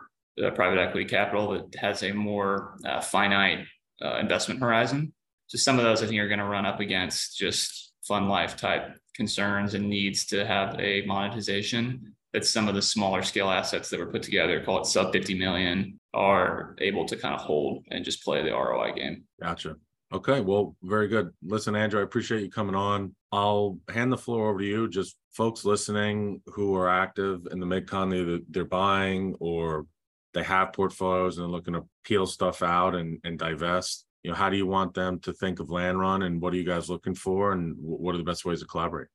private 0.54 0.80
equity 0.80 1.04
capital 1.04 1.52
that 1.52 1.74
has 1.78 2.02
a 2.02 2.12
more 2.12 2.78
uh, 2.86 3.02
finite 3.02 3.66
uh, 4.02 4.16
investment 4.16 4.58
horizon. 4.58 5.12
So 5.48 5.58
some 5.58 5.78
of 5.78 5.84
those 5.84 6.02
I 6.02 6.06
think 6.06 6.18
are 6.18 6.28
going 6.28 6.38
to 6.38 6.46
run 6.46 6.64
up 6.64 6.80
against 6.80 7.36
just 7.36 7.92
fund 8.08 8.30
life 8.30 8.56
type 8.56 8.96
concerns 9.14 9.74
and 9.74 9.90
needs 9.90 10.24
to 10.24 10.46
have 10.46 10.80
a 10.80 11.04
monetization 11.04 12.14
that 12.32 12.46
some 12.46 12.68
of 12.68 12.74
the 12.74 12.82
smaller 12.82 13.22
scale 13.22 13.50
assets 13.50 13.90
that 13.90 14.00
were 14.00 14.06
put 14.06 14.22
together, 14.22 14.62
call 14.64 14.80
it 14.80 14.86
sub 14.86 15.12
50 15.12 15.34
million, 15.38 15.98
are 16.14 16.74
able 16.80 17.04
to 17.06 17.16
kind 17.16 17.34
of 17.34 17.40
hold 17.40 17.84
and 17.90 18.04
just 18.04 18.24
play 18.24 18.42
the 18.42 18.50
ROI 18.50 18.92
game. 18.92 19.24
Gotcha. 19.40 19.76
Okay. 20.12 20.40
Well, 20.40 20.76
very 20.82 21.08
good. 21.08 21.30
Listen, 21.42 21.74
Andrew, 21.74 22.00
I 22.00 22.04
appreciate 22.04 22.42
you 22.42 22.50
coming 22.50 22.74
on. 22.74 23.14
I'll 23.32 23.78
hand 23.88 24.12
the 24.12 24.18
floor 24.18 24.50
over 24.50 24.58
to 24.58 24.64
you. 24.64 24.88
Just 24.88 25.16
folks 25.32 25.64
listening 25.64 26.42
who 26.46 26.74
are 26.76 26.88
active 26.88 27.46
in 27.50 27.60
the 27.60 27.66
MidCon, 27.66 28.14
either 28.14 28.40
they're 28.50 28.64
buying 28.64 29.34
or 29.40 29.86
they 30.34 30.42
have 30.42 30.72
portfolios 30.72 31.38
and 31.38 31.50
looking 31.50 31.74
to 31.74 31.86
peel 32.04 32.26
stuff 32.26 32.62
out 32.62 32.94
and, 32.94 33.18
and 33.24 33.38
divest. 33.38 34.06
You 34.22 34.30
know, 34.30 34.36
how 34.36 34.50
do 34.50 34.56
you 34.56 34.66
want 34.66 34.94
them 34.94 35.18
to 35.20 35.32
think 35.32 35.60
of 35.60 35.70
Land 35.70 35.98
Run 35.98 36.22
and 36.22 36.40
what 36.40 36.52
are 36.52 36.56
you 36.56 36.64
guys 36.64 36.88
looking 36.88 37.14
for 37.14 37.52
and 37.52 37.74
what 37.78 38.14
are 38.14 38.18
the 38.18 38.24
best 38.24 38.44
ways 38.44 38.60
to 38.60 38.66
collaborate? 38.66 39.08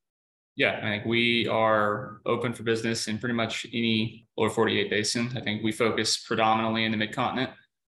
Yeah, 0.57 0.79
I 0.79 0.89
think 0.89 1.05
we 1.05 1.47
are 1.47 2.19
open 2.25 2.51
for 2.51 2.63
business 2.63 3.07
in 3.07 3.19
pretty 3.19 3.35
much 3.35 3.67
any 3.71 4.27
lower 4.35 4.49
48 4.49 4.89
basin. 4.89 5.31
I 5.35 5.41
think 5.41 5.63
we 5.63 5.71
focus 5.71 6.17
predominantly 6.17 6.83
in 6.83 6.91
the 6.91 6.97
mid 6.97 7.13
continent. 7.13 7.51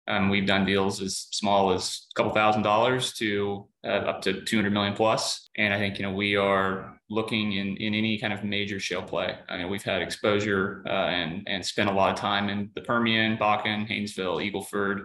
Um, 0.06 0.30
we've 0.30 0.46
done 0.46 0.64
deals 0.64 1.02
as 1.02 1.26
small 1.32 1.72
as 1.72 2.06
a 2.12 2.14
couple 2.14 2.32
thousand 2.32 2.62
dollars 2.62 3.12
to 3.14 3.66
uh, 3.84 3.88
up 4.10 4.22
to 4.22 4.44
200 4.44 4.72
million 4.72 4.94
plus. 4.94 5.48
And 5.56 5.74
I 5.74 5.78
think, 5.78 5.98
you 5.98 6.04
know, 6.04 6.12
we 6.12 6.36
are 6.36 7.00
looking 7.10 7.52
in, 7.54 7.76
in 7.78 7.94
any 7.94 8.16
kind 8.16 8.32
of 8.32 8.44
major 8.44 8.78
shale 8.78 9.02
play. 9.02 9.36
I 9.48 9.58
mean, 9.58 9.68
we've 9.68 9.82
had 9.82 10.00
exposure 10.00 10.84
uh, 10.86 10.90
and 11.08 11.42
and 11.48 11.66
spent 11.66 11.90
a 11.90 11.92
lot 11.92 12.12
of 12.12 12.16
time 12.16 12.48
in 12.48 12.70
the 12.76 12.80
Permian, 12.80 13.38
Bakken, 13.38 13.88
Haynesville, 13.88 14.40
Eagleford. 14.40 14.98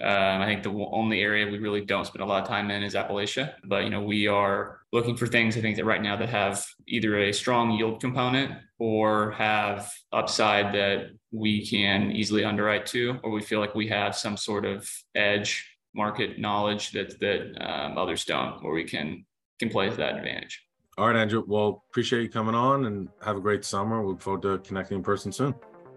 Um, 0.00 0.42
I 0.42 0.46
think 0.46 0.62
the 0.62 0.72
only 0.92 1.22
area 1.22 1.50
we 1.50 1.58
really 1.58 1.84
don't 1.84 2.06
spend 2.06 2.22
a 2.22 2.26
lot 2.26 2.42
of 2.42 2.48
time 2.48 2.70
in 2.70 2.82
is 2.82 2.94
Appalachia. 2.94 3.54
But 3.64 3.84
you 3.84 3.90
know, 3.90 4.02
we 4.02 4.28
are 4.28 4.77
looking 4.92 5.16
for 5.16 5.26
things. 5.26 5.56
I 5.56 5.60
think 5.60 5.76
that 5.76 5.84
right 5.84 6.02
now 6.02 6.16
that 6.16 6.28
have 6.28 6.64
either 6.86 7.18
a 7.18 7.32
strong 7.32 7.72
yield 7.72 8.00
component 8.00 8.52
or 8.78 9.32
have 9.32 9.90
upside 10.12 10.74
that 10.74 11.10
we 11.30 11.66
can 11.66 12.10
easily 12.12 12.44
underwrite 12.44 12.86
to, 12.86 13.18
or 13.22 13.30
we 13.30 13.42
feel 13.42 13.60
like 13.60 13.74
we 13.74 13.88
have 13.88 14.16
some 14.16 14.36
sort 14.36 14.64
of 14.64 14.88
edge 15.14 15.68
market 15.94 16.38
knowledge 16.38 16.92
that 16.92 17.18
that 17.20 17.56
um, 17.60 17.98
others 17.98 18.24
don't, 18.24 18.62
where 18.62 18.72
we 18.72 18.84
can 18.84 19.24
can 19.58 19.68
play 19.68 19.90
to 19.90 19.96
that 19.96 20.16
advantage. 20.16 20.64
All 20.96 21.06
right, 21.06 21.16
Andrew. 21.16 21.44
Well, 21.46 21.84
appreciate 21.90 22.22
you 22.22 22.28
coming 22.28 22.54
on 22.54 22.86
and 22.86 23.08
have 23.22 23.36
a 23.36 23.40
great 23.40 23.64
summer. 23.64 24.00
We 24.02 24.08
look 24.08 24.20
forward 24.20 24.42
to 24.42 24.58
connecting 24.58 24.96
in 24.96 25.02
person 25.02 25.32
soon. 25.32 25.54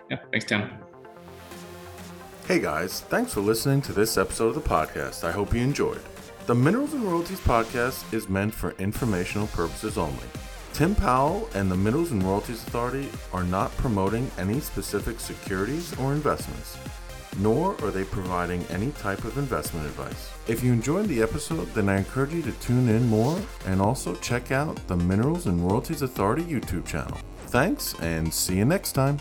Yeah, 0.10 0.18
thanks, 0.32 0.46
Tim. 0.46 0.70
Hey 2.48 2.60
guys, 2.60 3.02
thanks 3.02 3.34
for 3.34 3.40
listening 3.40 3.82
to 3.84 3.94
this 3.94 4.18
episode 4.18 4.50
of 4.50 4.56
the 4.56 4.70
podcast. 4.70 5.24
I 5.24 5.32
hope 5.32 5.54
you 5.54 5.62
enjoyed. 5.62 6.02
The 6.48 6.56
Minerals 6.56 6.96
and 6.96 7.04
Royalties 7.04 7.40
podcast 7.40 8.12
is 8.12 8.28
meant 8.28 8.52
for 8.52 8.72
informational 8.80 9.46
purposes 9.48 9.96
only. 9.96 10.26
Tim 10.74 10.96
Powell 10.96 11.48
and 11.54 11.70
the 11.70 11.78
Minerals 11.78 12.12
and 12.12 12.24
Royalties 12.24 12.64
Authority 12.64 13.10
are 13.32 13.44
not 13.44 13.76
promoting 13.78 14.30
any 14.40 14.60
specific 14.60 15.20
securities 15.20 15.96
or 16.00 16.14
investments, 16.14 16.78
nor 17.38 17.80
are 17.84 17.92
they 17.92 18.06
providing 18.06 18.64
any 18.72 18.90
type 18.94 19.24
of 19.24 19.38
investment 19.38 19.86
advice. 19.86 20.32
If 20.48 20.64
you 20.64 20.74
enjoyed 20.74 21.06
the 21.06 21.22
episode, 21.22 21.72
then 21.76 21.88
I 21.88 21.98
encourage 21.98 22.34
you 22.34 22.42
to 22.42 22.52
tune 22.54 22.90
in 22.90 23.08
more 23.08 23.40
and 23.68 23.80
also 23.80 24.16
check 24.16 24.52
out 24.52 24.76
the 24.88 24.98
Minerals 24.98 25.46
and 25.46 25.64
Royalties 25.64 26.02
Authority 26.02 26.44
YouTube 26.44 26.88
channel. 26.88 27.20
Thanks 27.48 27.94
and 28.00 28.34
see 28.34 28.58
you 28.58 28.66
next 28.66 28.94
time. 28.94 29.20